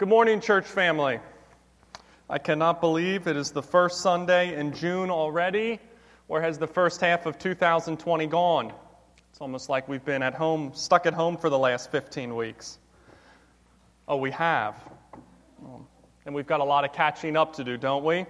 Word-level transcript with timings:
Good 0.00 0.08
morning, 0.08 0.40
church 0.40 0.64
family. 0.64 1.20
I 2.30 2.38
cannot 2.38 2.80
believe 2.80 3.26
it 3.26 3.36
is 3.36 3.50
the 3.50 3.62
first 3.62 4.00
Sunday 4.00 4.58
in 4.58 4.72
June 4.72 5.10
already. 5.10 5.78
Where 6.26 6.40
has 6.40 6.56
the 6.56 6.66
first 6.66 7.02
half 7.02 7.26
of 7.26 7.38
2020 7.38 8.26
gone? 8.28 8.72
It's 9.30 9.42
almost 9.42 9.68
like 9.68 9.88
we've 9.88 10.02
been 10.02 10.22
at 10.22 10.32
home, 10.32 10.72
stuck 10.72 11.04
at 11.04 11.12
home 11.12 11.36
for 11.36 11.50
the 11.50 11.58
last 11.58 11.90
15 11.92 12.34
weeks. 12.34 12.78
Oh, 14.08 14.16
we 14.16 14.30
have. 14.30 14.74
And 16.24 16.34
we've 16.34 16.46
got 16.46 16.60
a 16.60 16.64
lot 16.64 16.86
of 16.86 16.94
catching 16.94 17.36
up 17.36 17.56
to 17.56 17.64
do, 17.64 17.76
don't 17.76 18.02
we? 18.02 18.24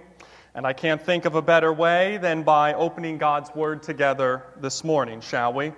And 0.53 0.67
I 0.67 0.73
can't 0.73 1.01
think 1.01 1.23
of 1.23 1.35
a 1.35 1.41
better 1.41 1.71
way 1.71 2.17
than 2.17 2.43
by 2.43 2.73
opening 2.73 3.17
God's 3.17 3.49
Word 3.55 3.81
together 3.81 4.43
this 4.59 4.83
morning, 4.83 5.21
shall 5.21 5.53
we? 5.53 5.71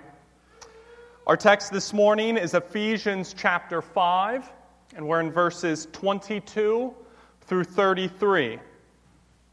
Our 1.24 1.36
text 1.36 1.70
this 1.70 1.92
morning 1.92 2.36
is 2.36 2.52
Ephesians 2.52 3.32
chapter 3.38 3.80
5 3.80 4.50
and 4.94 5.06
we're 5.06 5.20
in 5.20 5.30
verses 5.30 5.88
22 5.92 6.94
through 7.42 7.64
33. 7.64 8.58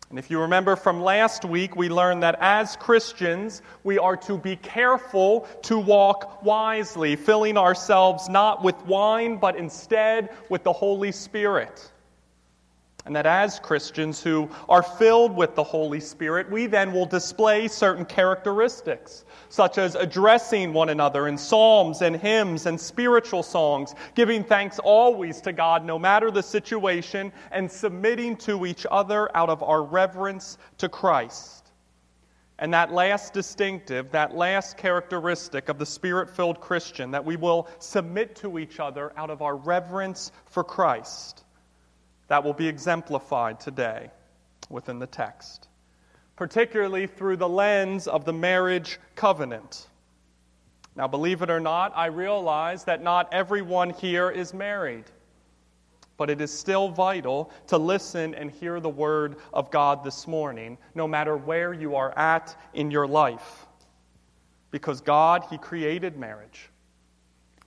And 0.09 0.19
if 0.19 0.29
you 0.29 0.41
remember 0.41 0.75
from 0.75 1.01
last 1.01 1.45
week, 1.45 1.75
we 1.75 1.87
learned 1.87 2.21
that 2.23 2.35
as 2.41 2.75
Christians, 2.75 3.61
we 3.83 3.97
are 3.97 4.17
to 4.17 4.37
be 4.37 4.57
careful 4.57 5.47
to 5.63 5.79
walk 5.79 6.43
wisely, 6.43 7.15
filling 7.15 7.57
ourselves 7.57 8.27
not 8.27 8.61
with 8.61 8.75
wine, 8.85 9.37
but 9.37 9.55
instead 9.55 10.29
with 10.49 10.63
the 10.63 10.73
Holy 10.73 11.11
Spirit. 11.13 11.91
And 13.05 13.15
that 13.15 13.25
as 13.25 13.59
Christians 13.59 14.21
who 14.21 14.49
are 14.69 14.83
filled 14.83 15.35
with 15.35 15.55
the 15.55 15.63
Holy 15.63 15.99
Spirit, 15.99 16.51
we 16.51 16.67
then 16.67 16.93
will 16.93 17.07
display 17.07 17.67
certain 17.67 18.05
characteristics, 18.05 19.25
such 19.49 19.79
as 19.79 19.95
addressing 19.95 20.71
one 20.71 20.89
another 20.89 21.27
in 21.27 21.37
psalms 21.37 22.03
and 22.03 22.15
hymns 22.15 22.67
and 22.67 22.79
spiritual 22.79 23.41
songs, 23.41 23.95
giving 24.13 24.43
thanks 24.43 24.77
always 24.77 25.41
to 25.41 25.51
God 25.51 25.83
no 25.83 25.97
matter 25.97 26.29
the 26.29 26.43
situation, 26.43 27.33
and 27.51 27.71
submitting 27.71 28.37
to 28.37 28.67
each 28.67 28.85
other 28.91 29.35
out 29.35 29.49
of 29.49 29.63
our 29.63 29.81
reverence 29.81 30.59
to 30.77 30.87
Christ. 30.87 31.71
And 32.59 32.71
that 32.75 32.93
last 32.93 33.33
distinctive, 33.33 34.11
that 34.11 34.35
last 34.35 34.77
characteristic 34.77 35.69
of 35.69 35.79
the 35.79 35.85
Spirit 35.87 36.29
filled 36.29 36.59
Christian, 36.61 37.09
that 37.09 37.25
we 37.25 37.35
will 37.35 37.67
submit 37.79 38.35
to 38.37 38.59
each 38.59 38.79
other 38.79 39.11
out 39.17 39.31
of 39.31 39.41
our 39.41 39.55
reverence 39.55 40.31
for 40.45 40.63
Christ 40.63 41.40
that 42.31 42.45
will 42.45 42.53
be 42.53 42.65
exemplified 42.65 43.59
today 43.59 44.09
within 44.69 44.99
the 44.99 45.05
text, 45.05 45.67
particularly 46.37 47.05
through 47.05 47.35
the 47.35 47.49
lens 47.49 48.07
of 48.07 48.23
the 48.23 48.31
marriage 48.31 49.01
covenant. 49.15 49.89
Now, 50.95 51.09
believe 51.09 51.41
it 51.41 51.49
or 51.49 51.59
not, 51.59 51.91
I 51.93 52.05
realize 52.05 52.85
that 52.85 53.03
not 53.03 53.27
everyone 53.33 53.89
here 53.89 54.29
is 54.29 54.53
married, 54.53 55.03
but 56.15 56.29
it 56.29 56.39
is 56.39 56.57
still 56.57 56.87
vital 56.87 57.51
to 57.67 57.77
listen 57.77 58.33
and 58.33 58.49
hear 58.49 58.79
the 58.79 58.87
word 58.87 59.35
of 59.51 59.69
God 59.69 60.01
this 60.01 60.25
morning, 60.25 60.77
no 60.95 61.09
matter 61.09 61.35
where 61.35 61.73
you 61.73 61.97
are 61.97 62.17
at 62.17 62.55
in 62.73 62.91
your 62.91 63.07
life. 63.07 63.65
Because 64.69 65.01
God, 65.01 65.43
He 65.49 65.57
created 65.57 66.17
marriage. 66.17 66.69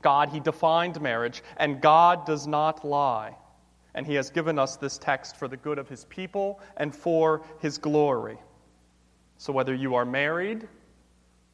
God, 0.01 0.31
He 0.31 0.41
defined 0.41 0.99
marriage, 1.03 1.43
and 1.59 1.83
God 1.83 2.25
does 2.25 2.47
not 2.47 2.83
lie 2.83 3.37
and 3.95 4.07
He 4.07 4.15
has 4.15 4.31
given 4.31 4.59
us 4.59 4.77
this 4.77 4.99
text 4.99 5.37
for 5.37 5.49
the 5.49 5.57
good 5.57 5.79
of 5.79 5.89
His 5.89 6.05
people 6.07 6.61
and 6.77 6.95
for 6.95 7.43
His 7.61 7.79
glory. 7.79 8.39
So, 9.39 9.53
whether 9.53 9.75
you 9.75 9.95
are 9.95 10.05
married, 10.05 10.69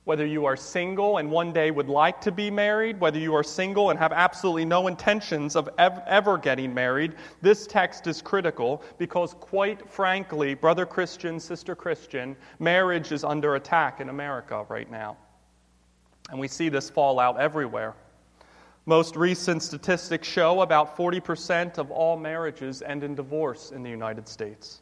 whether 0.05 0.27
you 0.27 0.47
are 0.47 0.57
single 0.57 1.19
and 1.19 1.31
one 1.31 1.53
day 1.53 1.71
would 1.71 1.89
like 1.89 2.21
to 2.23 2.33
be 2.33 2.51
married, 2.51 2.99
whether 3.01 3.19
you 3.19 3.35
are 3.35 3.43
single 3.43 3.91
and 3.91 3.99
have 3.99 4.13
absolutely 4.13 4.65
no 4.65 4.87
intentions 4.87 5.57
of 5.57 5.69
ever 5.79 6.39
getting 6.39 6.73
married, 6.73 7.15
this 7.43 7.67
text 7.67 8.07
is 8.07 8.23
critical 8.23 8.83
because, 8.99 9.35
quite 9.35 9.89
frankly, 9.91 10.55
brother 10.55 10.87
Christian, 10.87 11.39
sister 11.39 11.77
Christian, 11.77 12.35
marriage 12.59 13.13
is 13.13 13.25
under 13.25 13.57
attack 13.57 14.01
in 14.01 14.09
America 14.09 14.65
right 14.69 14.91
now. 14.91 15.17
And 16.31 16.41
we 16.41 16.49
see 16.49 16.69
this 16.69 16.89
fallout 16.89 17.39
everywhere. 17.39 17.95
Most 18.87 19.15
recent 19.15 19.63
statistics 19.63 20.27
show 20.27 20.63
about 20.63 20.97
40% 20.97 21.77
of 21.77 21.91
all 21.91 22.17
marriages 22.17 22.81
end 22.83 23.05
in 23.05 23.15
divorce 23.15 23.73
in 23.73 23.83
the 23.83 23.91
United 23.91 24.27
States. 24.27 24.81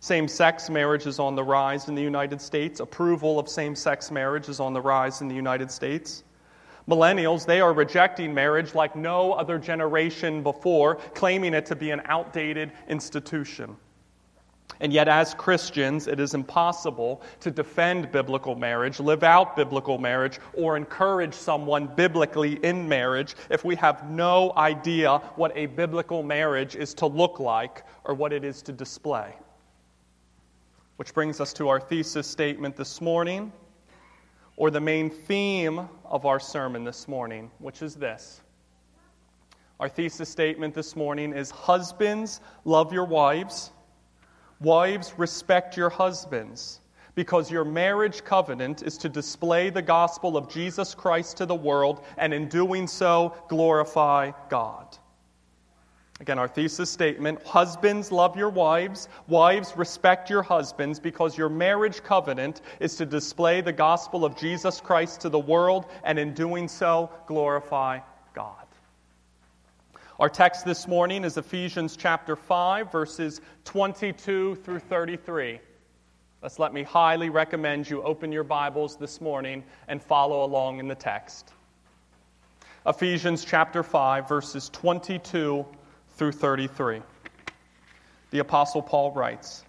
Same 0.00 0.28
sex 0.28 0.70
marriage 0.70 1.06
is 1.06 1.18
on 1.18 1.34
the 1.34 1.44
rise 1.44 1.88
in 1.88 1.94
the 1.94 2.02
United 2.02 2.40
States. 2.40 2.80
Approval 2.80 3.38
of 3.38 3.48
same 3.48 3.74
sex 3.74 4.10
marriage 4.10 4.48
is 4.48 4.60
on 4.60 4.72
the 4.72 4.80
rise 4.80 5.20
in 5.20 5.28
the 5.28 5.34
United 5.34 5.70
States. 5.70 6.24
Millennials, 6.88 7.44
they 7.44 7.60
are 7.60 7.74
rejecting 7.74 8.32
marriage 8.32 8.74
like 8.74 8.96
no 8.96 9.34
other 9.34 9.58
generation 9.58 10.42
before, 10.42 10.94
claiming 11.14 11.52
it 11.52 11.66
to 11.66 11.76
be 11.76 11.90
an 11.90 12.00
outdated 12.06 12.72
institution. 12.88 13.76
And 14.80 14.92
yet, 14.92 15.08
as 15.08 15.34
Christians, 15.34 16.06
it 16.06 16.20
is 16.20 16.34
impossible 16.34 17.20
to 17.40 17.50
defend 17.50 18.12
biblical 18.12 18.54
marriage, 18.54 19.00
live 19.00 19.24
out 19.24 19.56
biblical 19.56 19.98
marriage, 19.98 20.38
or 20.54 20.76
encourage 20.76 21.34
someone 21.34 21.88
biblically 21.88 22.64
in 22.64 22.88
marriage 22.88 23.34
if 23.50 23.64
we 23.64 23.74
have 23.76 24.08
no 24.08 24.52
idea 24.56 25.18
what 25.34 25.52
a 25.56 25.66
biblical 25.66 26.22
marriage 26.22 26.76
is 26.76 26.94
to 26.94 27.06
look 27.06 27.40
like 27.40 27.84
or 28.04 28.14
what 28.14 28.32
it 28.32 28.44
is 28.44 28.62
to 28.62 28.72
display. 28.72 29.34
Which 30.96 31.12
brings 31.12 31.40
us 31.40 31.52
to 31.54 31.68
our 31.68 31.80
thesis 31.80 32.26
statement 32.28 32.76
this 32.76 33.00
morning, 33.00 33.52
or 34.56 34.70
the 34.70 34.80
main 34.80 35.10
theme 35.10 35.88
of 36.04 36.24
our 36.26 36.40
sermon 36.40 36.84
this 36.84 37.08
morning, 37.08 37.50
which 37.58 37.82
is 37.82 37.94
this. 37.94 38.40
Our 39.80 39.88
thesis 39.88 40.28
statement 40.28 40.74
this 40.74 40.96
morning 40.96 41.32
is 41.32 41.50
Husbands, 41.50 42.40
love 42.64 42.92
your 42.92 43.04
wives 43.04 43.70
Wives, 44.60 45.14
respect 45.16 45.76
your 45.76 45.90
husbands, 45.90 46.80
because 47.14 47.50
your 47.50 47.64
marriage 47.64 48.24
covenant 48.24 48.82
is 48.82 48.98
to 48.98 49.08
display 49.08 49.70
the 49.70 49.82
gospel 49.82 50.36
of 50.36 50.48
Jesus 50.48 50.94
Christ 50.94 51.36
to 51.38 51.46
the 51.46 51.54
world, 51.54 52.04
and 52.16 52.34
in 52.34 52.48
doing 52.48 52.86
so, 52.86 53.34
glorify 53.48 54.32
God. 54.48 54.98
Again, 56.20 56.38
our 56.38 56.48
thesis 56.48 56.90
statement 56.90 57.42
Husbands, 57.44 58.10
love 58.10 58.36
your 58.36 58.50
wives. 58.50 59.08
Wives, 59.28 59.76
respect 59.76 60.28
your 60.28 60.42
husbands 60.42 60.98
because 60.98 61.38
your 61.38 61.48
marriage 61.48 62.02
covenant 62.02 62.60
is 62.80 62.96
to 62.96 63.06
display 63.06 63.60
the 63.60 63.72
gospel 63.72 64.24
of 64.24 64.36
Jesus 64.36 64.80
Christ 64.80 65.20
to 65.20 65.28
the 65.28 65.38
world, 65.38 65.86
and 66.02 66.18
in 66.18 66.34
doing 66.34 66.66
so, 66.66 67.10
glorify 67.26 68.00
God. 68.34 68.67
Our 70.18 70.28
text 70.28 70.64
this 70.64 70.88
morning 70.88 71.22
is 71.22 71.36
Ephesians 71.36 71.96
chapter 71.96 72.34
5, 72.34 72.90
verses 72.90 73.40
22 73.66 74.56
through 74.56 74.80
33. 74.80 75.60
Let's 76.42 76.58
let 76.58 76.74
me 76.74 76.82
highly 76.82 77.30
recommend 77.30 77.88
you 77.88 78.02
open 78.02 78.32
your 78.32 78.42
Bibles 78.42 78.96
this 78.96 79.20
morning 79.20 79.62
and 79.86 80.02
follow 80.02 80.44
along 80.44 80.80
in 80.80 80.88
the 80.88 80.96
text. 80.96 81.52
Ephesians 82.84 83.44
chapter 83.44 83.84
5, 83.84 84.28
verses 84.28 84.68
22 84.70 85.64
through 86.16 86.32
33. 86.32 87.00
The 88.32 88.40
Apostle 88.40 88.82
Paul 88.82 89.12
writes 89.12 89.64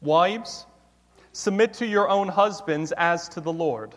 Wives, 0.00 0.64
submit 1.32 1.74
to 1.74 1.86
your 1.86 2.08
own 2.08 2.28
husbands 2.28 2.92
as 2.92 3.30
to 3.30 3.40
the 3.40 3.52
Lord. 3.52 3.96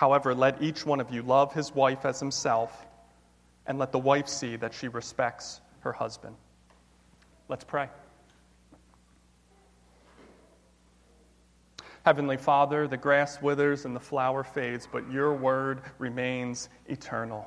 However, 0.00 0.34
let 0.34 0.62
each 0.62 0.86
one 0.86 0.98
of 0.98 1.12
you 1.12 1.20
love 1.20 1.52
his 1.52 1.74
wife 1.74 2.06
as 2.06 2.18
himself, 2.18 2.86
and 3.66 3.78
let 3.78 3.92
the 3.92 3.98
wife 3.98 4.28
see 4.28 4.56
that 4.56 4.72
she 4.72 4.88
respects 4.88 5.60
her 5.80 5.92
husband. 5.92 6.36
Let's 7.48 7.64
pray. 7.64 7.90
Heavenly 12.06 12.38
Father, 12.38 12.88
the 12.88 12.96
grass 12.96 13.42
withers 13.42 13.84
and 13.84 13.94
the 13.94 14.00
flower 14.00 14.42
fades, 14.42 14.88
but 14.90 15.12
your 15.12 15.34
word 15.34 15.82
remains 15.98 16.70
eternal. 16.86 17.46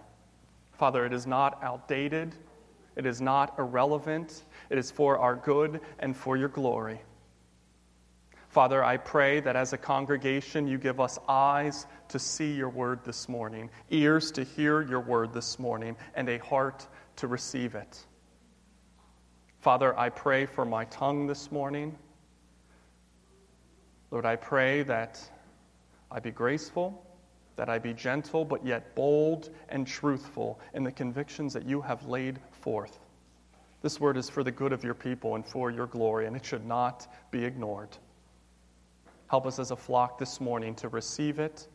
Father, 0.73 1.07
it 1.07 1.11
is 1.11 1.25
not 1.25 1.57
outdated, 1.63 2.35
it 2.95 3.07
is 3.07 3.19
not 3.19 3.57
irrelevant, 3.57 4.43
it 4.69 4.77
is 4.77 4.91
for 4.91 5.17
our 5.17 5.35
good 5.37 5.81
and 5.97 6.15
for 6.15 6.37
your 6.37 6.49
glory. 6.49 7.01
Father, 8.53 8.83
I 8.83 8.97
pray 8.97 9.39
that 9.39 9.55
as 9.55 9.73
a 9.73 9.79
congregation 9.79 10.67
you 10.67 10.77
give 10.77 10.99
us 10.99 11.17
eyes 11.27 11.87
to 12.13 12.19
see 12.19 12.53
your 12.53 12.69
word 12.69 12.99
this 13.03 13.27
morning, 13.27 13.71
ears 13.89 14.31
to 14.31 14.43
hear 14.43 14.83
your 14.83 14.99
word 14.99 15.33
this 15.33 15.57
morning, 15.57 15.95
and 16.13 16.29
a 16.29 16.37
heart 16.37 16.87
to 17.15 17.25
receive 17.25 17.73
it. 17.73 18.05
Father, 19.61 19.97
I 19.97 20.09
pray 20.09 20.45
for 20.45 20.63
my 20.63 20.85
tongue 20.85 21.25
this 21.25 21.51
morning. 21.51 21.97
Lord, 24.11 24.27
I 24.27 24.35
pray 24.35 24.83
that 24.83 25.19
I 26.11 26.19
be 26.19 26.29
graceful, 26.29 27.03
that 27.55 27.67
I 27.67 27.79
be 27.79 27.93
gentle, 27.95 28.45
but 28.45 28.63
yet 28.63 28.93
bold 28.93 29.49
and 29.69 29.87
truthful 29.87 30.59
in 30.75 30.83
the 30.83 30.91
convictions 30.91 31.51
that 31.53 31.65
you 31.65 31.81
have 31.81 32.05
laid 32.05 32.39
forth. 32.61 32.99
This 33.81 33.99
word 33.99 34.17
is 34.17 34.29
for 34.29 34.43
the 34.43 34.51
good 34.51 34.71
of 34.71 34.83
your 34.83 34.93
people 34.93 35.33
and 35.33 35.43
for 35.43 35.71
your 35.71 35.87
glory, 35.87 36.27
and 36.27 36.35
it 36.35 36.45
should 36.45 36.67
not 36.67 37.07
be 37.31 37.43
ignored. 37.43 37.97
Help 39.31 39.47
us 39.47 39.57
as 39.57 39.71
a 39.71 39.75
flock 39.75 40.19
this 40.19 40.39
morning 40.39 40.75
to 40.75 40.89
receive 40.89 41.39
it, 41.39 41.67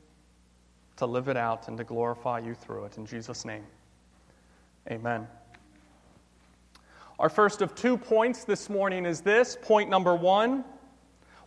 to 0.99 1.06
live 1.06 1.29
it 1.29 1.37
out, 1.37 1.69
and 1.69 1.79
to 1.79 1.85
glorify 1.85 2.39
you 2.39 2.55
through 2.55 2.85
it. 2.85 2.99
In 2.99 3.06
Jesus' 3.06 3.45
name, 3.45 3.65
amen. 4.91 5.27
Our 7.19 7.29
first 7.29 7.62
of 7.62 7.75
two 7.75 7.97
points 7.99 8.45
this 8.45 8.71
morning 8.71 9.05
is 9.05 9.21
this 9.21 9.56
point 9.61 9.91
number 9.91 10.15
one 10.15 10.65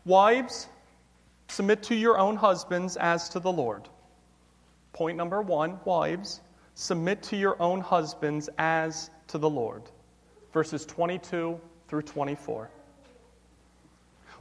Wives, 0.04 0.68
submit 1.48 1.84
to 1.84 1.96
your 1.96 2.18
own 2.18 2.36
husbands 2.36 2.98
as 2.98 3.30
to 3.30 3.40
the 3.40 3.52
Lord. 3.52 3.88
Point 4.94 5.18
number 5.18 5.42
one 5.42 5.80
Wives, 5.86 6.42
submit 6.76 7.24
to 7.24 7.38
your 7.38 7.62
own 7.62 7.80
husbands 7.82 8.50
as 8.58 9.10
to 9.28 9.38
the 9.38 9.50
Lord. 9.50 9.84
Verses 10.52 10.86
22 10.86 11.60
through 11.88 12.02
24. 12.02 12.70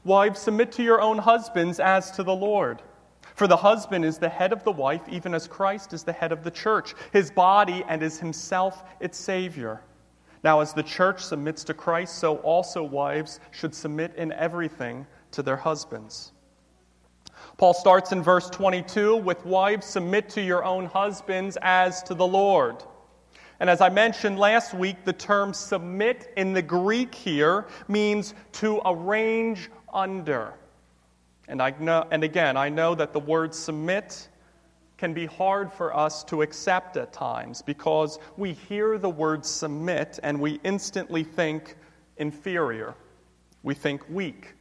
Wives, 0.03 0.41
submit 0.41 0.73
to 0.73 0.83
your 0.83 1.01
own 1.01 1.19
husbands 1.19 1.79
as 1.79 2.11
to 2.13 2.23
the 2.23 2.35
Lord. 2.35 2.83
For 3.41 3.49
the 3.49 3.57
husband 3.57 4.05
is 4.05 4.19
the 4.19 4.29
head 4.29 4.53
of 4.53 4.65
the 4.65 4.71
wife, 4.71 5.01
even 5.09 5.33
as 5.33 5.49
Christ 5.49 5.95
is 5.95 6.03
the 6.03 6.13
head 6.13 6.31
of 6.31 6.45
the 6.45 6.51
church, 6.51 6.95
his 7.11 7.31
body, 7.31 7.83
and 7.89 8.03
is 8.03 8.19
himself 8.19 8.85
its 9.01 9.17
Savior. 9.17 9.81
Now, 10.45 10.61
as 10.61 10.75
the 10.75 10.83
church 10.83 11.25
submits 11.25 11.65
to 11.65 11.73
Christ, 11.73 12.19
so 12.19 12.37
also 12.41 12.83
wives 12.83 13.41
should 13.51 13.75
submit 13.75 14.15
in 14.17 14.31
everything 14.33 15.07
to 15.31 15.43
their 15.43 15.57
husbands. 15.57 16.33
Paul 17.57 17.73
starts 17.73 18.13
in 18.13 18.23
verse 18.23 18.51
22 18.51 19.17
with 19.17 19.43
Wives, 19.47 19.87
submit 19.87 20.29
to 20.29 20.43
your 20.43 20.63
own 20.63 20.85
husbands 20.85 21.57
as 21.63 22.03
to 22.03 22.15
the 22.15 22.27
Lord. 22.27 22.85
And 23.59 23.71
as 23.71 23.81
I 23.81 23.89
mentioned 23.89 24.39
last 24.39 24.75
week, 24.75 25.07
the 25.07 25.15
term 25.15 25.55
submit 25.55 26.31
in 26.37 26.53
the 26.53 26.61
Greek 26.61 27.15
here 27.15 27.69
means 27.89 28.35
to 28.53 28.83
arrange 28.85 29.71
under. 29.95 30.53
And, 31.51 31.61
I 31.61 31.75
know, 31.81 32.07
and 32.13 32.23
again, 32.23 32.57
I 32.57 32.69
know 32.69 32.95
that 32.95 33.13
the 33.13 33.19
word 33.19 33.57
submit 33.57 34.29
can 34.99 35.13
be 35.13 35.27
hard 35.27 35.73
for 35.73 35.95
us 35.95 36.23
to 36.25 36.43
accept 36.43 36.97
at 36.97 37.13
times 37.13 37.61
because 37.61 38.21
we 38.37 38.53
hear 38.53 38.99
the 38.99 39.11
word 39.11 39.45
submit 39.45 40.21
and 40.23 40.41
we 40.41 40.61
instantly 40.63 41.25
think 41.25 41.75
inferior. 42.19 42.95
We 43.65 43.75
think 43.75 44.09
weak. 44.09 44.55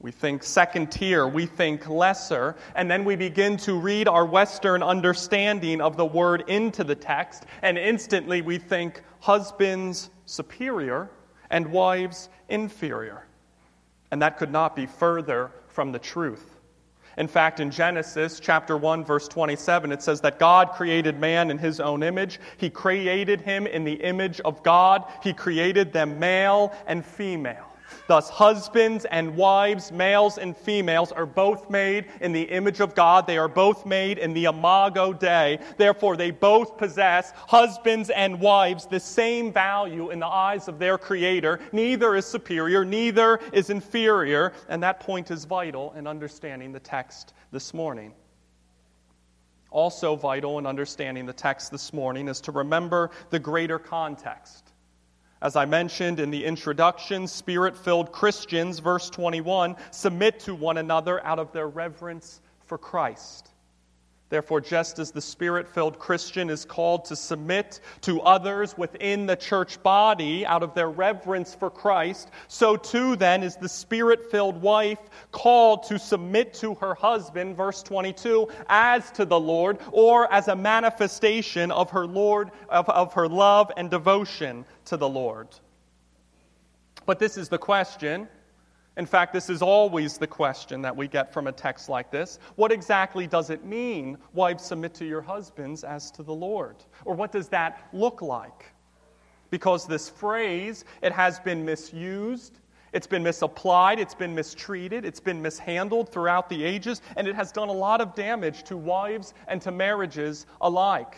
We 0.00 0.12
think 0.12 0.42
second 0.44 0.90
tier, 0.90 1.28
we 1.28 1.44
think 1.44 1.88
lesser, 1.90 2.56
and 2.74 2.90
then 2.90 3.04
we 3.04 3.16
begin 3.16 3.58
to 3.58 3.78
read 3.78 4.08
our 4.08 4.24
Western 4.24 4.82
understanding 4.82 5.82
of 5.82 5.98
the 5.98 6.06
word 6.06 6.44
into 6.48 6.84
the 6.84 6.94
text, 6.94 7.44
and 7.62 7.76
instantly 7.76 8.40
we 8.40 8.58
think 8.58 9.02
husbands 9.20 10.10
superior 10.24 11.10
and 11.50 11.70
wives 11.70 12.28
inferior. 12.48 13.26
And 14.10 14.22
that 14.22 14.38
could 14.38 14.50
not 14.50 14.74
be 14.74 14.86
further 14.86 15.50
from 15.74 15.90
the 15.90 15.98
truth. 15.98 16.54
In 17.18 17.28
fact, 17.28 17.60
in 17.60 17.70
Genesis 17.70 18.40
chapter 18.40 18.76
1 18.76 19.04
verse 19.04 19.28
27 19.28 19.92
it 19.92 20.02
says 20.02 20.20
that 20.22 20.38
God 20.38 20.70
created 20.70 21.18
man 21.18 21.50
in 21.50 21.58
his 21.58 21.80
own 21.80 22.02
image. 22.02 22.40
He 22.56 22.70
created 22.70 23.40
him 23.40 23.66
in 23.66 23.84
the 23.84 23.94
image 23.94 24.40
of 24.40 24.62
God. 24.62 25.04
He 25.22 25.32
created 25.32 25.92
them 25.92 26.18
male 26.18 26.72
and 26.86 27.04
female. 27.04 27.73
Thus, 28.06 28.28
husbands 28.28 29.06
and 29.06 29.34
wives, 29.34 29.90
males 29.90 30.38
and 30.38 30.56
females, 30.56 31.12
are 31.12 31.26
both 31.26 31.70
made 31.70 32.06
in 32.20 32.32
the 32.32 32.42
image 32.42 32.80
of 32.80 32.94
God. 32.94 33.26
They 33.26 33.38
are 33.38 33.48
both 33.48 33.86
made 33.86 34.18
in 34.18 34.34
the 34.34 34.44
imago 34.44 35.12
Dei. 35.12 35.58
Therefore, 35.78 36.16
they 36.16 36.30
both 36.30 36.76
possess, 36.76 37.32
husbands 37.34 38.10
and 38.10 38.40
wives, 38.40 38.86
the 38.86 39.00
same 39.00 39.52
value 39.52 40.10
in 40.10 40.18
the 40.18 40.26
eyes 40.26 40.68
of 40.68 40.78
their 40.78 40.98
Creator. 40.98 41.60
Neither 41.72 42.14
is 42.14 42.26
superior, 42.26 42.84
neither 42.84 43.40
is 43.52 43.70
inferior. 43.70 44.52
And 44.68 44.82
that 44.82 45.00
point 45.00 45.30
is 45.30 45.44
vital 45.44 45.92
in 45.94 46.06
understanding 46.06 46.72
the 46.72 46.80
text 46.80 47.32
this 47.52 47.72
morning. 47.72 48.12
Also, 49.70 50.14
vital 50.14 50.58
in 50.58 50.66
understanding 50.66 51.26
the 51.26 51.32
text 51.32 51.72
this 51.72 51.92
morning 51.92 52.28
is 52.28 52.40
to 52.42 52.52
remember 52.52 53.10
the 53.30 53.38
greater 53.38 53.78
context. 53.78 54.73
As 55.44 55.56
I 55.56 55.66
mentioned 55.66 56.20
in 56.20 56.30
the 56.30 56.42
introduction, 56.42 57.28
spirit 57.28 57.76
filled 57.76 58.12
Christians, 58.12 58.78
verse 58.78 59.10
21, 59.10 59.76
submit 59.90 60.40
to 60.40 60.54
one 60.54 60.78
another 60.78 61.22
out 61.22 61.38
of 61.38 61.52
their 61.52 61.68
reverence 61.68 62.40
for 62.64 62.78
Christ. 62.78 63.50
Therefore, 64.34 64.60
just 64.60 64.98
as 64.98 65.12
the 65.12 65.20
spirit 65.20 65.68
filled 65.68 66.00
Christian 66.00 66.50
is 66.50 66.64
called 66.64 67.04
to 67.04 67.14
submit 67.14 67.78
to 68.00 68.20
others 68.22 68.76
within 68.76 69.26
the 69.26 69.36
church 69.36 69.80
body 69.84 70.44
out 70.44 70.64
of 70.64 70.74
their 70.74 70.90
reverence 70.90 71.54
for 71.54 71.70
Christ, 71.70 72.32
so 72.48 72.76
too 72.76 73.14
then 73.14 73.44
is 73.44 73.54
the 73.54 73.68
spirit 73.68 74.32
filled 74.32 74.60
wife 74.60 74.98
called 75.30 75.84
to 75.84 76.00
submit 76.00 76.52
to 76.54 76.74
her 76.74 76.96
husband, 76.96 77.56
verse 77.56 77.84
22, 77.84 78.48
as 78.68 79.08
to 79.12 79.24
the 79.24 79.38
Lord, 79.38 79.78
or 79.92 80.32
as 80.32 80.48
a 80.48 80.56
manifestation 80.56 81.70
of 81.70 81.90
her 81.90 82.04
Lord, 82.04 82.50
of, 82.68 82.88
of 82.88 83.12
her 83.12 83.28
love 83.28 83.70
and 83.76 83.88
devotion 83.88 84.64
to 84.86 84.96
the 84.96 85.08
Lord. 85.08 85.46
But 87.06 87.20
this 87.20 87.36
is 87.36 87.48
the 87.48 87.58
question 87.58 88.26
in 88.96 89.06
fact, 89.06 89.32
this 89.32 89.50
is 89.50 89.60
always 89.60 90.18
the 90.18 90.26
question 90.26 90.80
that 90.82 90.96
we 90.96 91.08
get 91.08 91.32
from 91.32 91.48
a 91.48 91.52
text 91.52 91.88
like 91.88 92.12
this. 92.12 92.38
What 92.54 92.70
exactly 92.70 93.26
does 93.26 93.50
it 93.50 93.64
mean, 93.64 94.16
wives, 94.34 94.64
submit 94.64 94.94
to 94.94 95.04
your 95.04 95.20
husbands 95.20 95.82
as 95.82 96.12
to 96.12 96.22
the 96.22 96.34
Lord? 96.34 96.76
Or 97.04 97.14
what 97.14 97.32
does 97.32 97.48
that 97.48 97.88
look 97.92 98.22
like? 98.22 98.72
Because 99.50 99.86
this 99.86 100.08
phrase, 100.08 100.84
it 101.02 101.12
has 101.12 101.40
been 101.40 101.64
misused, 101.64 102.60
it's 102.92 103.08
been 103.08 103.24
misapplied, 103.24 103.98
it's 103.98 104.14
been 104.14 104.32
mistreated, 104.32 105.04
it's 105.04 105.18
been 105.18 105.42
mishandled 105.42 106.08
throughout 106.10 106.48
the 106.48 106.62
ages, 106.62 107.02
and 107.16 107.26
it 107.26 107.34
has 107.34 107.50
done 107.50 107.68
a 107.68 107.72
lot 107.72 108.00
of 108.00 108.14
damage 108.14 108.62
to 108.64 108.76
wives 108.76 109.34
and 109.48 109.60
to 109.62 109.72
marriages 109.72 110.46
alike. 110.60 111.16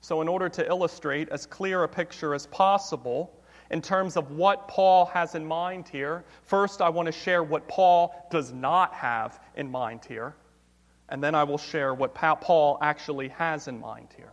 So, 0.00 0.20
in 0.20 0.26
order 0.26 0.48
to 0.48 0.66
illustrate 0.66 1.28
as 1.28 1.46
clear 1.46 1.84
a 1.84 1.88
picture 1.88 2.34
as 2.34 2.46
possible, 2.48 3.40
in 3.74 3.82
terms 3.82 4.16
of 4.16 4.30
what 4.30 4.68
Paul 4.68 5.06
has 5.06 5.34
in 5.34 5.44
mind 5.44 5.88
here. 5.88 6.22
First, 6.44 6.80
I 6.80 6.88
want 6.90 7.06
to 7.06 7.12
share 7.12 7.42
what 7.42 7.66
Paul 7.66 8.14
does 8.30 8.52
not 8.52 8.94
have 8.94 9.40
in 9.56 9.68
mind 9.68 10.04
here, 10.06 10.36
and 11.08 11.20
then 11.20 11.34
I 11.34 11.42
will 11.42 11.58
share 11.58 11.92
what 11.92 12.14
Paul 12.14 12.78
actually 12.80 13.30
has 13.30 13.66
in 13.66 13.80
mind 13.80 14.14
here. 14.16 14.30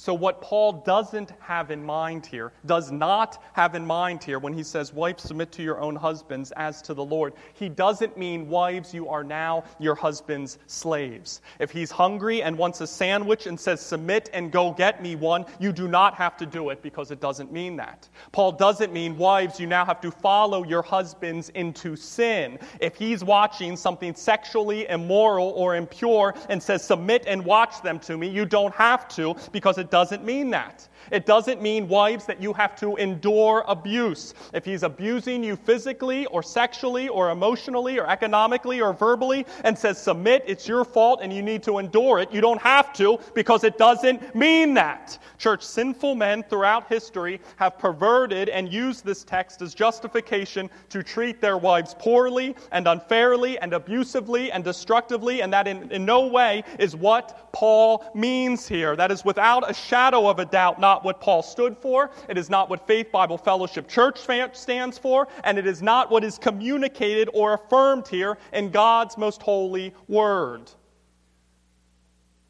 So, 0.00 0.14
what 0.14 0.40
Paul 0.40 0.84
doesn't 0.86 1.32
have 1.40 1.72
in 1.72 1.84
mind 1.84 2.24
here, 2.24 2.52
does 2.64 2.92
not 2.92 3.42
have 3.54 3.74
in 3.74 3.84
mind 3.84 4.22
here 4.22 4.38
when 4.38 4.52
he 4.52 4.62
says, 4.62 4.92
Wives, 4.92 5.24
submit 5.24 5.50
to 5.52 5.62
your 5.64 5.80
own 5.80 5.96
husbands 5.96 6.52
as 6.52 6.80
to 6.82 6.94
the 6.94 7.04
Lord, 7.04 7.32
he 7.54 7.68
doesn't 7.68 8.16
mean, 8.16 8.48
Wives, 8.48 8.94
you 8.94 9.08
are 9.08 9.24
now 9.24 9.64
your 9.80 9.96
husband's 9.96 10.58
slaves. 10.68 11.42
If 11.58 11.72
he's 11.72 11.90
hungry 11.90 12.44
and 12.44 12.56
wants 12.56 12.80
a 12.80 12.86
sandwich 12.86 13.48
and 13.48 13.58
says, 13.58 13.80
Submit 13.80 14.30
and 14.32 14.52
go 14.52 14.70
get 14.70 15.02
me 15.02 15.16
one, 15.16 15.44
you 15.58 15.72
do 15.72 15.88
not 15.88 16.14
have 16.14 16.36
to 16.36 16.46
do 16.46 16.70
it 16.70 16.80
because 16.80 17.10
it 17.10 17.20
doesn't 17.20 17.50
mean 17.50 17.74
that. 17.78 18.08
Paul 18.30 18.52
doesn't 18.52 18.92
mean, 18.92 19.18
Wives, 19.18 19.58
you 19.58 19.66
now 19.66 19.84
have 19.84 20.00
to 20.02 20.12
follow 20.12 20.62
your 20.62 20.82
husbands 20.82 21.48
into 21.56 21.96
sin. 21.96 22.60
If 22.80 22.94
he's 22.94 23.24
watching 23.24 23.76
something 23.76 24.14
sexually 24.14 24.86
immoral 24.86 25.48
or 25.56 25.74
impure 25.74 26.36
and 26.48 26.62
says, 26.62 26.84
Submit 26.84 27.24
and 27.26 27.44
watch 27.44 27.82
them 27.82 27.98
to 27.98 28.16
me, 28.16 28.28
you 28.28 28.44
don't 28.44 28.74
have 28.76 29.08
to 29.16 29.34
because 29.50 29.76
it 29.76 29.87
it 29.88 29.90
doesn't 29.90 30.22
mean 30.22 30.50
that. 30.50 30.86
It 31.10 31.24
doesn't 31.24 31.62
mean, 31.62 31.88
wives, 31.88 32.26
that 32.26 32.42
you 32.42 32.52
have 32.52 32.76
to 32.80 32.96
endure 32.96 33.64
abuse. 33.66 34.34
If 34.52 34.66
he's 34.66 34.82
abusing 34.82 35.42
you 35.42 35.56
physically 35.56 36.26
or 36.26 36.42
sexually 36.42 37.08
or 37.08 37.30
emotionally 37.30 37.98
or 37.98 38.06
economically 38.06 38.82
or 38.82 38.92
verbally 38.92 39.46
and 39.64 39.78
says, 39.78 39.96
submit, 39.96 40.44
it's 40.46 40.68
your 40.68 40.84
fault 40.84 41.20
and 41.22 41.32
you 41.32 41.40
need 41.40 41.62
to 41.62 41.78
endure 41.78 42.18
it, 42.18 42.30
you 42.30 42.42
don't 42.42 42.60
have 42.60 42.92
to 42.94 43.18
because 43.34 43.64
it 43.64 43.78
doesn't 43.78 44.34
mean 44.34 44.74
that. 44.74 45.18
Church, 45.38 45.62
sinful 45.62 46.14
men 46.14 46.42
throughout 46.42 46.86
history 46.88 47.40
have 47.56 47.78
perverted 47.78 48.50
and 48.50 48.70
used 48.70 49.04
this 49.04 49.24
text 49.24 49.62
as 49.62 49.74
justification 49.74 50.68
to 50.90 51.02
treat 51.02 51.40
their 51.40 51.56
wives 51.56 51.94
poorly 51.98 52.54
and 52.72 52.86
unfairly 52.86 53.58
and 53.60 53.72
abusively 53.72 54.52
and 54.52 54.64
destructively, 54.64 55.40
and 55.40 55.52
that 55.52 55.66
in, 55.66 55.90
in 55.90 56.04
no 56.04 56.26
way 56.26 56.64
is 56.78 56.94
what 56.94 57.50
Paul 57.52 58.04
means 58.14 58.68
here. 58.68 58.94
That 58.94 59.10
is 59.10 59.24
without 59.24 59.68
a 59.68 59.72
shadow 59.78 60.28
of 60.28 60.38
a 60.38 60.44
doubt 60.44 60.80
not 60.80 61.04
what 61.04 61.20
Paul 61.20 61.42
stood 61.42 61.76
for. 61.78 62.10
It 62.28 62.36
is 62.36 62.50
not 62.50 62.68
what 62.68 62.86
Faith 62.86 63.10
Bible 63.10 63.38
Fellowship 63.38 63.88
Church 63.88 64.18
stands 64.54 64.98
for, 64.98 65.28
and 65.44 65.58
it 65.58 65.66
is 65.66 65.82
not 65.82 66.10
what 66.10 66.24
is 66.24 66.38
communicated 66.38 67.28
or 67.32 67.54
affirmed 67.54 68.08
here 68.08 68.38
in 68.52 68.70
God's 68.70 69.16
most 69.16 69.42
holy 69.42 69.94
word. 70.06 70.70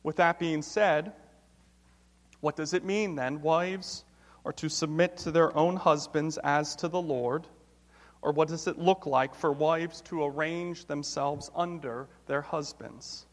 With 0.03 0.17
that 0.17 0.39
being 0.39 0.63
said, 0.63 1.13
what 2.41 2.57
does 2.57 2.75
it 2.75 2.85
mean 2.85 3.15
then? 3.15 3.43
Wives 3.43 4.05
are 4.45 4.53
to 4.55 4.69
submit 4.69 5.19
to 5.19 5.31
their 5.31 5.55
own 5.57 5.77
husbands 5.77 6.39
as 6.43 6.77
to 6.77 6.89
the 6.89 7.01
Lord. 7.01 7.47
Or 8.23 8.33
what 8.33 8.49
does 8.49 8.67
it 8.67 8.79
look 8.79 9.07
like 9.07 9.35
for 9.35 9.53
wives 9.53 10.01
to 10.03 10.25
arrange 10.25 10.87
themselves 10.87 11.51
under 11.55 12.09
their 12.27 12.43
husbands? 12.43 13.27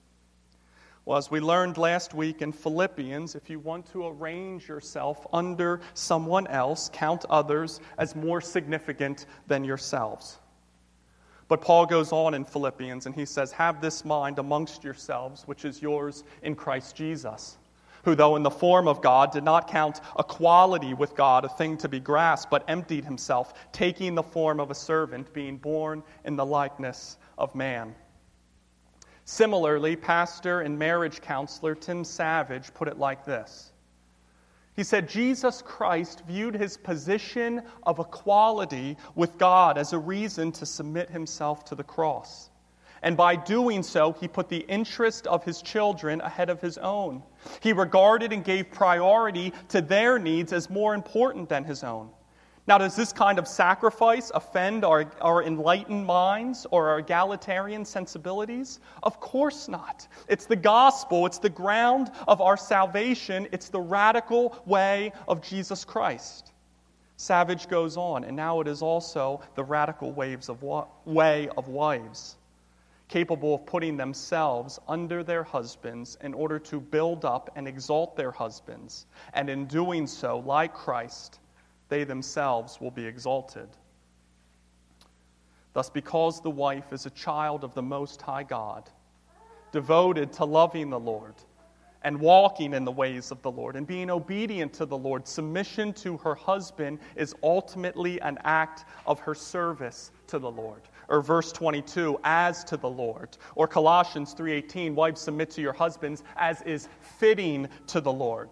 Well, 1.06 1.20
as 1.20 1.30
we 1.30 1.40
learned 1.40 1.78
last 1.78 2.16
week 2.16 2.42
in 2.42 2.52
Philippians, 2.52 3.36
if 3.36 3.48
you 3.48 3.60
want 3.60 3.86
to 3.92 4.08
arrange 4.08 4.68
yourself 4.68 5.28
under 5.32 5.82
someone 5.94 6.48
else, 6.48 6.90
count 6.92 7.26
others 7.30 7.80
as 8.00 8.16
more 8.16 8.42
significant 8.42 9.28
than 9.46 9.64
yourselves. 9.64 10.40
But 11.48 11.62
Paul 11.62 11.86
goes 11.86 12.12
on 12.12 12.34
in 12.34 12.44
Philippians 12.44 13.06
and 13.06 13.14
he 13.14 13.26
says, 13.26 13.52
Have 13.52 13.82
this 13.82 14.04
mind 14.04 14.40
amongst 14.40 14.84
yourselves, 14.84 15.44
which 15.44 15.64
is 15.64 15.80
yours 15.80 16.24
in 16.42 16.56
Christ 16.56 16.96
Jesus, 16.96 17.56
who, 18.04 18.16
though 18.16 18.36
in 18.36 18.42
the 18.42 18.50
form 18.50 18.88
of 18.88 19.04
God, 19.04 19.32
did 19.32 19.44
not 19.44 19.68
count 19.68 20.02
equality 20.18 20.96
with 20.96 21.16
God 21.16 21.46
a 21.46 21.50
thing 21.50 21.78
to 21.78 21.88
be 21.88 22.00
grasped, 22.00 22.50
but 22.50 22.66
emptied 22.68 23.06
himself, 23.06 23.54
taking 23.72 24.16
the 24.16 24.24
form 24.24 24.60
of 24.60 24.72
a 24.72 24.76
servant, 24.76 25.32
being 25.34 25.58
born 25.58 26.02
in 26.24 26.36
the 26.36 26.46
likeness 26.46 27.18
of 27.38 27.54
man. 27.54 27.94
Similarly, 29.26 29.96
pastor 29.96 30.62
and 30.62 30.78
marriage 30.78 31.20
counselor 31.20 31.74
Tim 31.74 32.04
Savage 32.04 32.72
put 32.76 32.88
it 32.88 33.00
like 33.00 33.26
this 33.26 33.72
He 34.76 34.84
said, 34.84 35.10
Jesus 35.10 35.64
Christ 35.64 36.22
viewed 36.28 36.54
his 36.54 36.78
position 36.78 37.64
of 37.84 37.98
equality 37.98 38.98
with 39.16 39.40
God 39.40 39.80
as 39.80 39.94
a 39.94 40.00
reason 40.00 40.52
to 40.54 40.66
submit 40.66 41.10
himself 41.10 41.66
to 41.66 41.76
the 41.76 41.84
cross. 41.84 42.52
And 43.02 43.18
by 43.18 43.36
doing 43.36 43.84
so, 43.84 44.14
he 44.14 44.28
put 44.28 44.48
the 44.48 44.66
interest 44.68 45.28
of 45.28 45.44
his 45.44 45.62
children 45.62 46.22
ahead 46.22 46.50
of 46.50 46.62
his 46.62 46.78
own. 46.78 47.22
He 47.62 47.74
regarded 47.74 48.32
and 48.32 48.44
gave 48.44 48.72
priority 48.72 49.54
to 49.70 49.82
their 49.82 50.18
needs 50.18 50.54
as 50.54 50.70
more 50.70 50.94
important 50.94 51.50
than 51.50 51.64
his 51.64 51.84
own. 51.84 52.10
Now, 52.68 52.80
does 52.80 52.96
this 52.96 53.14
kind 53.14 53.38
of 53.38 53.48
sacrifice 53.48 54.32
offend 54.34 54.84
our, 54.84 55.06
our 55.22 55.44
enlightened 55.44 56.04
minds 56.04 56.66
or 56.72 56.90
our 56.90 56.98
egalitarian 56.98 57.86
sensibilities? 57.86 58.80
Of 59.04 59.20
course 59.20 59.68
not. 59.68 60.08
It's 60.28 60.48
the 60.48 60.56
gospel, 60.56 61.28
it's 61.28 61.38
the 61.38 61.50
ground 61.50 62.12
of 62.28 62.42
our 62.42 62.58
salvation, 62.58 63.48
it's 63.52 63.70
the 63.70 63.80
radical 63.80 64.64
way 64.66 65.14
of 65.28 65.44
Jesus 65.44 65.86
Christ. 65.86 66.54
Savage 67.18 67.70
goes 67.70 67.98
on, 67.98 68.24
and 68.24 68.36
now 68.36 68.60
it 68.62 68.68
is 68.68 68.82
also 68.82 69.42
the 69.54 69.64
radical 69.64 70.12
waves 70.12 70.50
of 70.50 70.64
wa- 70.64 70.88
way 71.06 71.48
of 71.58 71.68
wives, 71.68 72.36
capable 73.10 73.54
of 73.54 73.66
putting 73.68 73.96
themselves 73.96 74.80
under 74.88 75.24
their 75.24 75.44
husbands 75.44 76.18
in 76.22 76.34
order 76.34 76.58
to 76.58 76.80
build 76.80 77.26
up 77.26 77.52
and 77.56 77.68
exalt 77.68 78.18
their 78.18 78.32
husbands, 78.32 79.06
and 79.36 79.52
in 79.52 79.66
doing 79.68 80.08
so, 80.08 80.40
like 80.40 80.74
Christ, 80.74 81.40
they 81.90 82.04
themselves 82.04 82.80
will 82.82 82.92
be 82.92 83.06
exalted. 83.06 83.70
Thus, 85.74 85.90
because 85.90 86.42
the 86.42 86.50
wife 86.50 86.94
is 86.94 87.06
a 87.06 87.10
child 87.10 87.64
of 87.64 87.74
the 87.74 87.82
Most 87.82 88.22
High 88.22 88.44
God, 88.44 88.90
devoted 89.72 90.32
to 90.34 90.46
loving 90.46 90.90
the 90.90 91.00
Lord 91.00 91.36
and 92.04 92.18
walking 92.20 92.74
in 92.74 92.86
the 92.86 92.92
ways 92.92 93.32
of 93.32 93.42
the 93.42 93.52
Lord 93.52 93.76
and 93.76 93.86
being 93.86 94.10
obedient 94.10 94.72
to 94.74 94.86
the 94.86 94.98
Lord, 94.98 95.28
submission 95.28 95.92
to 95.94 96.18
her 96.18 96.36
husband 96.36 97.00
is 97.16 97.36
ultimately 97.44 98.22
an 98.22 98.38
act 98.44 98.86
of 99.06 99.20
her 99.20 99.36
service 99.36 100.12
to 100.28 100.40
the 100.40 100.50
Lord. 100.50 100.84
Or 101.10 101.22
verse 101.22 101.52
22, 101.52 102.20
as 102.24 102.64
to 102.66 102.78
the 102.78 102.90
Lord. 102.90 103.38
Or 103.56 103.68
Colossians 103.68 104.34
3:18, 104.34 104.96
wives 104.96 105.20
submit 105.20 105.50
to 105.52 105.62
your 105.62 105.74
husbands 105.74 106.24
as 106.38 106.62
is 106.62 106.88
fitting 107.02 107.68
to 107.88 108.00
the 108.00 108.14
Lord. 108.14 108.50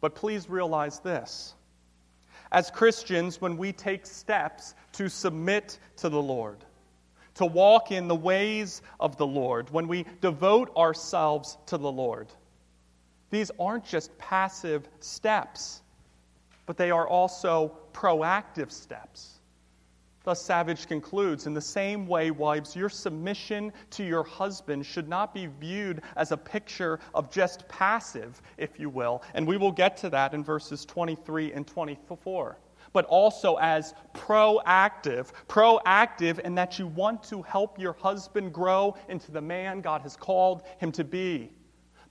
But 0.00 0.14
please 0.14 0.48
realize 0.48 1.00
this 1.00 1.54
as 2.52 2.70
Christians 2.70 3.40
when 3.40 3.56
we 3.56 3.72
take 3.72 4.06
steps 4.06 4.74
to 4.92 5.08
submit 5.08 5.78
to 5.96 6.08
the 6.08 6.22
Lord, 6.22 6.58
to 7.34 7.46
walk 7.46 7.90
in 7.90 8.06
the 8.06 8.14
ways 8.14 8.82
of 9.00 9.16
the 9.16 9.26
Lord, 9.26 9.70
when 9.70 9.88
we 9.88 10.04
devote 10.20 10.74
ourselves 10.76 11.56
to 11.66 11.78
the 11.78 11.90
Lord. 11.90 12.28
These 13.30 13.50
aren't 13.58 13.86
just 13.86 14.16
passive 14.18 14.86
steps, 15.00 15.80
but 16.66 16.76
they 16.76 16.90
are 16.90 17.08
also 17.08 17.74
proactive 17.94 18.70
steps. 18.70 19.31
Thus, 20.24 20.40
Savage 20.40 20.86
concludes 20.86 21.46
In 21.46 21.54
the 21.54 21.60
same 21.60 22.06
way, 22.06 22.30
wives, 22.30 22.76
your 22.76 22.88
submission 22.88 23.72
to 23.90 24.04
your 24.04 24.22
husband 24.22 24.86
should 24.86 25.08
not 25.08 25.34
be 25.34 25.46
viewed 25.46 26.02
as 26.16 26.30
a 26.30 26.36
picture 26.36 27.00
of 27.14 27.30
just 27.30 27.66
passive, 27.68 28.40
if 28.56 28.78
you 28.78 28.88
will. 28.88 29.22
And 29.34 29.46
we 29.46 29.56
will 29.56 29.72
get 29.72 29.96
to 29.98 30.10
that 30.10 30.34
in 30.34 30.44
verses 30.44 30.84
23 30.84 31.52
and 31.52 31.66
24. 31.66 32.58
But 32.92 33.04
also 33.06 33.56
as 33.56 33.94
proactive. 34.14 35.32
Proactive 35.48 36.38
in 36.40 36.54
that 36.54 36.78
you 36.78 36.86
want 36.86 37.22
to 37.24 37.42
help 37.42 37.78
your 37.78 37.94
husband 37.94 38.52
grow 38.52 38.94
into 39.08 39.32
the 39.32 39.40
man 39.40 39.80
God 39.80 40.02
has 40.02 40.14
called 40.14 40.62
him 40.78 40.92
to 40.92 41.02
be. 41.02 41.50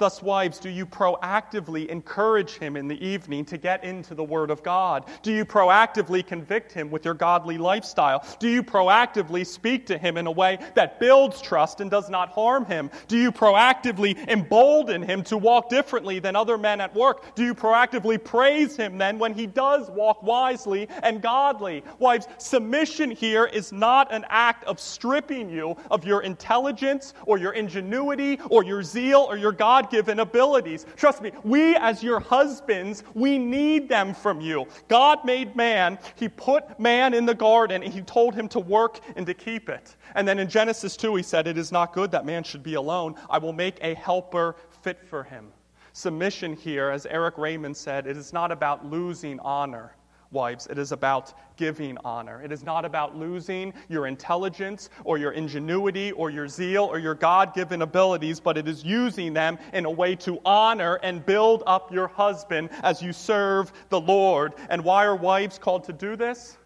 Thus, 0.02 0.24
wives, 0.24 0.58
do 0.58 0.72
you 0.72 0.88
proactively 0.88 1.86
encourage 1.86 2.58
him 2.58 2.76
in 2.76 2.88
the 2.88 3.00
evening 3.06 3.46
to 3.46 3.56
get 3.56 3.84
into 3.84 4.16
the 4.16 4.24
Word 4.24 4.50
of 4.50 4.64
God? 4.64 5.06
Do 5.22 5.32
you 5.32 5.46
proactively 5.46 6.26
convict 6.26 6.72
him 6.72 6.90
with 6.90 7.06
your 7.06 7.14
godly 7.14 7.60
lifestyle? 7.60 8.26
Do 8.40 8.50
you 8.50 8.64
proactively 8.64 9.46
speak 9.46 9.86
to 9.86 10.00
him 10.00 10.18
in 10.18 10.26
a 10.26 10.32
way 10.32 10.58
that 10.74 11.00
builds 11.00 11.40
trust 11.40 11.82
and 11.82 11.92
does 11.92 12.10
not 12.10 12.30
harm 12.30 12.66
him? 12.66 12.90
Do 13.08 13.16
you 13.16 13.32
proactively 13.32 14.18
embolden 14.28 15.04
him 15.04 15.22
to 15.26 15.38
walk 15.38 15.70
differently 15.70 16.18
than 16.18 16.36
other 16.36 16.58
men 16.58 16.82
at 16.82 16.96
work? 16.96 17.36
Do 17.36 17.44
you 17.44 17.54
proactively 17.54 18.24
praise 18.24 18.76
him 18.76 18.98
then 18.98 19.20
when 19.20 19.36
he 19.36 19.46
does 19.46 19.88
walk 19.92 20.24
wisely 20.24 20.90
and 21.04 21.22
godly? 21.22 21.84
Wives, 22.00 22.28
submission 22.40 23.12
here 23.12 23.46
is 23.46 23.72
not 23.72 24.12
an 24.12 24.26
act 24.30 24.64
of 24.64 24.80
stripping 24.80 25.48
you 25.48 25.76
of 25.92 26.06
your 26.06 26.24
intelligence 26.24 27.14
or 27.28 27.38
your 27.38 27.52
ingenuity 27.52 28.40
or 28.50 28.64
your 28.64 28.82
zeal 28.82 29.28
or 29.30 29.38
your 29.38 29.52
God 29.52 29.91
given 29.92 30.20
abilities. 30.22 30.86
Trust 30.96 31.22
me, 31.22 31.32
we 31.44 31.76
as 31.76 32.02
your 32.02 32.20
husbands, 32.20 33.04
we 33.14 33.38
need 33.38 33.88
them 33.88 34.14
from 34.14 34.42
you. 34.42 34.66
God 34.88 35.24
made 35.26 35.56
man, 35.56 36.00
He 36.16 36.28
put 36.28 36.80
man 36.80 37.14
in 37.14 37.26
the 37.26 37.36
garden, 37.36 37.84
and 37.84 37.94
He 37.94 38.02
told 38.02 38.34
him 38.34 38.48
to 38.50 38.60
work 38.60 39.00
and 39.16 39.26
to 39.28 39.34
keep 39.34 39.70
it. 39.70 39.96
And 40.16 40.28
then 40.28 40.40
in 40.40 40.50
Genesis 40.50 40.98
2, 40.98 41.16
He 41.16 41.24
said, 41.24 41.46
It 41.46 41.58
is 41.58 41.72
not 41.72 41.94
good 41.94 42.10
that 42.12 42.26
man 42.26 42.44
should 42.44 42.64
be 42.64 42.74
alone. 42.74 43.16
I 43.30 43.38
will 43.38 43.54
make 43.54 43.78
a 43.82 43.94
helper 43.94 44.56
fit 44.82 45.06
for 45.08 45.24
him. 45.24 45.52
Submission 45.94 46.56
here, 46.56 46.90
as 46.90 47.06
Erik 47.06 47.38
Raymond 47.38 47.76
said, 47.76 48.08
it 48.08 48.16
is 48.16 48.32
not 48.32 48.52
about 48.52 48.86
losing 48.86 49.40
honor 49.42 49.94
wives. 50.32 50.68
It 50.68 50.78
is 50.78 50.92
about 50.92 51.34
giving 51.58 51.98
honor. 52.04 52.42
It 52.42 52.52
is 52.52 52.64
not 52.64 52.86
about 52.86 53.16
losing 53.16 53.74
your 53.90 54.08
intelligence 54.08 54.90
or 55.04 55.18
your 55.18 55.32
ingenuity 55.32 56.12
or 56.14 56.30
your 56.30 56.48
zeal 56.48 56.86
or 56.86 57.00
your 57.00 57.16
God 57.16 57.54
given 57.54 57.82
abilities, 57.82 58.40
but 58.40 58.58
it 58.58 58.68
is 58.68 58.84
using 58.84 59.34
them 59.34 59.58
in 59.74 59.86
a 59.86 59.92
way 59.92 60.16
to 60.18 60.40
honor 60.46 61.00
and 61.04 61.26
build 61.26 61.64
up 61.68 61.92
your 61.92 62.08
husband 62.08 62.70
as 62.84 63.02
you 63.02 63.14
serve 63.14 63.72
the 63.90 64.00
Lord. 64.00 64.54
And 64.70 64.84
why 64.84 65.06
are 65.06 65.16
wives 65.16 65.58
called 65.58 65.84
to 65.86 65.94
do 65.94 66.16
this? 66.16 66.58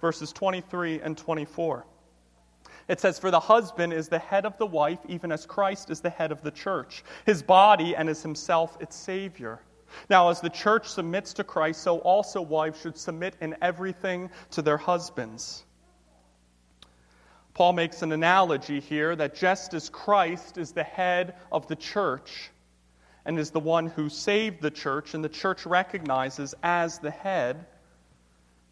Verses 0.00 0.32
23 0.32 1.00
and 1.00 1.16
24. 1.16 1.86
It 2.88 3.00
says, 3.00 3.18
For 3.18 3.30
the 3.30 3.40
husband 3.40 3.92
is 3.92 4.08
the 4.08 4.18
head 4.18 4.44
of 4.44 4.58
the 4.58 4.66
wife, 4.66 4.98
even 5.08 5.32
as 5.32 5.46
Christ 5.46 5.90
is 5.90 6.00
the 6.00 6.10
head 6.10 6.32
of 6.32 6.42
the 6.42 6.50
church, 6.50 7.02
his 7.24 7.42
body, 7.42 7.96
and 7.96 8.08
is 8.08 8.22
himself 8.22 8.76
its 8.80 8.96
Savior. 8.96 9.60
Now, 10.10 10.28
as 10.28 10.40
the 10.40 10.50
church 10.50 10.88
submits 10.88 11.34
to 11.34 11.44
Christ, 11.44 11.82
so 11.82 11.98
also 11.98 12.40
wives 12.40 12.80
should 12.80 12.96
submit 12.96 13.36
in 13.40 13.56
everything 13.62 14.30
to 14.50 14.62
their 14.62 14.76
husbands. 14.76 15.64
Paul 17.54 17.72
makes 17.72 18.02
an 18.02 18.12
analogy 18.12 18.80
here 18.80 19.14
that 19.14 19.36
just 19.36 19.74
as 19.74 19.88
Christ 19.88 20.58
is 20.58 20.72
the 20.72 20.82
head 20.82 21.34
of 21.52 21.68
the 21.68 21.76
church, 21.76 22.50
and 23.24 23.38
is 23.38 23.50
the 23.50 23.60
one 23.60 23.86
who 23.86 24.08
saved 24.08 24.60
the 24.60 24.70
church, 24.70 25.14
and 25.14 25.24
the 25.24 25.28
church 25.28 25.64
recognizes 25.64 26.54
as 26.62 26.98
the 26.98 27.10
head. 27.10 27.66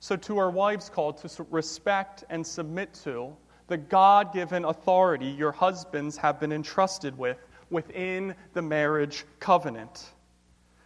So, 0.00 0.16
to 0.16 0.38
our 0.38 0.50
wives, 0.50 0.90
called 0.90 1.18
to 1.18 1.46
respect 1.50 2.24
and 2.28 2.46
submit 2.46 2.92
to 3.04 3.36
the 3.68 3.76
God 3.78 4.34
given 4.34 4.64
authority 4.64 5.28
your 5.28 5.52
husbands 5.52 6.16
have 6.16 6.40
been 6.40 6.52
entrusted 6.52 7.16
with 7.16 7.38
within 7.70 8.34
the 8.52 8.60
marriage 8.60 9.24
covenant 9.40 10.12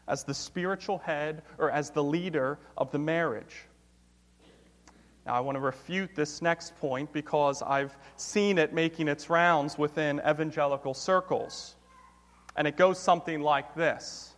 as 0.09 0.25
the 0.25 0.35
spiritual 0.35 0.99
head 0.99 1.43
or 1.59 1.71
as 1.71 1.91
the 1.91 2.03
leader 2.03 2.59
of 2.77 2.91
the 2.91 2.99
marriage. 2.99 3.65
Now, 5.27 5.35
I 5.35 5.41
want 5.41 5.57
to 5.57 5.61
refute 5.61 6.15
this 6.15 6.41
next 6.41 6.77
point 6.77 7.13
because 7.13 7.61
I've 7.61 7.97
seen 8.17 8.59
it 8.59 8.73
making 8.73 9.09
its 9.09 9.29
rounds 9.29 9.77
within 9.77 10.21
evangelical 10.21 10.95
circles. 10.95 11.75
And 12.57 12.69
it 12.69 12.77
goes 12.77 12.99
something 13.01 13.41
like 13.41 13.75
this. 13.75 14.33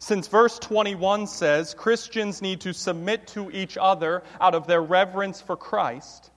Since 0.00 0.26
verse 0.26 0.58
21 0.58 1.26
says 1.28 1.74
Christians 1.74 2.42
need 2.42 2.62
to 2.62 2.72
submit 2.72 3.28
to 3.28 3.50
each 3.52 3.78
other 3.80 4.24
out 4.40 4.54
of 4.54 4.66
their 4.66 4.82
reverence 4.82 5.40
for 5.40 5.56
Christ, 5.56 6.30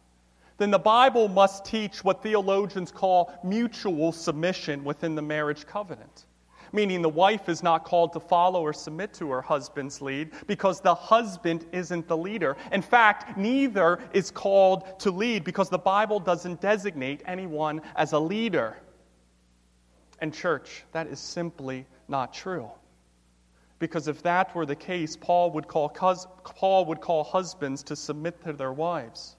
then 0.58 0.70
the 0.70 0.78
Bible 0.78 1.28
must 1.28 1.66
teach 1.66 2.04
what 2.04 2.22
theologians 2.22 2.92
call 2.92 3.34
mutual 3.44 4.12
submission 4.12 4.84
within 4.84 5.16
the 5.16 5.22
marriage 5.22 5.66
covenant 5.66 6.26
meaning 6.74 7.02
the 7.02 7.08
wife 7.08 7.48
is 7.48 7.64
not 7.64 7.86
called 7.86 8.12
to 8.14 8.20
follow 8.20 8.62
or 8.62 8.74
submit 8.74 9.14
to 9.14 9.30
her 9.32 9.42
husband's 9.42 10.02
lead 10.02 10.32
because 10.48 10.82
the 10.82 10.94
husband 10.94 11.66
isn't 11.72 12.08
the 12.08 12.18
leader. 12.18 12.58
In 12.72 12.82
fact, 12.82 13.38
neither 13.38 14.00
is 14.12 14.32
called 14.32 15.00
to 15.00 15.12
lead 15.12 15.44
because 15.46 15.70
the 15.70 15.78
Bible 15.78 16.20
doesn't 16.20 16.60
designate 16.60 17.22
anyone 17.26 17.82
as 17.96 18.12
a 18.12 18.20
leader. 18.20 18.78
And, 20.20 20.34
church, 20.34 20.84
that 20.92 21.08
is 21.08 21.20
simply 21.20 21.86
not 22.08 22.34
true. 22.34 22.70
Because 23.80 24.08
if 24.08 24.24
that 24.24 24.56
were 24.56 24.66
the 24.66 24.76
case, 24.76 25.16
Paul 25.16 25.52
would 25.52 25.68
call, 25.68 25.90
Paul 25.90 26.86
would 26.86 27.02
call 27.02 27.24
husbands 27.24 27.84
to 27.84 27.96
submit 27.96 28.44
to 28.46 28.54
their 28.54 28.74
wives. 28.74 29.36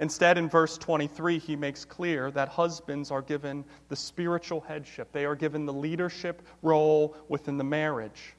Instead, 0.00 0.38
in 0.38 0.48
verse 0.48 0.76
23, 0.76 1.38
he 1.38 1.54
makes 1.54 1.84
clear 1.84 2.30
that 2.32 2.48
husbands 2.48 3.10
are 3.10 3.22
given 3.22 3.64
the 3.88 3.96
spiritual 3.96 4.60
headship, 4.60 5.12
they 5.12 5.24
are 5.24 5.36
given 5.36 5.64
the 5.64 5.72
leadership 5.72 6.42
role 6.62 7.16
within 7.28 7.56
the 7.56 7.64
marriage. 7.64 8.34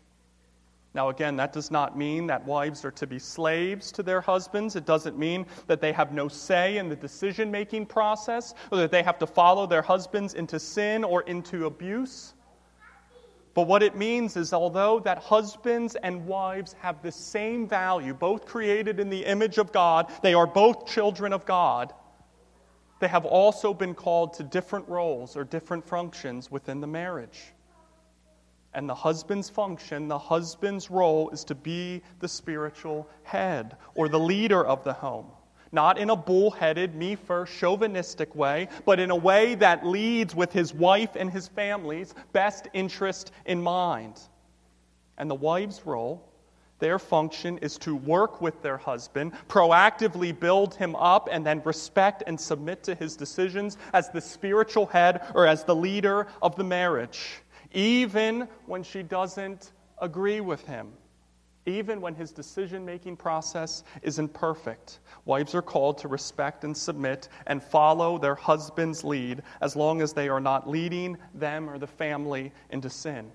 Now, 0.94 1.10
again, 1.10 1.36
that 1.36 1.52
does 1.52 1.72
not 1.72 1.98
mean 1.98 2.26
that 2.28 2.46
wives 2.46 2.86
are 2.86 2.92
to 2.92 3.06
be 3.06 3.20
slaves 3.20 3.92
to 3.92 4.02
their 4.02 4.22
husbands. 4.22 4.78
It 4.78 4.86
doesn't 4.86 5.20
mean 5.20 5.46
that 5.68 5.82
they 5.82 5.92
have 5.92 6.14
no 6.14 6.30
say 6.30 6.78
in 6.78 6.88
the 6.88 6.96
decision 6.96 7.52
making 7.52 7.88
process 7.88 8.54
or 8.72 8.78
that 8.78 8.92
they 8.92 9.04
have 9.04 9.20
to 9.20 9.28
follow 9.28 9.68
their 9.68 9.82
husbands 9.82 10.36
into 10.36 10.58
sin 10.58 11.04
or 11.04 11.24
into 11.24 11.66
abuse. 11.66 12.34
But 13.56 13.68
what 13.68 13.82
it 13.82 13.96
means 13.96 14.36
is, 14.36 14.52
although 14.52 15.00
that 15.00 15.18
husbands 15.18 15.96
and 15.96 16.28
wives 16.28 16.74
have 16.82 17.02
the 17.02 17.12
same 17.12 17.68
value, 17.68 18.14
both 18.14 18.46
created 18.46 19.00
in 19.00 19.10
the 19.10 19.26
image 19.26 19.58
of 19.58 19.72
God, 19.72 20.12
they 20.22 20.34
are 20.34 20.46
both 20.46 20.86
children 20.86 21.32
of 21.32 21.46
God, 21.46 21.94
they 23.00 23.08
have 23.08 23.26
also 23.26 23.74
been 23.74 23.96
called 23.96 24.34
to 24.34 24.44
different 24.44 24.88
roles 24.90 25.38
or 25.38 25.46
different 25.46 25.86
functions 25.86 26.52
within 26.52 26.82
the 26.82 26.88
marriage. 26.88 27.54
And 28.74 28.90
the 28.90 28.96
husband's 28.96 29.50
function, 29.50 30.10
the 30.10 30.20
husband's 30.20 30.92
role, 30.92 31.30
is 31.30 31.46
to 31.46 31.56
be 31.56 32.02
the 32.20 32.28
spiritual 32.28 33.08
head 33.24 33.78
or 33.96 34.10
the 34.10 34.20
leader 34.20 34.66
of 34.66 34.84
the 34.84 34.94
home 34.94 35.28
not 35.72 35.98
in 35.98 36.10
a 36.10 36.16
bullheaded, 36.16 36.96
me 36.96 37.16
first, 37.16 37.54
chauvinistic 37.54 38.36
way, 38.36 38.68
but 38.86 39.00
in 39.00 39.12
a 39.12 39.16
way 39.16 39.56
that 39.56 39.86
leads 39.86 40.36
with 40.36 40.52
his 40.52 40.74
wife 40.74 41.16
and 41.16 41.32
his 41.32 41.48
family's 41.48 42.14
best 42.34 42.68
interest 42.74 43.32
in 43.46 43.62
mind. 43.62 44.20
And 45.18 45.30
the 45.30 45.36
wife's 45.36 45.86
role, 45.86 46.30
their 46.80 47.00
function, 47.00 47.58
is 47.60 47.78
to 47.80 47.96
work 47.96 48.42
with 48.42 48.62
their 48.62 48.78
husband, 48.78 49.34
proactively 49.48 50.38
build 50.38 50.76
him 50.76 50.96
up, 50.96 51.30
and 51.32 51.46
then 51.46 51.62
respect 51.64 52.24
and 52.28 52.40
submit 52.40 52.84
to 52.84 52.96
his 52.96 53.16
decisions 53.16 53.78
as 53.94 54.10
the 54.10 54.22
spiritual 54.22 54.86
head 54.86 55.22
or 55.34 55.48
as 55.48 55.64
the 55.64 55.76
leader 55.76 56.28
of 56.42 56.56
the 56.56 56.64
marriage, 56.64 57.42
even 57.72 58.48
when 58.66 58.84
she 58.84 59.04
doesn't 59.04 59.72
agree 60.00 60.42
with 60.42 60.66
him 60.68 60.92
even 61.66 62.02
when 62.02 62.14
his 62.14 62.32
decision 62.32 62.86
making 62.86 63.18
process 63.18 63.84
isn't 64.02 64.34
perfect. 64.34 65.00
Wives 65.26 65.56
are 65.56 65.62
called 65.62 65.98
to 66.00 66.08
respect 66.08 66.64
and 66.64 66.76
submit 66.76 67.30
and 67.48 67.64
follow 67.64 68.18
their 68.18 68.36
husband's 68.36 69.04
lead 69.04 69.42
as 69.62 69.76
long 69.76 70.02
as 70.02 70.14
they 70.14 70.30
are 70.30 70.40
not 70.40 70.70
leading 70.70 71.18
them 71.34 71.70
or 71.70 71.78
the 71.78 71.88
family 71.88 72.52
into 72.70 72.90
sin. 72.90 73.32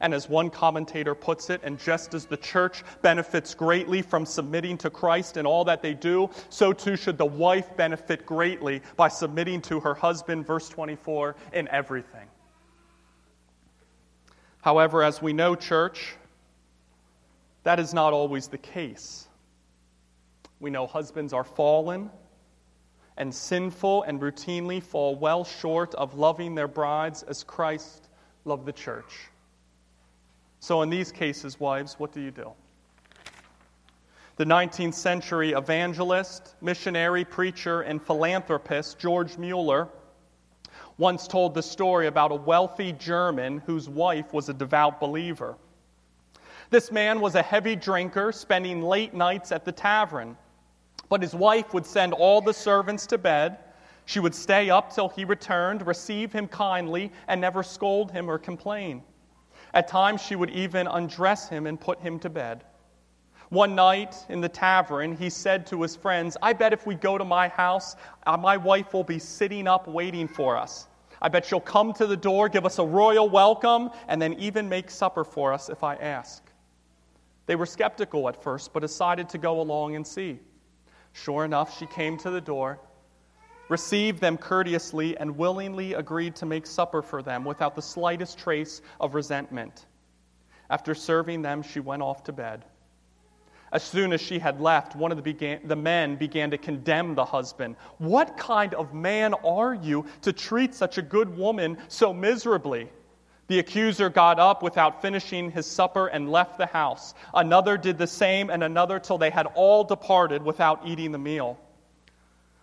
And 0.00 0.14
as 0.14 0.28
one 0.28 0.48
commentator 0.48 1.14
puts 1.14 1.50
it, 1.50 1.60
and 1.62 1.78
just 1.78 2.14
as 2.14 2.24
the 2.24 2.36
church 2.36 2.82
benefits 3.02 3.54
greatly 3.54 4.00
from 4.00 4.24
submitting 4.24 4.78
to 4.78 4.90
Christ 4.90 5.36
in 5.36 5.44
all 5.44 5.64
that 5.64 5.82
they 5.82 5.92
do, 5.92 6.30
so 6.48 6.72
too 6.72 6.96
should 6.96 7.18
the 7.18 7.26
wife 7.26 7.76
benefit 7.76 8.24
greatly 8.24 8.80
by 8.96 9.08
submitting 9.08 9.60
to 9.62 9.80
her 9.80 9.94
husband, 9.94 10.46
verse 10.46 10.68
24, 10.70 11.36
in 11.52 11.68
everything. 11.68 12.26
However, 14.62 15.02
as 15.02 15.20
we 15.20 15.32
know, 15.32 15.54
church, 15.56 16.14
that 17.64 17.78
is 17.78 17.94
not 17.94 18.12
always 18.12 18.48
the 18.48 18.58
case. 18.58 19.28
We 20.60 20.70
know 20.70 20.86
husbands 20.86 21.32
are 21.32 21.44
fallen 21.44 22.10
and 23.16 23.34
sinful 23.34 24.04
and 24.04 24.20
routinely 24.20 24.82
fall 24.82 25.16
well 25.16 25.44
short 25.44 25.94
of 25.94 26.14
loving 26.14 26.54
their 26.54 26.68
brides 26.68 27.22
as 27.22 27.44
Christ 27.44 28.08
loved 28.44 28.66
the 28.66 28.72
church. 28.72 29.28
So, 30.60 30.82
in 30.82 30.90
these 30.90 31.10
cases, 31.10 31.58
wives, 31.58 31.98
what 31.98 32.12
do 32.12 32.20
you 32.20 32.30
do? 32.30 32.52
The 34.36 34.44
19th 34.44 34.94
century 34.94 35.52
evangelist, 35.52 36.54
missionary, 36.60 37.24
preacher, 37.24 37.82
and 37.82 38.02
philanthropist 38.02 38.98
George 38.98 39.36
Mueller 39.36 39.88
once 40.98 41.26
told 41.26 41.54
the 41.54 41.62
story 41.62 42.06
about 42.06 42.32
a 42.32 42.36
wealthy 42.36 42.92
German 42.92 43.58
whose 43.58 43.88
wife 43.88 44.32
was 44.32 44.48
a 44.48 44.54
devout 44.54 45.00
believer. 45.00 45.56
This 46.72 46.90
man 46.90 47.20
was 47.20 47.34
a 47.34 47.42
heavy 47.42 47.76
drinker, 47.76 48.32
spending 48.32 48.80
late 48.80 49.12
nights 49.12 49.52
at 49.52 49.66
the 49.66 49.72
tavern. 49.72 50.38
But 51.10 51.20
his 51.20 51.34
wife 51.34 51.74
would 51.74 51.84
send 51.84 52.14
all 52.14 52.40
the 52.40 52.54
servants 52.54 53.06
to 53.08 53.18
bed. 53.18 53.58
She 54.06 54.20
would 54.20 54.34
stay 54.34 54.70
up 54.70 54.90
till 54.90 55.10
he 55.10 55.26
returned, 55.26 55.86
receive 55.86 56.32
him 56.32 56.48
kindly, 56.48 57.12
and 57.28 57.42
never 57.42 57.62
scold 57.62 58.10
him 58.10 58.30
or 58.30 58.38
complain. 58.38 59.02
At 59.74 59.86
times, 59.86 60.22
she 60.22 60.34
would 60.34 60.48
even 60.48 60.86
undress 60.86 61.46
him 61.46 61.66
and 61.66 61.78
put 61.78 62.00
him 62.00 62.18
to 62.20 62.30
bed. 62.30 62.64
One 63.50 63.74
night 63.74 64.16
in 64.30 64.40
the 64.40 64.48
tavern, 64.48 65.14
he 65.14 65.28
said 65.28 65.66
to 65.66 65.82
his 65.82 65.94
friends, 65.94 66.38
I 66.40 66.54
bet 66.54 66.72
if 66.72 66.86
we 66.86 66.94
go 66.94 67.18
to 67.18 67.24
my 67.26 67.48
house, 67.48 67.96
uh, 68.26 68.38
my 68.38 68.56
wife 68.56 68.94
will 68.94 69.04
be 69.04 69.18
sitting 69.18 69.68
up 69.68 69.86
waiting 69.86 70.26
for 70.26 70.56
us. 70.56 70.88
I 71.20 71.28
bet 71.28 71.44
she'll 71.44 71.60
come 71.60 71.92
to 71.92 72.06
the 72.06 72.16
door, 72.16 72.48
give 72.48 72.64
us 72.64 72.78
a 72.78 72.84
royal 72.86 73.28
welcome, 73.28 73.90
and 74.08 74.22
then 74.22 74.32
even 74.38 74.70
make 74.70 74.90
supper 74.90 75.22
for 75.22 75.52
us 75.52 75.68
if 75.68 75.84
I 75.84 75.96
ask. 75.96 76.42
They 77.46 77.56
were 77.56 77.66
skeptical 77.66 78.28
at 78.28 78.42
first, 78.42 78.72
but 78.72 78.80
decided 78.80 79.28
to 79.30 79.38
go 79.38 79.60
along 79.60 79.96
and 79.96 80.06
see. 80.06 80.40
Sure 81.12 81.44
enough, 81.44 81.78
she 81.78 81.86
came 81.86 82.16
to 82.18 82.30
the 82.30 82.40
door, 82.40 82.78
received 83.68 84.20
them 84.20 84.38
courteously, 84.38 85.16
and 85.16 85.36
willingly 85.36 85.94
agreed 85.94 86.36
to 86.36 86.46
make 86.46 86.66
supper 86.66 87.02
for 87.02 87.22
them 87.22 87.44
without 87.44 87.74
the 87.74 87.82
slightest 87.82 88.38
trace 88.38 88.80
of 89.00 89.14
resentment. 89.14 89.86
After 90.70 90.94
serving 90.94 91.42
them, 91.42 91.62
she 91.62 91.80
went 91.80 92.02
off 92.02 92.24
to 92.24 92.32
bed. 92.32 92.64
As 93.72 93.82
soon 93.82 94.12
as 94.12 94.20
she 94.20 94.38
had 94.38 94.60
left, 94.60 94.94
one 94.94 95.10
of 95.10 95.16
the, 95.16 95.22
began, 95.22 95.66
the, 95.66 95.76
men 95.76 96.16
began 96.16 96.50
to 96.50 96.58
condemn 96.58 97.14
the 97.14 97.24
husband. 97.24 97.76
What 97.96 98.36
kind 98.36 98.74
of 98.74 98.92
man 98.92 99.32
are 99.32 99.72
you 99.72 100.06
to 100.22 100.32
treat 100.32 100.74
such 100.74 100.98
a 100.98 101.02
good 101.02 101.36
woman 101.36 101.78
so 101.88 102.12
miserably? 102.12 102.90
The 103.52 103.58
accuser 103.58 104.08
got 104.08 104.38
up 104.38 104.62
without 104.62 105.02
finishing 105.02 105.50
his 105.50 105.66
supper 105.70 106.06
and 106.06 106.32
left 106.32 106.56
the 106.56 106.64
house. 106.64 107.12
Another 107.34 107.76
did 107.76 107.98
the 107.98 108.06
same, 108.06 108.48
and 108.48 108.64
another 108.64 108.98
till 108.98 109.18
they 109.18 109.28
had 109.28 109.44
all 109.54 109.84
departed 109.84 110.42
without 110.42 110.80
eating 110.86 111.12
the 111.12 111.18
meal. 111.18 111.60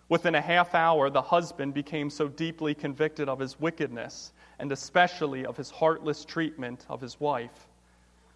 Within 0.08 0.34
a 0.34 0.40
half 0.40 0.74
hour, 0.74 1.08
the 1.08 1.22
husband 1.22 1.74
became 1.74 2.10
so 2.10 2.26
deeply 2.26 2.74
convicted 2.74 3.28
of 3.28 3.38
his 3.38 3.60
wickedness, 3.60 4.32
and 4.58 4.72
especially 4.72 5.46
of 5.46 5.56
his 5.56 5.70
heartless 5.70 6.24
treatment 6.24 6.86
of 6.88 7.00
his 7.00 7.20
wife. 7.20 7.68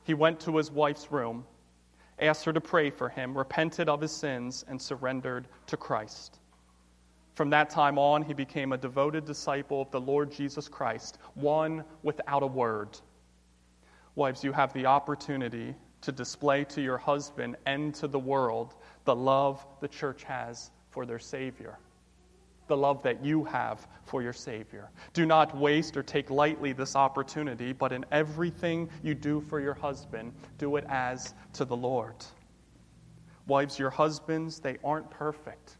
He 0.04 0.14
went 0.14 0.38
to 0.42 0.56
his 0.56 0.70
wife's 0.70 1.10
room, 1.10 1.44
asked 2.20 2.44
her 2.44 2.52
to 2.52 2.60
pray 2.60 2.88
for 2.90 3.08
him, 3.08 3.36
repented 3.36 3.88
of 3.88 4.00
his 4.00 4.12
sins, 4.12 4.64
and 4.68 4.80
surrendered 4.80 5.48
to 5.66 5.76
Christ. 5.76 6.38
From 7.34 7.50
that 7.50 7.70
time 7.70 7.98
on, 7.98 8.22
he 8.22 8.32
became 8.34 8.72
a 8.72 8.78
devoted 8.78 9.24
disciple 9.24 9.82
of 9.82 9.90
the 9.90 10.00
Lord 10.00 10.30
Jesus 10.30 10.68
Christ, 10.68 11.18
one 11.34 11.84
without 12.02 12.42
a 12.42 12.46
word. 12.46 12.98
Wives, 14.14 14.44
you 14.44 14.52
have 14.52 14.72
the 14.72 14.86
opportunity 14.86 15.74
to 16.02 16.12
display 16.12 16.64
to 16.64 16.80
your 16.80 16.98
husband 16.98 17.56
and 17.66 17.94
to 17.96 18.06
the 18.06 18.18
world 18.18 18.74
the 19.04 19.16
love 19.16 19.66
the 19.80 19.88
church 19.88 20.22
has 20.24 20.70
for 20.90 21.06
their 21.06 21.18
Savior. 21.18 21.78
the 22.66 22.76
love 22.76 23.02
that 23.02 23.24
you 23.24 23.44
have 23.44 23.86
for 24.04 24.22
your 24.22 24.32
Savior. 24.32 24.90
Do 25.12 25.26
not 25.26 25.56
waste 25.56 25.96
or 25.96 26.02
take 26.02 26.30
lightly 26.30 26.72
this 26.72 26.96
opportunity, 26.96 27.72
but 27.72 27.92
in 27.92 28.04
everything 28.10 28.88
you 29.02 29.14
do 29.14 29.40
for 29.40 29.60
your 29.60 29.74
husband, 29.74 30.32
do 30.58 30.76
it 30.76 30.84
as 30.88 31.34
to 31.54 31.64
the 31.64 31.76
Lord. 31.76 32.14
Wives, 33.46 33.78
your 33.78 33.90
husbands, 33.90 34.60
they 34.60 34.78
aren't 34.82 35.10
perfect. 35.10 35.76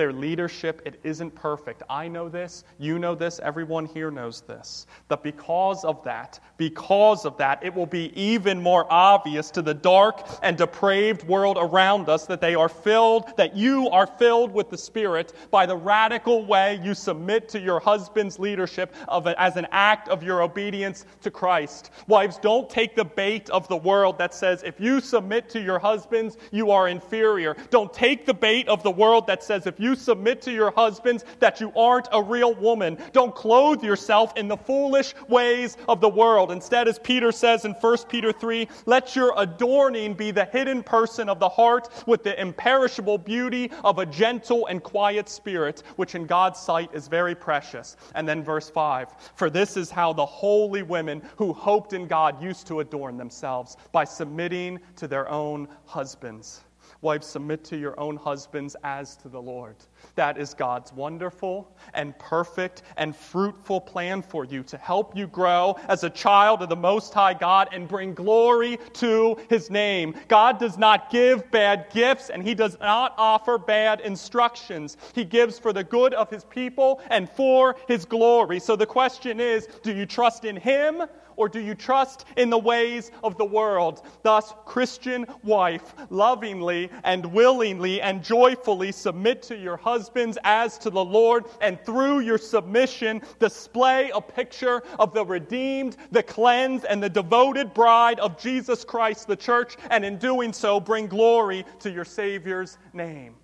Their 0.00 0.14
leadership, 0.14 0.80
it 0.86 0.98
isn't 1.04 1.34
perfect. 1.34 1.82
I 1.90 2.08
know 2.08 2.30
this. 2.30 2.64
You 2.78 2.98
know 2.98 3.14
this. 3.14 3.38
Everyone 3.38 3.84
here 3.84 4.10
knows 4.10 4.40
this. 4.40 4.86
But 5.08 5.22
because 5.22 5.84
of 5.84 6.02
that, 6.04 6.40
because 6.56 7.26
of 7.26 7.36
that, 7.36 7.62
it 7.62 7.74
will 7.74 7.84
be 7.84 8.10
even 8.18 8.62
more 8.62 8.86
obvious 8.90 9.50
to 9.50 9.60
the 9.60 9.74
dark 9.74 10.26
and 10.42 10.56
depraved 10.56 11.24
world 11.24 11.58
around 11.60 12.08
us 12.08 12.24
that 12.28 12.40
they 12.40 12.54
are 12.54 12.70
filled, 12.70 13.36
that 13.36 13.54
you 13.54 13.90
are 13.90 14.06
filled 14.06 14.52
with 14.52 14.70
the 14.70 14.78
Spirit 14.78 15.34
by 15.50 15.66
the 15.66 15.76
radical 15.76 16.46
way 16.46 16.80
you 16.82 16.94
submit 16.94 17.50
to 17.50 17.60
your 17.60 17.78
husband's 17.78 18.38
leadership 18.38 18.94
of 19.06 19.26
as 19.26 19.58
an 19.58 19.66
act 19.70 20.08
of 20.08 20.22
your 20.22 20.40
obedience 20.40 21.04
to 21.20 21.30
Christ. 21.30 21.90
Wives, 22.08 22.38
don't 22.38 22.70
take 22.70 22.96
the 22.96 23.04
bait 23.04 23.50
of 23.50 23.68
the 23.68 23.76
world 23.76 24.16
that 24.16 24.32
says 24.32 24.62
if 24.62 24.80
you 24.80 25.02
submit 25.02 25.50
to 25.50 25.60
your 25.60 25.78
husbands, 25.78 26.38
you 26.52 26.70
are 26.70 26.88
inferior. 26.88 27.54
Don't 27.68 27.92
take 27.92 28.24
the 28.24 28.32
bait 28.32 28.66
of 28.66 28.82
the 28.82 28.90
world 28.90 29.26
that 29.26 29.44
says 29.44 29.66
if 29.66 29.78
you 29.90 29.96
submit 29.96 30.40
to 30.42 30.52
your 30.52 30.70
husbands 30.70 31.24
that 31.40 31.60
you 31.60 31.72
aren't 31.76 32.08
a 32.12 32.22
real 32.22 32.54
woman. 32.54 32.96
Don't 33.12 33.34
clothe 33.34 33.82
yourself 33.82 34.36
in 34.36 34.46
the 34.46 34.56
foolish 34.56 35.14
ways 35.28 35.76
of 35.88 36.00
the 36.00 36.08
world. 36.08 36.52
Instead, 36.52 36.86
as 36.86 36.98
Peter 37.00 37.32
says 37.32 37.64
in 37.64 37.72
1 37.72 37.96
Peter 38.08 38.32
3, 38.32 38.68
let 38.86 39.16
your 39.16 39.34
adorning 39.36 40.14
be 40.14 40.30
the 40.30 40.44
hidden 40.44 40.82
person 40.82 41.28
of 41.28 41.40
the 41.40 41.48
heart 41.48 41.88
with 42.06 42.22
the 42.22 42.40
imperishable 42.40 43.18
beauty 43.18 43.70
of 43.82 43.98
a 43.98 44.06
gentle 44.06 44.66
and 44.66 44.82
quiet 44.82 45.28
spirit, 45.28 45.82
which 45.96 46.14
in 46.14 46.24
God's 46.24 46.60
sight 46.60 46.90
is 46.94 47.08
very 47.08 47.34
precious. 47.34 47.96
And 48.14 48.28
then 48.28 48.44
verse 48.44 48.70
5 48.70 49.08
For 49.34 49.50
this 49.50 49.76
is 49.76 49.90
how 49.90 50.12
the 50.12 50.24
holy 50.26 50.82
women 50.82 51.22
who 51.36 51.52
hoped 51.52 51.92
in 51.92 52.06
God 52.06 52.40
used 52.40 52.68
to 52.68 52.80
adorn 52.80 53.16
themselves 53.16 53.76
by 53.90 54.04
submitting 54.04 54.78
to 54.96 55.08
their 55.08 55.28
own 55.28 55.66
husbands. 55.84 56.60
Wives, 57.02 57.26
submit 57.26 57.64
to 57.64 57.78
your 57.78 57.98
own 57.98 58.16
husbands 58.16 58.76
as 58.84 59.16
to 59.16 59.30
the 59.30 59.40
Lord. 59.40 59.76
That 60.16 60.36
is 60.36 60.52
God's 60.52 60.92
wonderful 60.92 61.74
and 61.94 62.18
perfect 62.18 62.82
and 62.98 63.16
fruitful 63.16 63.80
plan 63.80 64.20
for 64.20 64.44
you 64.44 64.62
to 64.64 64.76
help 64.76 65.16
you 65.16 65.26
grow 65.26 65.76
as 65.88 66.04
a 66.04 66.10
child 66.10 66.60
of 66.60 66.68
the 66.68 66.76
Most 66.76 67.14
High 67.14 67.32
God 67.32 67.70
and 67.72 67.88
bring 67.88 68.12
glory 68.12 68.78
to 68.94 69.38
His 69.48 69.70
name. 69.70 70.14
God 70.28 70.58
does 70.58 70.76
not 70.76 71.10
give 71.10 71.50
bad 71.50 71.86
gifts 71.90 72.28
and 72.28 72.42
He 72.42 72.54
does 72.54 72.78
not 72.80 73.14
offer 73.16 73.56
bad 73.56 74.00
instructions. 74.00 74.98
He 75.14 75.24
gives 75.24 75.58
for 75.58 75.72
the 75.72 75.84
good 75.84 76.12
of 76.12 76.28
His 76.28 76.44
people 76.44 77.00
and 77.08 77.30
for 77.30 77.76
His 77.88 78.04
glory. 78.04 78.60
So 78.60 78.76
the 78.76 78.84
question 78.84 79.40
is 79.40 79.68
do 79.82 79.94
you 79.94 80.04
trust 80.04 80.44
in 80.44 80.56
Him 80.56 81.04
or 81.40 81.48
do 81.48 81.58
you 81.58 81.74
trust 81.74 82.26
in 82.36 82.50
the 82.50 82.58
ways 82.58 83.10
of 83.24 83.38
the 83.38 83.44
world? 83.46 84.02
Thus, 84.22 84.52
Christian 84.66 85.24
wife, 85.42 85.94
lovingly 86.10 86.90
and 87.02 87.24
willingly 87.24 88.02
and 88.02 88.22
joyfully 88.22 88.92
submit 88.92 89.40
to 89.44 89.56
your 89.56 89.78
husbands 89.78 90.36
as 90.44 90.76
to 90.80 90.90
the 90.90 91.02
Lord, 91.02 91.46
and 91.62 91.80
through 91.86 92.20
your 92.20 92.36
submission, 92.36 93.22
display 93.38 94.10
a 94.10 94.20
picture 94.20 94.82
of 94.98 95.14
the 95.14 95.24
redeemed, 95.24 95.96
the 96.10 96.22
cleansed, 96.22 96.84
and 96.84 97.02
the 97.02 97.08
devoted 97.08 97.72
bride 97.72 98.20
of 98.20 98.38
Jesus 98.38 98.84
Christ, 98.84 99.26
the 99.26 99.34
church, 99.34 99.78
and 99.90 100.04
in 100.04 100.18
doing 100.18 100.52
so, 100.52 100.78
bring 100.78 101.06
glory 101.06 101.64
to 101.78 101.90
your 101.90 102.04
Savior's 102.04 102.76
name. 102.92 103.34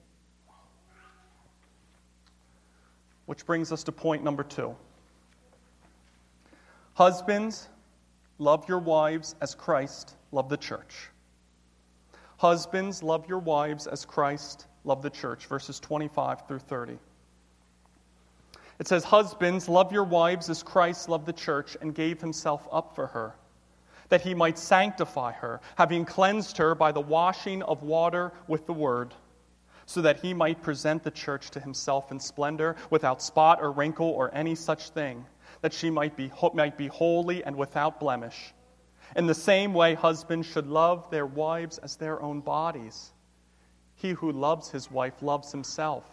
Which 3.25 3.47
brings 3.47 3.73
us 3.73 3.83
to 3.85 3.93
point 3.93 4.23
number 4.23 4.43
two. 4.43 4.77
Husbands, 6.93 7.69
Love 8.39 8.69
your 8.69 8.79
wives 8.79 9.35
as 9.41 9.55
Christ 9.55 10.15
loved 10.31 10.51
the 10.51 10.57
church. 10.57 11.11
Husbands, 12.39 13.03
love 13.03 13.29
your 13.29 13.39
wives 13.39 13.87
as 13.87 14.05
Christ 14.05 14.67
loved 14.85 15.03
the 15.03 15.11
church. 15.11 15.47
Verses 15.47 15.81
25 15.81 16.47
through 16.47 16.59
30. 16.59 16.99
It 18.79 18.87
says, 18.87 19.05
Husbands, 19.05 19.71
love 19.71 19.91
your 19.91 20.05
wives 20.05 20.51
as 20.51 20.63
Christ 20.63 21.09
loved 21.09 21.25
the 21.25 21.33
church 21.33 21.79
and 21.81 21.95
gave 21.95 22.21
himself 22.21 22.69
up 22.71 22.95
for 22.95 23.07
her, 23.07 23.35
that 24.11 24.21
he 24.21 24.35
might 24.35 24.59
sanctify 24.59 25.33
her, 25.33 25.63
having 25.77 26.05
cleansed 26.05 26.59
her 26.59 26.75
by 26.75 26.93
the 26.93 27.01
washing 27.01 27.63
of 27.63 27.83
water 27.83 28.33
with 28.49 28.67
the 28.67 28.75
word, 28.75 29.15
so 29.87 30.03
that 30.03 30.21
he 30.21 30.35
might 30.35 30.61
present 30.61 31.03
the 31.03 31.11
church 31.11 31.51
to 31.53 31.61
himself 31.61 32.11
in 32.11 32.21
splendor, 32.21 32.77
without 32.91 33.23
spot 33.23 33.61
or 33.63 33.73
wrinkle 33.73 34.11
or 34.11 34.35
any 34.35 34.55
such 34.55 34.91
thing 34.91 35.25
that 35.67 35.73
she 35.73 35.91
might 35.91 36.17
be, 36.17 36.31
might 36.55 36.79
be 36.79 36.87
holy 36.87 37.43
and 37.43 37.57
without 37.57 37.99
blemish. 37.99 38.55
In 39.17 39.27
the 39.27 39.35
same 39.35 39.75
way, 39.75 39.95
husbands 39.95 40.47
should 40.47 40.69
love 40.69 41.11
their 41.11 41.27
wives 41.27 41.79
as 41.79 41.97
their 41.97 42.23
own 42.23 42.39
bodies. 42.39 43.11
He 43.97 44.11
who 44.11 44.31
loves 44.31 44.71
his 44.71 44.93
wife 44.93 45.23
loves 45.23 45.51
himself. 45.51 46.05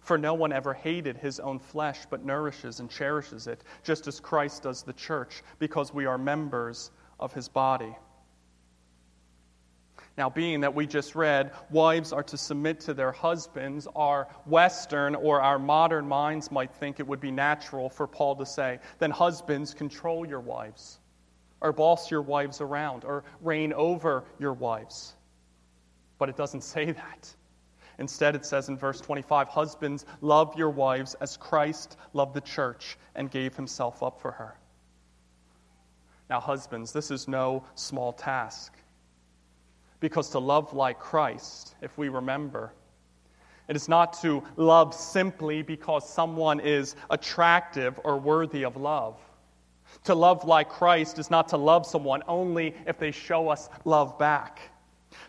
For 0.00 0.16
no 0.16 0.34
one 0.34 0.52
ever 0.52 0.72
hated 0.72 1.16
his 1.16 1.40
own 1.40 1.58
flesh, 1.58 2.06
but 2.08 2.24
nourishes 2.24 2.78
and 2.78 2.88
cherishes 2.88 3.48
it, 3.48 3.64
just 3.82 4.06
as 4.06 4.20
Christ 4.20 4.62
does 4.62 4.84
the 4.84 4.92
church, 4.92 5.42
because 5.58 5.92
we 5.92 6.06
are 6.06 6.16
members 6.16 6.92
of 7.18 7.32
his 7.32 7.48
body. 7.48 7.96
Now, 10.16 10.30
being 10.30 10.60
that 10.60 10.74
we 10.74 10.86
just 10.86 11.16
read, 11.16 11.50
wives 11.70 12.12
are 12.12 12.22
to 12.24 12.36
submit 12.36 12.78
to 12.80 12.94
their 12.94 13.10
husbands, 13.10 13.88
our 13.96 14.28
Western 14.46 15.16
or 15.16 15.40
our 15.40 15.58
modern 15.58 16.06
minds 16.06 16.52
might 16.52 16.72
think 16.72 17.00
it 17.00 17.06
would 17.06 17.20
be 17.20 17.32
natural 17.32 17.88
for 17.88 18.06
Paul 18.06 18.36
to 18.36 18.46
say, 18.46 18.78
then 19.00 19.10
husbands, 19.10 19.74
control 19.74 20.24
your 20.24 20.38
wives, 20.38 21.00
or 21.60 21.72
boss 21.72 22.12
your 22.12 22.22
wives 22.22 22.60
around, 22.60 23.04
or 23.04 23.24
reign 23.40 23.72
over 23.72 24.24
your 24.38 24.52
wives. 24.52 25.14
But 26.18 26.28
it 26.28 26.36
doesn't 26.36 26.62
say 26.62 26.92
that. 26.92 27.34
Instead, 27.98 28.36
it 28.36 28.46
says 28.46 28.68
in 28.68 28.76
verse 28.76 29.00
25, 29.00 29.48
Husbands, 29.48 30.04
love 30.20 30.56
your 30.56 30.70
wives 30.70 31.14
as 31.14 31.36
Christ 31.36 31.96
loved 32.12 32.34
the 32.34 32.40
church 32.40 32.96
and 33.16 33.30
gave 33.30 33.56
himself 33.56 34.02
up 34.02 34.20
for 34.20 34.30
her. 34.30 34.56
Now, 36.30 36.40
husbands, 36.40 36.92
this 36.92 37.10
is 37.10 37.28
no 37.28 37.64
small 37.74 38.12
task. 38.12 38.73
Because 40.04 40.28
to 40.32 40.38
love 40.38 40.74
like 40.74 40.98
Christ, 40.98 41.76
if 41.80 41.96
we 41.96 42.10
remember, 42.10 42.74
it 43.70 43.74
is 43.74 43.88
not 43.88 44.12
to 44.20 44.42
love 44.56 44.92
simply 44.92 45.62
because 45.62 46.06
someone 46.06 46.60
is 46.60 46.94
attractive 47.08 47.98
or 48.04 48.18
worthy 48.18 48.66
of 48.66 48.76
love. 48.76 49.18
To 50.04 50.14
love 50.14 50.44
like 50.44 50.68
Christ 50.68 51.18
is 51.18 51.30
not 51.30 51.48
to 51.48 51.56
love 51.56 51.86
someone 51.86 52.22
only 52.28 52.74
if 52.86 52.98
they 52.98 53.12
show 53.12 53.48
us 53.48 53.70
love 53.86 54.18
back. 54.18 54.60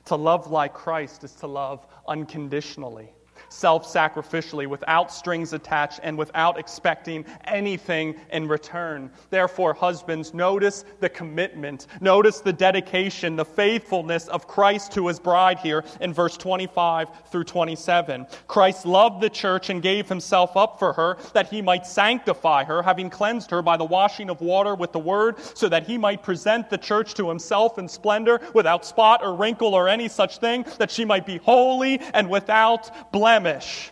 To 0.08 0.18
love 0.18 0.52
like 0.52 0.74
Christ 0.74 1.24
is 1.24 1.32
to 1.36 1.48
love 1.48 1.88
unconditionally 2.06 3.14
self 3.50 3.86
sacrificially, 3.92 4.68
without 4.68 5.12
strings 5.12 5.54
attached, 5.54 6.00
and 6.04 6.18
without 6.18 6.60
expecting 6.60 7.26
anything 7.46 8.16
in 8.32 8.48
return. 8.48 9.10
Therefore, 9.30 9.74
husbands, 9.74 10.34
notice 10.34 10.86
the 11.00 11.10
commitment, 11.10 11.88
notice 12.02 12.40
the 12.40 12.54
dedication, 12.54 13.36
the 13.36 13.46
faithfulness 13.46 14.28
of 14.28 14.48
Christ 14.48 14.92
to 14.94 15.08
his 15.08 15.20
bride 15.20 15.60
here 15.60 15.84
in 16.02 16.14
verse 16.14 16.38
25 16.38 17.08
through 17.32 17.44
27. 17.44 18.28
Christ 18.48 18.86
loved 18.86 19.22
the 19.22 19.30
church 19.30 19.70
and 19.70 19.82
gave 19.82 20.10
himself 20.10 20.58
up 20.58 20.80
for 20.80 20.94
her 20.94 21.18
that 21.34 21.50
he 21.50 21.62
might 21.62 21.86
sanctify 21.86 22.64
her, 22.64 22.82
having 22.82 23.10
cleansed 23.10 23.52
her 23.52 23.62
by 23.62 23.78
the 23.78 23.86
washing 23.86 24.30
of 24.30 24.42
water 24.42 24.76
with 24.76 24.92
the 24.92 25.00
word, 25.00 25.36
so 25.56 25.70
that 25.70 25.86
he 25.86 25.98
might 25.98 26.24
present 26.24 26.70
the 26.70 26.78
church 26.78 27.14
to 27.16 27.30
himself 27.30 27.78
in 27.78 27.88
splendor, 27.88 28.42
without 28.54 28.86
spot 28.86 29.22
or 29.24 29.36
wrinkle 29.36 29.74
or 29.74 29.88
any 29.88 30.08
such 30.08 30.38
thing, 30.40 30.66
that 30.78 30.92
she 30.92 31.06
might 31.06 31.26
be 31.26 31.38
holy 31.38 32.00
and 32.14 32.30
without 32.30 33.12
blemish 33.12 33.35
blemish. 33.40 33.92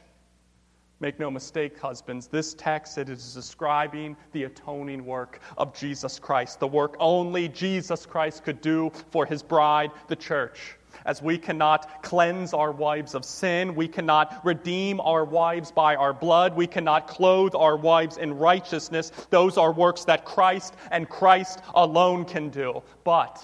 Make 1.02 1.20
no 1.20 1.30
mistake, 1.30 1.78
husbands, 1.78 2.28
this 2.28 2.54
text 2.54 2.98
is 2.98 3.34
describing 3.34 4.16
the 4.32 4.46
atoning 4.46 5.06
work 5.06 5.42
of 5.58 5.78
Jesus 5.78 6.18
Christ, 6.18 6.62
the 6.62 6.68
work 6.68 6.96
only 6.98 7.50
Jesus 7.50 8.06
Christ 8.06 8.46
could 8.46 8.62
do 8.62 8.90
for 9.12 9.26
his 9.26 9.44
bride, 9.44 9.92
the 10.08 10.16
church. 10.16 10.78
As 11.06 11.22
we 11.22 11.38
cannot 11.38 12.04
cleanse 12.04 12.54
our 12.54 12.72
wives 12.72 13.16
of 13.16 13.26
sin, 13.26 13.76
we 13.76 13.90
cannot 13.90 14.46
redeem 14.46 15.02
our 15.02 15.26
wives 15.26 15.74
by 15.74 15.98
our 15.98 16.14
blood, 16.14 16.56
we 16.56 16.66
cannot 16.66 17.10
clothe 17.10 17.54
our 17.54 17.76
wives 17.76 18.16
in 18.16 18.38
righteousness. 18.38 19.12
Those 19.30 19.58
are 19.58 19.74
works 19.74 20.06
that 20.06 20.24
Christ 20.24 20.74
and 20.90 21.10
Christ 21.10 21.60
alone 21.76 22.24
can 22.24 22.48
do. 22.48 22.82
But 23.04 23.44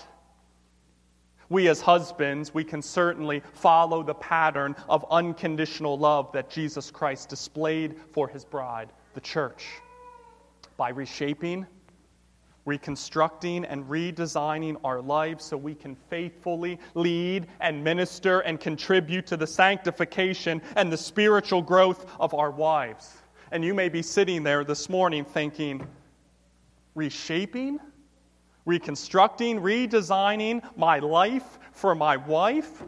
we, 1.49 1.67
as 1.67 1.81
husbands, 1.81 2.53
we 2.53 2.63
can 2.63 2.81
certainly 2.81 3.41
follow 3.53 4.03
the 4.03 4.13
pattern 4.13 4.75
of 4.87 5.05
unconditional 5.09 5.97
love 5.97 6.31
that 6.31 6.49
Jesus 6.49 6.91
Christ 6.91 7.29
displayed 7.29 7.95
for 8.11 8.27
his 8.27 8.45
bride, 8.45 8.89
the 9.15 9.21
church, 9.21 9.65
by 10.77 10.89
reshaping, 10.89 11.65
reconstructing, 12.65 13.65
and 13.65 13.83
redesigning 13.85 14.77
our 14.83 15.01
lives 15.01 15.43
so 15.43 15.57
we 15.57 15.73
can 15.73 15.95
faithfully 16.09 16.79
lead 16.93 17.47
and 17.61 17.83
minister 17.83 18.41
and 18.41 18.59
contribute 18.59 19.25
to 19.25 19.35
the 19.35 19.47
sanctification 19.47 20.61
and 20.75 20.91
the 20.91 20.97
spiritual 20.97 21.63
growth 21.63 22.05
of 22.19 22.35
our 22.35 22.51
wives. 22.51 23.17
And 23.51 23.65
you 23.65 23.73
may 23.73 23.89
be 23.89 24.03
sitting 24.03 24.43
there 24.43 24.63
this 24.63 24.87
morning 24.87 25.25
thinking, 25.25 25.87
reshaping, 26.93 27.79
reconstructing, 28.65 29.59
redesigning 29.59 30.61
my 30.77 30.99
life 30.99 31.59
for 31.71 31.95
my 31.95 32.17
wife? 32.17 32.83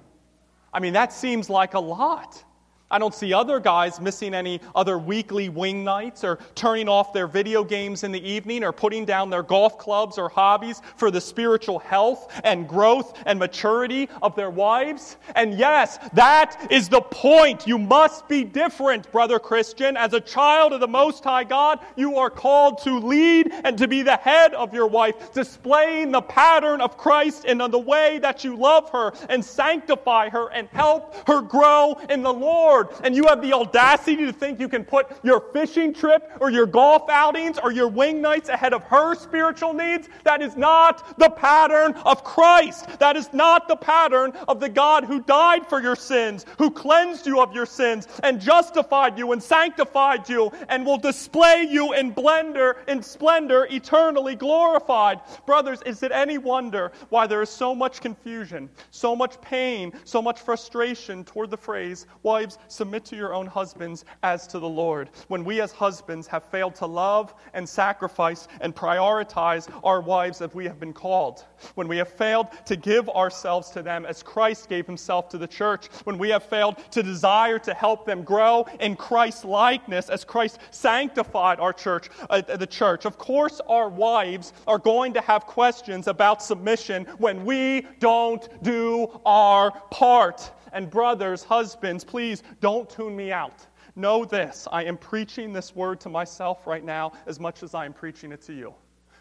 I 0.74 0.80
mean, 0.80 0.94
that 0.94 1.12
seems 1.12 1.50
like 1.50 1.74
a 1.74 1.80
lot. 1.80 2.44
I 2.92 3.00
don't 3.00 3.16
see 3.16 3.34
other 3.34 3.60
guys 3.60 4.02
missing 4.02 4.34
any 4.34 4.60
other 4.76 5.00
weekly 5.00 5.48
wing 5.48 5.84
nights 5.84 6.26
or 6.26 6.40
turning 6.56 6.90
off 6.90 7.14
their 7.14 7.26
video 7.26 7.64
games 7.64 8.04
in 8.04 8.12
the 8.12 8.30
evening 8.30 8.66
or 8.66 8.74
putting 8.74 9.06
down 9.06 9.30
their 9.30 9.44
golf 9.44 9.78
clubs 9.78 10.18
or 10.18 10.28
hobbies 10.28 10.82
for 10.98 11.10
the 11.10 11.22
spiritual 11.22 11.80
health 11.80 12.30
and 12.44 12.68
growth 12.68 13.18
and 13.26 13.40
maturity 13.40 14.10
of 14.22 14.36
their 14.36 14.50
wives. 14.50 15.16
And 15.36 15.54
yes, 15.58 16.00
that 16.14 16.68
is 16.70 16.90
the 16.90 17.02
point. 17.02 17.66
You 17.66 17.78
must 17.78 18.28
be 18.28 18.44
different, 18.44 19.10
brother 19.12 19.40
Christian. 19.40 19.96
As 19.96 20.14
a 20.14 20.20
child 20.20 20.74
of 20.74 20.82
the 20.82 20.88
Most 20.88 21.24
High 21.24 21.46
God, 21.46 21.80
you 21.96 22.18
are 22.18 22.30
called 22.30 22.82
to 22.84 23.00
lead 23.00 23.52
and 23.64 23.78
to 23.78 23.88
be 23.88 24.02
the 24.02 24.18
head 24.18 24.54
of 24.54 24.74
your 24.74 24.88
wife, 24.88 25.32
displaying 25.32 26.12
the 26.12 26.22
pattern 26.22 26.82
of 26.82 26.98
Christ 26.98 27.46
in 27.46 27.60
the 27.60 27.80
way 27.80 28.20
that 28.20 28.44
you 28.44 28.58
love 28.58 28.90
her 28.90 29.14
and 29.30 29.44
sanctify 29.44 30.30
her 30.30 30.52
and 30.52 30.68
help 30.70 31.16
her 31.28 31.42
grow 31.42 31.98
in 32.10 32.22
the 32.22 32.34
Lord. 32.34 32.81
Lord, 32.82 32.96
and 33.04 33.16
you 33.16 33.26
have 33.26 33.42
the 33.42 33.54
audacity 33.54 34.26
to 34.26 34.34
think 34.34 34.60
you 34.60 34.68
can 34.68 34.84
put 34.84 35.12
your 35.24 35.42
fishing 35.54 35.94
trip 35.94 36.32
or 36.40 36.50
your 36.50 36.66
golf 36.66 37.10
outings 37.10 37.60
or 37.62 37.72
your 37.72 37.88
wing 37.88 38.22
nights 38.22 38.50
ahead 38.50 38.74
of 38.74 38.84
her 38.84 39.16
spiritual 39.16 39.74
needs, 39.74 40.10
that 40.24 40.42
is 40.42 40.56
not 40.56 41.18
the 41.20 41.30
pattern 41.30 41.94
of 42.06 42.24
Christ. 42.24 43.00
That 43.00 43.16
is 43.16 43.32
not 43.34 43.68
the 43.68 43.76
pattern 43.76 44.34
of 44.48 44.60
the 44.60 44.70
God 44.70 45.04
who 45.04 45.22
died 45.22 45.68
for 45.68 45.82
your 45.82 45.96
sins, 45.96 46.46
who 46.58 46.72
cleansed 46.72 47.28
you 47.28 47.40
of 47.40 47.54
your 47.54 47.66
sins 47.66 48.08
and 48.24 48.40
justified 48.40 49.18
you 49.18 49.32
and 49.32 49.42
sanctified 49.42 50.28
you 50.28 50.52
and 50.70 50.86
will 50.86 50.98
display 50.98 51.68
you 51.70 51.94
in 51.94 52.12
splendor, 52.12 52.78
in 52.88 53.04
splendor 53.04 53.68
eternally 53.70 54.36
glorified. 54.36 55.20
Brothers, 55.46 55.82
is 55.86 56.04
it 56.04 56.12
any 56.12 56.38
wonder 56.38 56.92
why 57.10 57.28
there 57.28 57.42
is 57.42 57.50
so 57.50 57.76
much 57.76 58.02
confusion, 58.02 58.70
so 58.92 59.16
much 59.16 59.40
pain, 59.42 59.94
so 60.04 60.22
much 60.22 60.40
frustration 60.40 61.24
toward 61.24 61.50
the 61.50 61.58
phrase, 61.58 62.08
wives, 62.24 62.58
submit 62.72 63.06
to 63.06 63.16
your 63.16 63.34
own 63.34 63.46
husbands 63.46 64.06
as 64.24 64.48
to 64.48 64.60
the 64.60 64.70
Lord. 64.70 65.10
When 65.28 65.44
we 65.44 65.62
as 65.62 65.72
husbands 65.72 66.28
have 66.28 66.44
failed 66.46 66.76
to 66.76 66.86
love 66.86 67.34
and 67.54 67.68
sacrifice 67.68 68.48
and 68.62 68.76
prioritize 68.76 69.70
our 69.84 70.02
wives 70.02 70.42
as 70.42 70.54
we 70.54 70.66
have 70.66 70.80
been 70.80 70.94
called, 70.94 71.46
when 71.76 71.88
we 71.88 71.98
have 71.98 72.10
failed 72.10 72.48
to 72.66 72.76
give 72.76 73.10
ourselves 73.10 73.70
to 73.72 73.84
them 73.84 74.06
as 74.06 74.24
Christ 74.24 74.70
gave 74.70 74.88
himself 74.88 75.30
to 75.30 75.38
the 75.38 75.48
church, 75.48 75.88
when 76.06 76.18
we 76.18 76.30
have 76.30 76.44
failed 76.44 76.78
to 76.92 77.04
desire 77.04 77.60
to 77.60 77.74
help 77.74 78.06
them 78.06 78.24
grow 78.24 78.66
in 78.80 78.96
Christ's 78.96 79.46
likeness 79.46 80.10
as 80.10 80.24
Christ 80.24 80.60
sanctified 80.72 81.60
our 81.60 81.74
church, 81.74 82.10
uh, 82.30 82.42
the 82.42 82.68
church. 82.68 83.06
Of 83.06 83.18
course, 83.18 83.60
our 83.68 83.90
wives 83.90 84.54
are 84.68 84.80
going 84.80 85.14
to 85.14 85.22
have 85.22 85.46
questions 85.46 86.08
about 86.08 86.42
submission 86.42 87.06
when 87.18 87.46
we 87.46 87.88
don't 88.00 88.48
do 88.64 89.20
our 89.26 89.72
part. 89.90 90.52
And 90.72 90.90
brothers, 90.90 91.44
husbands, 91.44 92.04
please 92.04 92.44
don't 92.60 92.90
tune 92.90 93.16
me 93.16 93.32
out. 93.32 93.66
Know 93.96 94.24
this 94.24 94.68
I 94.72 94.84
am 94.86 94.98
preaching 94.98 95.52
this 95.52 95.76
word 95.76 96.00
to 96.02 96.10
myself 96.10 96.66
right 96.66 96.84
now 96.84 97.12
as 97.26 97.40
much 97.40 97.64
as 97.64 97.76
I 97.76 97.86
am 97.86 97.94
preaching 97.94 98.32
it 98.32 98.42
to 98.44 98.54
you. 98.54 98.74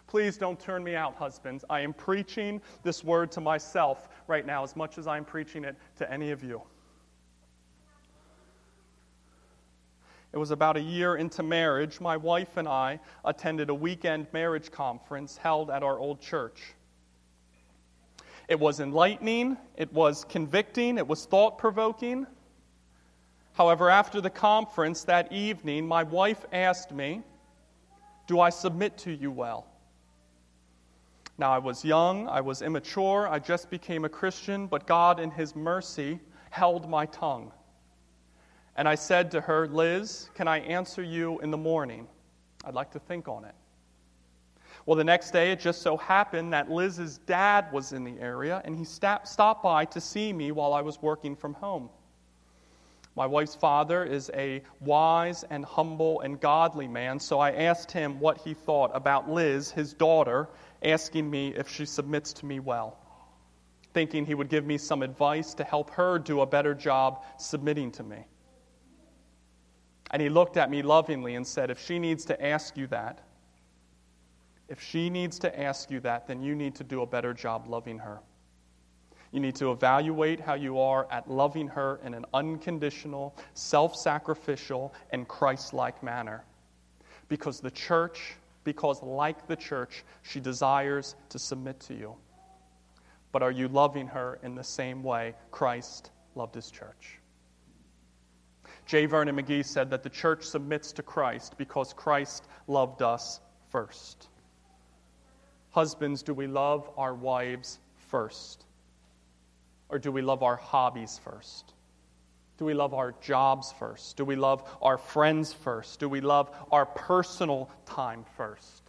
Please 0.07 0.37
don't 0.37 0.59
turn 0.59 0.83
me 0.83 0.97
out, 0.97 1.15
husbands. 1.15 1.65
I 1.71 1.81
am 1.81 1.93
preaching 1.93 2.61
this 2.83 3.05
word 3.05 3.31
to 3.33 3.41
myself 3.41 4.09
right 4.27 4.45
now 4.45 4.65
as 4.65 4.75
much 4.75 4.99
as 4.99 5.07
I 5.07 5.17
am 5.17 5.25
preaching 5.25 5.65
it 5.65 5.77
to 5.99 6.13
any 6.13 6.31
of 6.31 6.43
you. 6.43 6.63
It 10.33 10.37
was 10.37 10.53
about 10.53 10.77
a 10.77 10.81
year 10.81 11.17
into 11.17 11.43
marriage, 11.43 12.01
my 12.01 12.17
wife 12.17 12.57
and 12.57 12.69
I 12.69 13.01
attended 13.25 13.69
a 13.69 13.75
weekend 13.75 14.29
marriage 14.33 14.71
conference 14.71 15.37
held 15.37 15.71
at 15.71 15.83
our 15.83 15.99
old 15.99 16.21
church. 16.21 16.75
It 18.51 18.59
was 18.59 18.81
enlightening, 18.81 19.57
it 19.77 19.93
was 19.93 20.25
convicting, 20.25 20.99
it 20.99 21.07
was 21.07 21.25
thought 21.25 21.57
provoking. 21.57 22.27
However, 23.53 23.89
after 23.89 24.21
the 24.21 24.29
conference 24.29 25.05
that 25.05 25.33
evening, 25.33 25.87
my 25.87 26.03
wife 26.03 26.45
asked 26.53 26.91
me, 26.91 27.23
Do 28.27 28.41
I 28.41 28.51
submit 28.51 28.99
to 28.99 29.13
you 29.13 29.31
well? 29.31 29.69
Now, 31.39 31.53
I 31.53 31.59
was 31.59 31.85
young, 31.85 32.27
I 32.27 32.41
was 32.41 32.61
immature, 32.61 33.29
I 33.29 33.39
just 33.39 33.71
became 33.71 34.05
a 34.05 34.09
Christian, 34.09 34.67
but 34.67 34.85
God, 34.85 35.21
in 35.21 35.31
His 35.31 35.55
mercy, 35.55 36.19
held 36.51 36.91
my 36.91 37.07
tongue. 37.07 37.53
And 38.75 38.89
I 38.89 38.97
said 38.97 39.31
to 39.31 39.41
her, 39.43 39.69
Liz, 39.69 40.29
can 40.35 40.49
I 40.49 40.59
answer 40.59 41.05
you 41.05 41.39
in 41.39 41.53
the 41.53 41.57
morning? 41.57 42.09
I'd 42.65 42.75
like 42.75 42.91
to 42.91 42.99
think 42.99 43.29
on 43.29 43.45
it. 43.45 43.55
Well, 44.91 44.97
the 44.97 45.05
next 45.05 45.31
day, 45.31 45.53
it 45.53 45.61
just 45.61 45.83
so 45.83 45.97
happened 45.97 46.53
that 46.53 46.69
Liz's 46.69 47.19
dad 47.19 47.73
was 47.73 47.93
in 47.93 48.03
the 48.03 48.19
area, 48.19 48.61
and 48.65 48.77
he 48.77 48.85
stopped 48.85 49.63
by 49.63 49.85
to 49.85 50.01
see 50.01 50.33
me 50.33 50.51
while 50.51 50.73
I 50.73 50.81
was 50.81 51.01
working 51.01 51.37
from 51.37 51.55
home. 51.55 51.91
My 53.15 53.25
wife's 53.25 53.55
father 53.55 54.03
is 54.03 54.33
a 54.35 54.65
wise 54.81 55.45
and 55.49 55.65
humble 55.65 56.23
and 56.23 56.41
godly 56.41 56.89
man, 56.89 57.21
so 57.21 57.39
I 57.39 57.53
asked 57.53 57.93
him 57.93 58.19
what 58.19 58.39
he 58.39 58.53
thought 58.53 58.91
about 58.93 59.31
Liz, 59.31 59.71
his 59.71 59.95
daughter, 59.95 60.49
asking 60.83 61.31
me 61.31 61.55
if 61.55 61.69
she 61.69 61.87
submits 61.87 62.33
to 62.33 62.47
me 62.47 62.59
well, 62.59 62.99
thinking 63.95 64.27
he 64.27 64.35
would 64.35 64.49
give 64.49 64.67
me 64.67 64.77
some 64.77 65.03
advice 65.03 65.55
to 65.55 65.63
help 65.63 65.91
her 65.91 66.19
do 66.19 66.41
a 66.41 66.47
better 66.47 66.75
job 66.75 67.23
submitting 67.39 67.93
to 67.93 68.03
me. 68.03 68.27
And 70.11 70.21
he 70.21 70.29
looked 70.29 70.57
at 70.57 70.69
me 70.69 70.83
lovingly 70.83 71.37
and 71.37 71.47
said, 71.47 71.71
If 71.71 71.79
she 71.79 72.01
needs 72.01 72.25
to 72.25 72.45
ask 72.45 72.77
you 72.77 72.89
that, 72.89 73.21
if 74.71 74.81
she 74.81 75.11
needs 75.11 75.41
to 75.41 75.61
ask 75.61 75.91
you 75.91 75.99
that, 76.01 76.29
then 76.29 76.41
you 76.41 76.55
need 76.55 76.77
to 76.77 76.85
do 76.85 77.03
a 77.03 77.07
better 77.07 77.35
job 77.35 77.67
loving 77.67 77.99
her. 77.99 78.21
You 79.33 79.41
need 79.41 79.57
to 79.57 79.73
evaluate 79.73 80.39
how 80.39 80.55
you 80.55 80.79
are 80.79 81.11
at 81.11 81.29
loving 81.29 81.67
her 81.69 82.01
in 82.05 82.15
an 82.15 82.25
unconditional, 82.33 83.37
self 83.55 83.97
sacrificial, 83.97 84.95
and 85.11 85.27
Christ 85.27 85.75
like 85.75 86.03
manner. 86.05 86.45
Because 87.29 87.61
the 87.61 87.71
church, 87.71 88.37
because 88.63 89.03
like 89.03 89.49
the 89.49 89.57
church, 89.57 90.05
she 90.23 90.39
desires 90.39 91.17
to 91.31 91.39
submit 91.39 91.81
to 91.81 91.95
you. 91.95 92.15
But 93.33 93.43
are 93.43 93.53
you 93.53 93.67
loving 93.67 94.07
her 94.07 94.39
in 94.45 94.55
the 94.55 94.65
same 94.65 95.03
way 95.03 95.35
Christ 95.51 96.13
loved 96.37 96.55
his 96.55 96.71
church? 96.71 97.19
J. 98.87 99.07
Vernon 99.07 99.37
McGee 99.37 99.65
said 99.65 99.91
that 99.91 100.05
the 100.05 100.11
church 100.11 100.45
submits 100.45 100.93
to 100.93 101.03
Christ 101.03 101.57
because 101.59 101.93
Christ 101.93 102.47
loved 102.69 103.03
us 103.03 103.41
first. 103.71 104.30
Husbands, 105.71 106.23
do 106.23 106.35
we 106.35 106.47
love 106.47 106.91
our 106.97 107.15
wives 107.15 107.79
first? 108.09 108.65
Or 109.89 109.99
do 109.99 110.13
we 110.13 110.23
love 110.23 110.43
our 110.43 110.57
hobbies 110.57 111.21
first? 111.23 111.75
Do 112.59 112.65
we 112.65 112.75
love 112.75 112.93
our 112.93 113.15
jobs 113.21 113.73
first? 113.79 114.17
Do 114.17 114.25
we 114.25 114.37
love 114.37 114.63
our 114.83 114.99
friends 114.99 115.53
first? 115.53 115.99
Do 115.99 116.09
we 116.09 116.21
love 116.21 116.51
our 116.71 116.87
personal 116.87 117.71
time 117.87 118.25
first? 118.37 118.83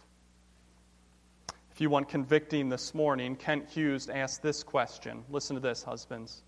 If 1.72 1.80
you 1.80 1.88
want 1.88 2.08
convicting 2.08 2.68
this 2.68 2.94
morning, 2.94 3.34
Kent 3.34 3.70
Hughes 3.70 4.10
asked 4.10 4.42
this 4.42 4.62
question. 4.62 5.24
Listen 5.30 5.54
to 5.54 5.60
this, 5.60 5.82
husbands. 5.82 6.42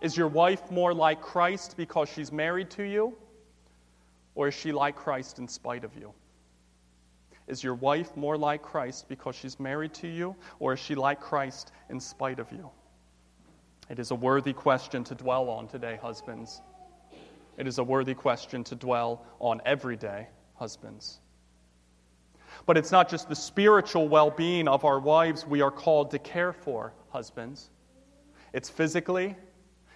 Is 0.00 0.16
your 0.16 0.28
wife 0.28 0.70
more 0.70 0.94
like 0.94 1.20
Christ 1.20 1.76
because 1.76 2.08
she's 2.08 2.32
married 2.32 2.70
to 2.70 2.82
you? 2.82 3.14
Or 4.34 4.48
is 4.48 4.54
she 4.54 4.72
like 4.72 4.96
Christ 4.96 5.38
in 5.38 5.48
spite 5.48 5.84
of 5.84 5.94
you? 5.96 6.12
Is 7.46 7.62
your 7.62 7.74
wife 7.74 8.16
more 8.16 8.36
like 8.36 8.62
Christ 8.62 9.08
because 9.08 9.36
she's 9.36 9.60
married 9.60 9.94
to 9.94 10.08
you, 10.08 10.34
or 10.58 10.72
is 10.72 10.80
she 10.80 10.94
like 10.94 11.20
Christ 11.20 11.72
in 11.88 12.00
spite 12.00 12.40
of 12.40 12.50
you? 12.50 12.70
It 13.88 13.98
is 13.98 14.10
a 14.10 14.16
worthy 14.16 14.52
question 14.52 15.04
to 15.04 15.14
dwell 15.14 15.48
on 15.48 15.68
today, 15.68 15.98
husbands. 16.02 16.60
It 17.56 17.68
is 17.68 17.78
a 17.78 17.84
worthy 17.84 18.14
question 18.14 18.64
to 18.64 18.74
dwell 18.74 19.24
on 19.38 19.62
every 19.64 19.96
day, 19.96 20.26
husbands. 20.56 21.20
But 22.66 22.76
it's 22.76 22.90
not 22.90 23.08
just 23.08 23.28
the 23.28 23.36
spiritual 23.36 24.08
well 24.08 24.30
being 24.30 24.66
of 24.66 24.84
our 24.84 24.98
wives 24.98 25.46
we 25.46 25.60
are 25.60 25.70
called 25.70 26.10
to 26.10 26.18
care 26.18 26.52
for, 26.52 26.92
husbands. 27.10 27.70
It's 28.52 28.68
physically, 28.68 29.36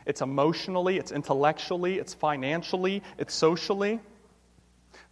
it's 0.06 0.20
emotionally, 0.20 0.98
it's 0.98 1.10
intellectually, 1.10 1.98
it's 1.98 2.14
financially, 2.14 3.02
it's 3.18 3.34
socially. 3.34 4.00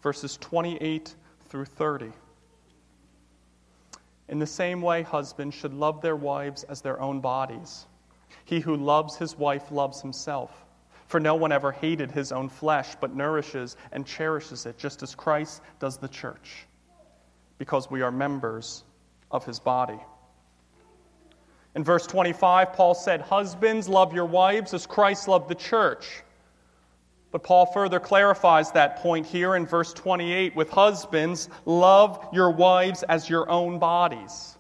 Verses 0.03 0.37
28 0.37 1.15
through 1.49 1.65
30. 1.65 2.13
In 4.29 4.39
the 4.39 4.47
same 4.47 4.83
way, 4.83 5.03
husbands 5.03 5.55
should 5.55 5.73
love 5.73 6.01
their 6.01 6.17
wives 6.17 6.65
as 6.65 6.81
their 6.81 7.01
own 7.01 7.21
bodies. 7.21 7.87
He 8.45 8.61
who 8.61 8.77
loves 8.77 9.17
his 9.17 9.37
wife 9.37 9.71
loves 9.71 10.03
himself. 10.03 10.65
For 11.07 11.19
no 11.19 11.35
one 11.35 11.53
ever 11.53 11.73
hated 11.73 12.11
his 12.11 12.33
own 12.33 12.51
flesh, 12.51 12.95
but 13.01 13.15
nourishes 13.15 13.77
and 13.93 14.07
cherishes 14.07 14.67
it, 14.67 14.77
just 14.77 15.03
as 15.03 15.15
Christ 15.15 15.63
does 15.81 15.97
the 15.97 16.09
church, 16.09 16.67
because 17.57 17.91
we 17.91 18.03
are 18.03 18.13
members 18.13 18.85
of 19.31 19.47
his 19.47 19.59
body. 19.59 19.99
In 21.75 21.83
verse 21.83 22.07
25, 22.07 22.75
Paul 22.75 22.95
said, 22.95 23.23
Husbands, 23.23 23.89
love 23.89 24.13
your 24.13 24.27
wives 24.27 24.75
as 24.75 24.87
Christ 24.87 25.29
loved 25.29 25.49
the 25.49 25.55
church. 25.55 26.23
But 27.31 27.43
Paul 27.43 27.67
further 27.67 28.01
clarifies 28.01 28.73
that 28.73 28.97
point 28.97 29.27
here 29.27 29.55
in 29.55 29.67
verse 29.67 29.93
28 29.93 30.57
with 30.57 30.71
husbands, 30.71 31.49
love 31.67 32.27
your 32.33 32.51
wives 32.51 33.03
as 33.03 33.29
your 33.29 33.49
own 33.51 33.79
bodies. 33.79 34.57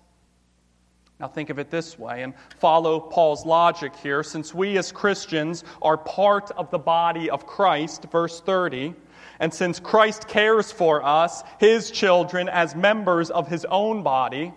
Now, 1.19 1.27
think 1.27 1.51
of 1.51 1.59
it 1.59 1.71
this 1.71 1.99
way 1.99 2.23
and 2.23 2.33
follow 2.59 3.01
Paul's 3.01 3.45
logic 3.45 3.97
here. 3.97 4.23
Since 4.23 4.55
we 4.55 4.79
as 4.79 4.93
Christians 4.93 5.65
are 5.83 5.97
part 5.97 6.51
of 6.53 6.71
the 6.71 6.79
body 6.79 7.29
of 7.29 7.47
Christ, 7.47 8.07
verse 8.13 8.41
30, 8.41 8.95
and 9.41 9.53
since 9.53 9.81
Christ 9.81 10.29
cares 10.29 10.71
for 10.71 11.05
us, 11.05 11.43
his 11.59 11.91
children, 11.91 12.49
as 12.49 12.77
members 12.77 13.31
of 13.31 13.49
his 13.49 13.65
own 13.65 14.03
body, 14.03 14.53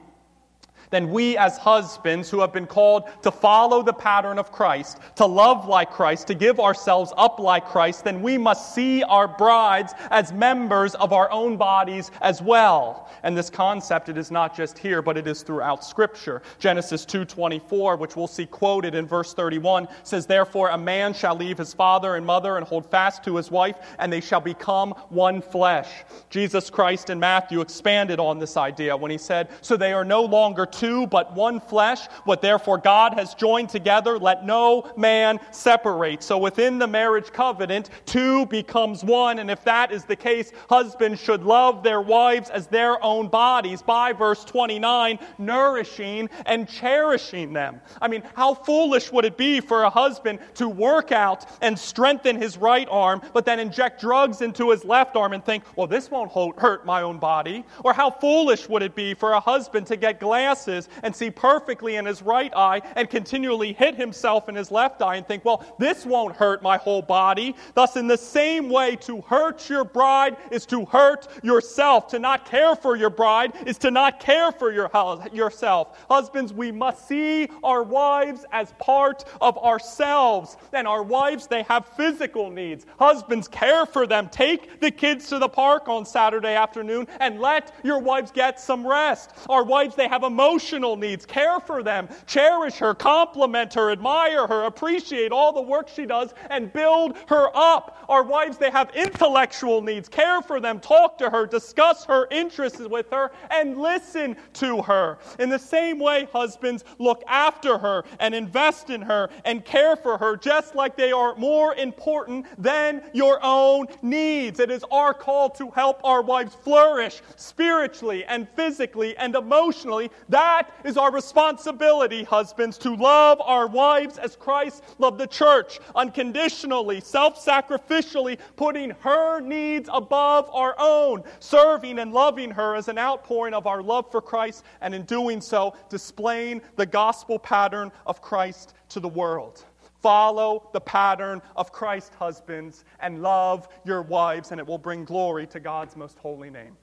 then 0.91 1.10
we 1.10 1.38
as 1.38 1.58
husbands 1.58 2.30
who 2.30 2.39
have 2.41 2.54
been 2.54 2.67
called 2.67 3.06
to 3.23 3.32
follow 3.32 3.82
the 3.82 3.93
pattern 3.93 4.38
of 4.38 4.51
Christ, 4.51 4.99
to 5.15 5.25
love 5.25 5.67
like 5.67 5.89
Christ, 5.89 6.27
to 6.27 6.36
give 6.36 6.60
ourselves 6.60 7.12
up 7.17 7.39
like 7.39 7.65
Christ, 7.65 8.04
then 8.04 8.21
we 8.21 8.38
must 8.38 8.75
see 8.75 9.01
our 9.04 9.27
brides 9.27 9.93
as 10.12 10.32
members 10.32 10.93
of 10.95 11.13
our 11.13 11.32
own 11.32 11.58
bodies 11.58 12.12
as 12.21 12.41
well. 12.41 13.10
And 13.23 13.36
this 13.36 13.49
concept 13.49 14.10
it 14.10 14.17
is 14.17 14.32
not 14.32 14.56
just 14.56 14.77
here, 14.77 15.01
but 15.01 15.17
it 15.17 15.27
is 15.27 15.41
throughout 15.41 15.84
scripture. 15.84 16.41
Genesis 16.60 17.06
2:24, 17.06 17.95
which 17.95 18.15
we'll 18.15 18.27
see 18.27 18.45
quoted 18.45 18.93
in 18.93 19.08
verse 19.08 19.34
31, 19.34 19.88
says 20.04 20.25
therefore 20.25 20.69
a 20.69 20.77
man 20.77 21.13
shall 21.13 21.36
leave 21.36 21.58
his 21.58 21.73
father 21.73 22.15
and 22.15 22.25
mother 22.25 22.58
and 22.58 22.67
hold 22.67 22.86
fast 22.86 23.23
to 23.23 23.38
his 23.38 23.49
wife, 23.49 23.77
and 23.97 24.12
they 24.12 24.21
shall 24.21 24.41
become 24.41 24.91
one 25.10 25.41
flesh. 25.41 26.04
Jesus 26.30 26.69
Christ 26.69 27.10
in 27.10 27.19
Matthew 27.19 27.62
expanded 27.62 28.19
on 28.19 28.39
this 28.39 28.58
idea 28.58 28.97
when 28.97 29.10
he 29.10 29.17
said, 29.17 29.47
"So 29.62 29.77
they 29.77 29.93
are 29.93 30.04
no 30.04 30.23
longer 30.23 30.65
two 30.65 30.80
two 30.81 31.05
but 31.05 31.35
one 31.35 31.59
flesh. 31.59 32.07
What 32.23 32.41
therefore 32.41 32.79
God 32.79 33.13
has 33.13 33.35
joined 33.35 33.69
together, 33.69 34.17
let 34.17 34.45
no 34.45 34.91
man 34.97 35.39
separate. 35.51 36.23
So 36.23 36.39
within 36.39 36.79
the 36.79 36.87
marriage 36.87 37.31
covenant, 37.31 37.91
two 38.07 38.47
becomes 38.47 39.03
one. 39.03 39.37
And 39.37 39.51
if 39.51 39.63
that 39.65 39.91
is 39.91 40.05
the 40.05 40.15
case, 40.15 40.51
husbands 40.69 41.21
should 41.21 41.43
love 41.43 41.83
their 41.83 42.01
wives 42.01 42.49
as 42.49 42.65
their 42.65 43.01
own 43.03 43.27
bodies 43.27 43.83
by 43.83 44.11
verse 44.11 44.43
29, 44.43 45.19
nourishing 45.37 46.27
and 46.47 46.67
cherishing 46.67 47.53
them. 47.53 47.79
I 48.01 48.07
mean, 48.07 48.23
how 48.33 48.55
foolish 48.55 49.11
would 49.11 49.25
it 49.25 49.37
be 49.37 49.59
for 49.59 49.83
a 49.83 49.89
husband 49.89 50.39
to 50.55 50.67
work 50.67 51.11
out 51.11 51.45
and 51.61 51.77
strengthen 51.77 52.41
his 52.41 52.57
right 52.57 52.87
arm, 52.89 53.21
but 53.33 53.45
then 53.45 53.59
inject 53.59 54.01
drugs 54.01 54.41
into 54.41 54.71
his 54.71 54.83
left 54.83 55.15
arm 55.15 55.33
and 55.33 55.45
think, 55.45 55.63
well, 55.75 55.85
this 55.85 56.09
won't 56.09 56.31
hurt 56.59 56.87
my 56.87 57.03
own 57.03 57.19
body? 57.19 57.63
Or 57.83 57.93
how 57.93 58.09
foolish 58.09 58.67
would 58.67 58.81
it 58.81 58.95
be 58.95 59.13
for 59.13 59.33
a 59.33 59.39
husband 59.39 59.85
to 59.87 59.95
get 59.95 60.19
glasses? 60.19 60.70
Glasses 60.71 60.89
and 61.03 61.15
see 61.15 61.29
perfectly 61.29 61.95
in 61.95 62.05
his 62.05 62.21
right 62.21 62.53
eye 62.55 62.81
and 62.95 63.10
continually 63.10 63.73
hit 63.73 63.95
himself 63.95 64.49
in 64.49 64.55
his 64.55 64.71
left 64.71 65.01
eye 65.01 65.15
and 65.15 65.27
think, 65.27 65.45
well, 65.45 65.65
this 65.77 66.05
won't 66.05 66.36
hurt 66.36 66.62
my 66.62 66.77
whole 66.77 67.01
body. 67.01 67.55
Thus, 67.73 67.95
in 67.95 68.07
the 68.07 68.17
same 68.17 68.69
way, 68.69 68.95
to 68.97 69.21
hurt 69.21 69.69
your 69.69 69.84
bride 69.84 70.38
is 70.51 70.65
to 70.67 70.86
hurt 70.86 71.27
yourself. 71.43 72.07
To 72.10 72.19
not 72.19 72.45
care 72.45 72.75
for 72.75 72.95
your 72.95 73.10
bride 73.10 73.53
is 73.65 73.77
to 73.79 73.91
not 73.91 74.19
care 74.19 74.51
for 74.51 74.71
your, 74.71 74.89
yourself. 75.34 76.05
Husbands, 76.10 76.53
we 76.53 76.71
must 76.71 77.07
see 77.07 77.49
our 77.63 77.84
wives 77.84 78.45
as 78.51 78.73
part 78.79 79.25
of 79.41 79.57
ourselves. 79.57 80.57
And 80.73 80.88
our 80.88 81.03
wives, 81.03 81.47
they 81.47 81.63
have 81.63 81.86
physical 81.97 82.49
needs. 82.49 82.86
Husbands, 82.99 83.47
care 83.47 83.86
for 83.86 84.07
them. 84.07 84.29
Take 84.29 84.79
the 84.79 84.91
kids 84.91 85.27
to 85.29 85.39
the 85.39 85.49
park 85.49 85.88
on 85.88 86.05
Saturday 86.05 86.55
afternoon 86.55 87.07
and 87.19 87.39
let 87.39 87.73
your 87.84 87.99
wives 87.99 88.31
get 88.31 88.60
some 88.60 88.86
rest. 88.86 89.31
Our 89.49 89.63
wives, 89.63 89.95
they 89.95 90.07
have 90.07 90.23
emotional 90.23 90.61
emotional 90.62 90.95
needs. 90.95 91.26
Care 91.26 91.60
for 91.60 91.82
them, 91.82 92.08
cherish 92.28 92.76
her, 92.76 92.93
compliment 92.93 93.74
her, 93.74 93.91
admire 93.91 94.45
her, 94.45 94.63
appreciate 94.65 95.32
all 95.32 95.52
the 95.52 95.62
work 95.62 95.88
she 95.88 96.06
does, 96.06 96.34
and 96.50 96.71
build 96.71 97.17
her 97.28 97.50
up. 97.56 98.06
Our 98.08 98.24
wives, 98.24 98.58
they 98.58 98.69
have 98.69 98.91
intellectual 98.95 99.82
needs. 99.82 100.08
Care 100.08 100.41
for 100.41 100.60
them, 100.60 100.80
talk 100.80 101.17
to 101.17 101.30
her, 101.30 101.47
discuss 101.47 102.06
her 102.06 102.28
interests 102.30 102.80
with 102.80 103.10
her, 103.12 103.32
and 103.50 103.78
listen 103.78 104.36
to 104.54 104.82
her. 104.84 105.17
In 105.39 105.50
the 105.50 105.60
same 105.60 106.00
way, 106.00 106.28
husbands, 106.32 106.84
look 107.00 107.24
after 107.28 107.78
her 107.78 108.04
and 108.19 108.36
invest 108.36 108.89
in 108.89 109.02
her 109.02 109.30
and 109.45 109.65
care 109.65 109.95
for 109.95 110.17
her 110.17 110.38
just 110.38 110.76
like 110.76 110.95
they 110.95 111.12
are 111.12 111.36
more 111.38 111.74
important 111.76 112.45
than 112.62 113.02
your 113.13 113.39
own 113.41 113.88
needs. 114.02 114.60
It 114.60 114.69
is 114.69 114.84
our 114.91 115.13
call 115.13 115.50
to 115.52 115.71
help 115.71 116.02
our 116.04 116.21
wives 116.21 116.56
flourish 116.56 117.21
spiritually 117.36 118.26
and 118.26 118.47
physically 118.56 119.17
and 119.17 119.36
emotionally. 119.36 120.12
That 120.30 120.40
that 120.41 120.71
is 120.84 120.97
our 120.97 121.12
responsibility, 121.12 122.23
husbands, 122.23 122.80
to 122.80 122.95
love 122.95 123.39
our 123.41 123.67
wives 123.67 124.17
as 124.17 124.36
Christ 124.36 124.84
loved 124.97 125.19
the 125.19 125.27
church, 125.27 125.80
unconditionally, 125.95 126.99
self 126.99 127.43
sacrificially, 127.43 128.39
putting 128.56 128.89
her 129.01 129.39
needs 129.39 129.88
above 129.93 130.49
our 130.51 130.73
own, 130.80 131.23
serving 131.39 131.99
and 131.99 132.12
loving 132.12 132.49
her 132.49 132.75
as 132.75 132.88
an 132.88 132.97
outpouring 132.97 133.54
of 133.54 133.67
our 133.67 133.84
love 133.84 134.10
for 134.10 134.19
Christ, 134.19 134.63
and 134.82 134.95
in 134.95 135.04
doing 135.04 135.41
so, 135.41 135.75
displaying 135.89 136.62
the 136.75 136.88
gospel 136.88 137.38
pattern 137.38 137.91
of 138.08 138.19
Christ 138.19 138.73
to 138.89 138.99
the 138.99 139.10
world. 139.10 139.63
Follow 140.01 140.69
the 140.73 140.82
pattern 140.82 141.39
of 141.56 141.71
Christ, 141.71 142.15
husbands, 142.15 142.84
and 142.99 143.21
love 143.21 143.67
your 143.86 144.01
wives, 144.01 144.49
and 144.49 144.60
it 144.60 144.65
will 144.65 144.80
bring 144.80 145.06
glory 145.06 145.45
to 145.45 145.60
God's 145.60 145.95
most 145.95 146.17
holy 146.17 146.49
name. 146.49 146.75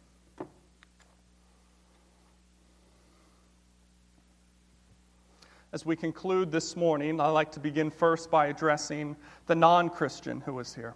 As 5.70 5.84
we 5.84 5.96
conclude 5.96 6.50
this 6.50 6.76
morning, 6.76 7.20
I'd 7.20 7.28
like 7.28 7.52
to 7.52 7.60
begin 7.60 7.90
first 7.90 8.30
by 8.30 8.46
addressing 8.46 9.16
the 9.46 9.54
non 9.54 9.90
Christian 9.90 10.40
who 10.40 10.58
is 10.60 10.74
here. 10.74 10.94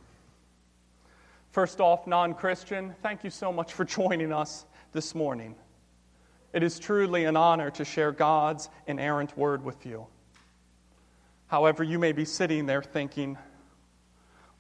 First 1.51 1.79
off, 1.79 2.07
non 2.07 2.33
Christian, 2.33 2.95
thank 3.03 3.23
you 3.23 3.29
so 3.29 3.53
much 3.53 3.75
for 3.75 3.85
joining 3.85 4.33
us 4.33 4.65
this 4.93 5.15
morning. 5.15 5.55
It 6.55 6.63
is 6.63 6.79
truly 6.79 7.27
an 7.27 7.37
honor 7.37 7.71
to 7.73 7.85
share 7.85 8.13
God's 8.13 8.71
inerrant 8.87 9.37
word 9.37 9.63
with 9.63 9.85
you. 9.85 10.07
However, 11.49 11.85
you 11.85 11.99
may 11.99 12.13
be 12.13 12.25
sitting 12.25 12.65
there 12.65 12.83
thinking, 12.83 13.37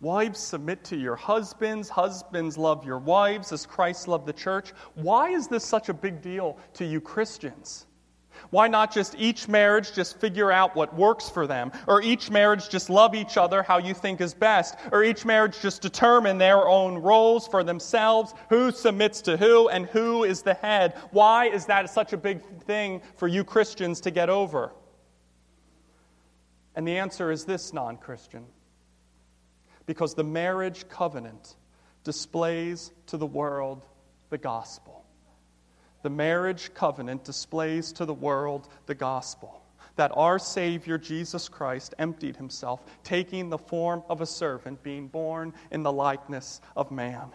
Wives, 0.02 0.40
submit 0.40 0.84
to 0.84 0.96
your 0.96 1.16
husbands. 1.16 1.88
Husbands, 1.88 2.58
love 2.58 2.84
your 2.84 2.98
wives 2.98 3.50
as 3.50 3.64
Christ 3.64 4.08
loved 4.08 4.26
the 4.26 4.32
church. 4.34 4.72
Why 4.94 5.30
is 5.30 5.48
this 5.48 5.64
such 5.64 5.88
a 5.88 5.94
big 5.94 6.20
deal 6.20 6.58
to 6.74 6.84
you 6.84 7.00
Christians? 7.00 7.86
Why 8.50 8.68
not 8.68 8.92
just 8.92 9.14
each 9.18 9.48
marriage 9.48 9.92
just 9.92 10.20
figure 10.20 10.50
out 10.50 10.76
what 10.76 10.94
works 10.94 11.28
for 11.28 11.46
them? 11.46 11.72
Or 11.86 12.02
each 12.02 12.30
marriage 12.30 12.68
just 12.68 12.90
love 12.90 13.14
each 13.14 13.36
other 13.36 13.62
how 13.62 13.78
you 13.78 13.94
think 13.94 14.20
is 14.20 14.34
best? 14.34 14.76
Or 14.90 15.04
each 15.04 15.24
marriage 15.24 15.60
just 15.60 15.82
determine 15.82 16.38
their 16.38 16.68
own 16.68 16.98
roles 16.98 17.46
for 17.48 17.64
themselves, 17.64 18.34
who 18.48 18.70
submits 18.70 19.22
to 19.22 19.36
who, 19.36 19.68
and 19.68 19.86
who 19.86 20.24
is 20.24 20.42
the 20.42 20.54
head? 20.54 20.94
Why 21.10 21.46
is 21.46 21.66
that 21.66 21.90
such 21.90 22.12
a 22.12 22.16
big 22.16 22.42
thing 22.62 23.02
for 23.16 23.28
you 23.28 23.44
Christians 23.44 24.00
to 24.02 24.10
get 24.10 24.28
over? 24.28 24.72
And 26.74 26.86
the 26.86 26.98
answer 26.98 27.30
is 27.30 27.44
this 27.44 27.72
non 27.72 27.96
Christian 27.96 28.46
because 29.86 30.14
the 30.14 30.24
marriage 30.24 30.88
covenant 30.88 31.56
displays 32.04 32.92
to 33.06 33.16
the 33.16 33.26
world 33.26 33.84
the 34.30 34.38
gospel 34.38 35.01
the 36.02 36.10
marriage 36.10 36.72
covenant 36.74 37.24
displays 37.24 37.92
to 37.92 38.04
the 38.04 38.14
world 38.14 38.68
the 38.86 38.94
gospel 38.94 39.62
that 39.96 40.12
our 40.14 40.38
Savior 40.38 40.98
Jesus 40.98 41.48
Christ 41.48 41.94
emptied 41.98 42.36
himself, 42.36 42.82
taking 43.04 43.50
the 43.50 43.58
form 43.58 44.02
of 44.08 44.20
a 44.20 44.26
servant, 44.26 44.82
being 44.82 45.08
born 45.08 45.52
in 45.70 45.82
the 45.82 45.92
likeness 45.92 46.60
of 46.76 46.90
man. 46.90 47.30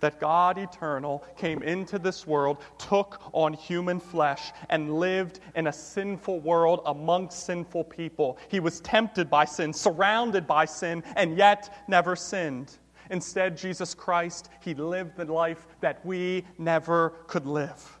That 0.00 0.20
God 0.20 0.58
eternal 0.58 1.24
came 1.36 1.62
into 1.62 1.98
this 1.98 2.26
world, 2.26 2.58
took 2.78 3.20
on 3.32 3.54
human 3.54 4.00
flesh, 4.00 4.52
and 4.68 4.98
lived 4.98 5.40
in 5.54 5.68
a 5.68 5.72
sinful 5.72 6.40
world 6.40 6.80
amongst 6.84 7.46
sinful 7.46 7.84
people. 7.84 8.38
He 8.48 8.60
was 8.60 8.80
tempted 8.80 9.30
by 9.30 9.46
sin, 9.46 9.72
surrounded 9.72 10.46
by 10.46 10.66
sin, 10.66 11.02
and 11.14 11.36
yet 11.38 11.82
never 11.88 12.14
sinned. 12.14 12.76
Instead, 13.10 13.56
Jesus 13.56 13.94
Christ, 13.94 14.48
He 14.60 14.74
lived 14.74 15.16
the 15.16 15.24
life 15.24 15.66
that 15.80 16.04
we 16.04 16.44
never 16.58 17.10
could 17.26 17.46
live. 17.46 17.98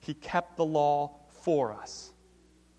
He 0.00 0.14
kept 0.14 0.56
the 0.56 0.64
law 0.64 1.16
for 1.28 1.72
us. 1.72 2.07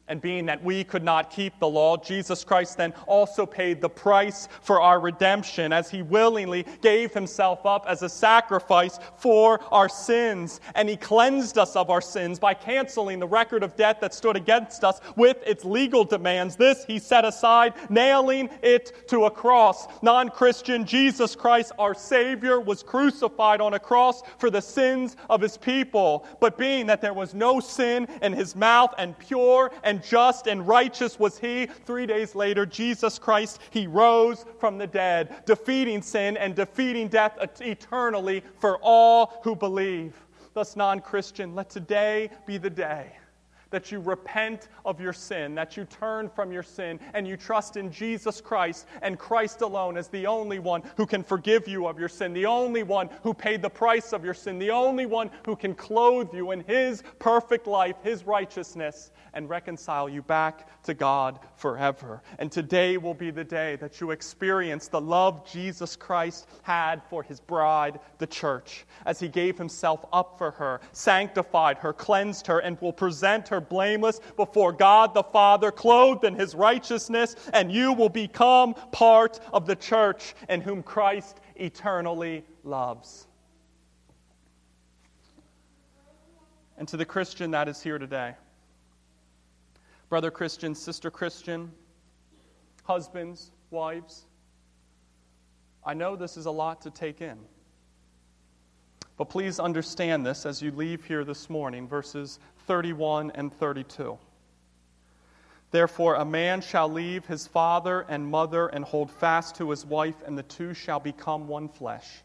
And 0.09 0.19
being 0.19 0.47
that 0.47 0.63
we 0.63 0.83
could 0.83 1.03
not 1.03 1.29
keep 1.29 1.57
the 1.59 1.67
law, 1.67 1.95
Jesus 1.95 2.43
Christ 2.43 2.77
then 2.77 2.93
also 3.07 3.45
paid 3.45 3.79
the 3.79 3.89
price 3.89 4.49
for 4.61 4.81
our 4.81 4.99
redemption 4.99 5.71
as 5.71 5.89
he 5.89 6.01
willingly 6.01 6.65
gave 6.81 7.13
himself 7.13 7.65
up 7.65 7.85
as 7.87 8.01
a 8.01 8.09
sacrifice 8.09 8.99
for 9.17 9.59
our 9.71 9.87
sins. 9.87 10.61
And 10.73 10.89
he 10.89 10.97
cleansed 10.97 11.59
us 11.59 11.75
of 11.75 11.91
our 11.91 12.01
sins 12.01 12.39
by 12.39 12.55
canceling 12.55 13.19
the 13.19 13.27
record 13.27 13.61
of 13.61 13.75
debt 13.75 14.01
that 14.01 14.15
stood 14.15 14.35
against 14.35 14.83
us 14.83 14.99
with 15.15 15.37
its 15.45 15.63
legal 15.63 16.03
demands. 16.03 16.55
This 16.55 16.83
he 16.85 16.97
set 16.97 17.23
aside, 17.23 17.75
nailing 17.89 18.49
it 18.63 19.07
to 19.09 19.25
a 19.25 19.31
cross. 19.31 19.87
Non 20.01 20.29
Christian, 20.29 20.85
Jesus 20.85 21.35
Christ, 21.35 21.71
our 21.77 21.93
Savior, 21.93 22.59
was 22.59 22.81
crucified 22.81 23.61
on 23.61 23.75
a 23.75 23.79
cross 23.79 24.23
for 24.39 24.49
the 24.49 24.61
sins 24.61 25.15
of 25.29 25.39
his 25.39 25.55
people. 25.55 26.25
But 26.39 26.57
being 26.57 26.87
that 26.87 27.01
there 27.01 27.13
was 27.13 27.35
no 27.35 27.59
sin 27.59 28.07
in 28.23 28.33
his 28.33 28.55
mouth 28.55 28.95
and 28.97 29.17
pure 29.19 29.71
and 29.83 29.98
just 30.03 30.47
and 30.47 30.67
righteous 30.67 31.19
was 31.19 31.37
he. 31.37 31.67
Three 31.85 32.05
days 32.05 32.35
later, 32.35 32.65
Jesus 32.65 33.19
Christ, 33.19 33.59
he 33.69 33.87
rose 33.87 34.45
from 34.59 34.77
the 34.77 34.87
dead, 34.87 35.45
defeating 35.45 36.01
sin 36.01 36.37
and 36.37 36.55
defeating 36.55 37.07
death 37.07 37.37
eternally 37.61 38.43
for 38.59 38.77
all 38.81 39.39
who 39.43 39.55
believe. 39.55 40.15
Thus, 40.53 40.75
non 40.75 40.99
Christian, 40.99 41.55
let 41.55 41.69
today 41.69 42.31
be 42.45 42.57
the 42.57 42.69
day 42.69 43.18
that 43.71 43.91
you 43.91 43.99
repent 43.99 44.67
of 44.85 44.99
your 44.99 45.13
sin, 45.13 45.55
that 45.55 45.77
you 45.77 45.85
turn 45.85 46.29
from 46.29 46.51
your 46.51 46.63
sin, 46.63 46.99
and 47.13 47.27
you 47.27 47.37
trust 47.37 47.77
in 47.77 47.91
Jesus 47.91 48.41
Christ 48.41 48.87
and 49.01 49.17
Christ 49.19 49.61
alone 49.61 49.97
as 49.97 50.07
the 50.07 50.27
only 50.27 50.59
one 50.59 50.83
who 50.97 51.05
can 51.05 51.23
forgive 51.23 51.67
you 51.67 51.87
of 51.87 51.99
your 51.99 52.09
sin, 52.09 52.33
the 52.33 52.45
only 52.45 52.83
one 52.83 53.09
who 53.23 53.33
paid 53.33 53.61
the 53.61 53.69
price 53.69 54.13
of 54.13 54.23
your 54.23 54.33
sin, 54.33 54.59
the 54.59 54.71
only 54.71 55.05
one 55.05 55.29
who 55.45 55.55
can 55.55 55.73
clothe 55.75 56.33
you 56.33 56.51
in 56.51 56.61
His 56.61 57.03
perfect 57.19 57.67
life, 57.67 57.95
His 58.03 58.25
righteousness, 58.25 59.11
and 59.33 59.49
reconcile 59.49 60.09
you 60.09 60.21
back 60.21 60.83
to 60.83 60.93
God 60.93 61.39
forever. 61.55 62.21
And 62.39 62.51
today 62.51 62.97
will 62.97 63.13
be 63.13 63.31
the 63.31 63.43
day 63.43 63.75
that 63.77 64.01
you 64.01 64.11
experience 64.11 64.87
the 64.87 65.01
love 65.01 65.49
Jesus 65.49 65.95
Christ 65.95 66.47
had 66.63 67.01
for 67.09 67.23
His 67.23 67.39
bride, 67.39 67.99
the 68.17 68.27
church, 68.27 68.85
as 69.05 69.19
He 69.19 69.27
gave 69.27 69.57
Himself 69.57 70.05
up 70.11 70.37
for 70.37 70.51
her, 70.51 70.81
sanctified 70.91 71.77
her, 71.79 71.93
cleansed 71.93 72.47
her, 72.47 72.59
and 72.59 72.79
will 72.81 72.93
present 72.93 73.47
her 73.49 73.58
blameless 73.61 74.19
before 74.35 74.71
God 74.71 75.13
the 75.13 75.23
Father, 75.23 75.71
clothed 75.71 76.23
in 76.23 76.35
his 76.35 76.55
righteousness, 76.55 77.35
and 77.53 77.71
you 77.71 77.93
will 77.93 78.09
become 78.09 78.73
part 78.91 79.39
of 79.53 79.65
the 79.65 79.75
church 79.75 80.35
in 80.47 80.61
whom 80.61 80.83
Christ 80.83 81.39
eternally 81.55 82.43
loves. 82.63 83.27
And 86.77 86.87
to 86.87 86.97
the 86.97 87.05
Christian 87.05 87.51
that 87.51 87.67
is 87.67 87.81
here 87.81 87.97
today, 87.97 88.35
brother 90.07 90.31
Christian, 90.31 90.73
sister 90.73 91.11
Christian, 91.11 91.71
husbands, 92.83 93.51
wives, 93.69 94.23
I 95.85 95.93
know 95.93 96.15
this 96.15 96.37
is 96.37 96.45
a 96.45 96.51
lot 96.51 96.81
to 96.83 96.91
take 96.91 97.21
in. 97.21 97.37
But 99.17 99.25
please 99.25 99.59
understand 99.59 100.25
this 100.25 100.45
as 100.45 100.61
you 100.61 100.71
leave 100.71 101.03
here 101.03 101.25
this 101.25 101.49
morning, 101.49 101.87
verses 101.87 102.39
31 102.69 103.31
and 103.31 103.51
32. 103.51 104.15
Therefore, 105.71 106.13
a 106.13 106.23
man 106.23 106.61
shall 106.61 106.87
leave 106.87 107.25
his 107.25 107.47
father 107.47 108.05
and 108.07 108.27
mother 108.27 108.67
and 108.67 108.85
hold 108.85 109.09
fast 109.09 109.55
to 109.55 109.71
his 109.71 109.87
wife, 109.87 110.21
and 110.23 110.37
the 110.37 110.43
two 110.43 110.75
shall 110.75 110.99
become 110.99 111.47
one 111.47 111.67
flesh. 111.67 112.21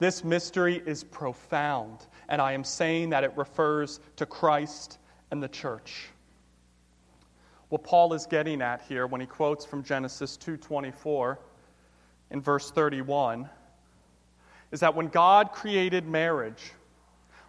This 0.00 0.24
mystery 0.24 0.82
is 0.84 1.04
profound, 1.04 2.08
and 2.28 2.42
I 2.42 2.54
am 2.54 2.64
saying 2.64 3.10
that 3.10 3.22
it 3.22 3.36
refers 3.36 4.00
to 4.16 4.26
Christ 4.26 4.98
and 5.30 5.40
the 5.40 5.48
church. 5.48 6.08
What 7.68 7.84
Paul 7.84 8.14
is 8.14 8.26
getting 8.26 8.62
at 8.62 8.82
here 8.88 9.06
when 9.06 9.20
he 9.20 9.28
quotes 9.28 9.64
from 9.64 9.84
Genesis 9.84 10.36
2:24 10.38 11.38
in 12.32 12.40
verse 12.40 12.72
31 12.72 13.48
is 14.72 14.80
that 14.80 14.96
when 14.96 15.06
God 15.06 15.52
created 15.52 16.04
marriage, 16.04 16.72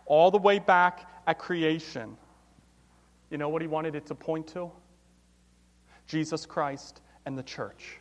all 0.05 0.30
the 0.30 0.38
way 0.38 0.59
back 0.59 1.09
at 1.28 1.39
creation, 1.39 2.17
you 3.30 3.38
know 3.38 3.49
what 3.49 3.61
he 3.61 3.67
wanted 3.67 3.95
it 3.95 4.05
to 4.07 4.15
point 4.15 4.47
to? 4.49 4.71
Jesus 6.07 6.45
Christ 6.45 7.01
and 7.26 7.38
the 7.38 7.43
church. 7.43 7.97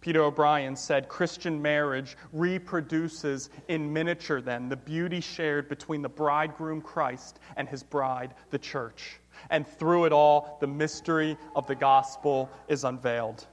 Peter 0.00 0.22
O'Brien 0.22 0.74
said 0.74 1.08
Christian 1.08 1.62
marriage 1.62 2.16
reproduces 2.32 3.50
in 3.68 3.92
miniature, 3.92 4.40
then, 4.40 4.68
the 4.68 4.76
beauty 4.76 5.20
shared 5.20 5.68
between 5.68 6.02
the 6.02 6.08
bridegroom 6.08 6.80
Christ 6.80 7.38
and 7.56 7.68
his 7.68 7.84
bride, 7.84 8.34
the 8.50 8.58
church. 8.58 9.20
And 9.48 9.66
through 9.66 10.06
it 10.06 10.12
all, 10.12 10.58
the 10.60 10.66
mystery 10.66 11.38
of 11.54 11.68
the 11.68 11.76
gospel 11.76 12.50
is 12.68 12.82
unveiled. 12.82 13.46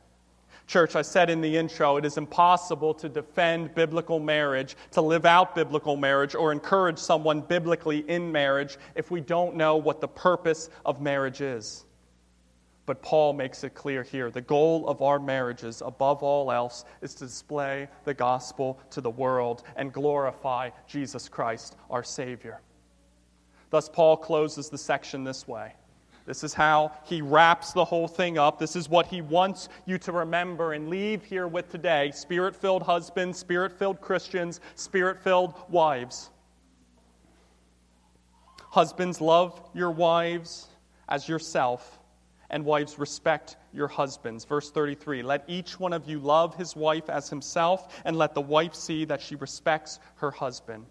Church, 0.69 0.95
I 0.95 1.01
said 1.01 1.31
in 1.31 1.41
the 1.41 1.57
intro, 1.57 1.97
it 1.97 2.05
is 2.05 2.17
impossible 2.17 2.93
to 2.93 3.09
defend 3.09 3.73
biblical 3.73 4.19
marriage, 4.19 4.77
to 4.91 5.01
live 5.01 5.25
out 5.25 5.55
biblical 5.55 5.97
marriage, 5.97 6.35
or 6.35 6.51
encourage 6.51 6.99
someone 6.99 7.41
biblically 7.41 8.07
in 8.07 8.31
marriage 8.31 8.77
if 8.93 9.09
we 9.09 9.19
don't 9.19 9.55
know 9.55 9.77
what 9.77 9.99
the 9.99 10.07
purpose 10.07 10.69
of 10.85 11.01
marriage 11.01 11.41
is. 11.41 11.85
But 12.85 13.01
Paul 13.01 13.33
makes 13.33 13.63
it 13.63 13.73
clear 13.73 14.03
here 14.03 14.29
the 14.29 14.41
goal 14.41 14.87
of 14.87 15.01
our 15.01 15.17
marriages, 15.17 15.81
above 15.83 16.21
all 16.21 16.51
else, 16.51 16.85
is 17.01 17.15
to 17.15 17.25
display 17.25 17.87
the 18.03 18.13
gospel 18.13 18.79
to 18.91 19.01
the 19.01 19.09
world 19.09 19.63
and 19.75 19.91
glorify 19.91 20.69
Jesus 20.85 21.27
Christ, 21.27 21.77
our 21.89 22.03
Savior. 22.03 22.61
Thus, 23.71 23.89
Paul 23.89 24.17
closes 24.17 24.69
the 24.69 24.77
section 24.77 25.23
this 25.23 25.47
way 25.47 25.73
this 26.29 26.43
is 26.43 26.53
how 26.53 26.91
he 27.05 27.23
wraps 27.23 27.73
the 27.73 27.83
whole 27.83 28.07
thing 28.07 28.37
up. 28.37 28.59
This 28.59 28.75
is 28.75 28.87
what 28.87 29.07
he 29.07 29.19
wants 29.19 29.67
you 29.87 29.97
to 29.97 30.11
remember 30.11 30.73
and 30.73 30.87
leave 30.87 31.23
here 31.23 31.47
with 31.47 31.71
today 31.71 32.11
spirit 32.11 32.55
filled 32.55 32.83
husbands, 32.83 33.39
spirit 33.39 33.71
filled 33.71 33.99
Christians, 33.99 34.61
spirit 34.75 35.19
filled 35.23 35.55
wives. 35.69 36.29
Husbands, 38.59 39.19
love 39.19 39.59
your 39.73 39.89
wives 39.89 40.67
as 41.07 41.27
yourself, 41.27 41.97
and 42.51 42.63
wives, 42.63 42.99
respect 42.99 43.57
your 43.73 43.87
husbands. 43.87 44.45
Verse 44.45 44.69
33 44.69 45.23
Let 45.23 45.43
each 45.47 45.79
one 45.79 45.93
of 45.93 46.07
you 46.07 46.19
love 46.19 46.53
his 46.53 46.75
wife 46.75 47.09
as 47.09 47.27
himself, 47.27 47.99
and 48.05 48.15
let 48.15 48.35
the 48.35 48.41
wife 48.41 48.75
see 48.75 49.03
that 49.05 49.19
she 49.19 49.33
respects 49.33 49.99
her 50.17 50.29
husband. 50.29 50.85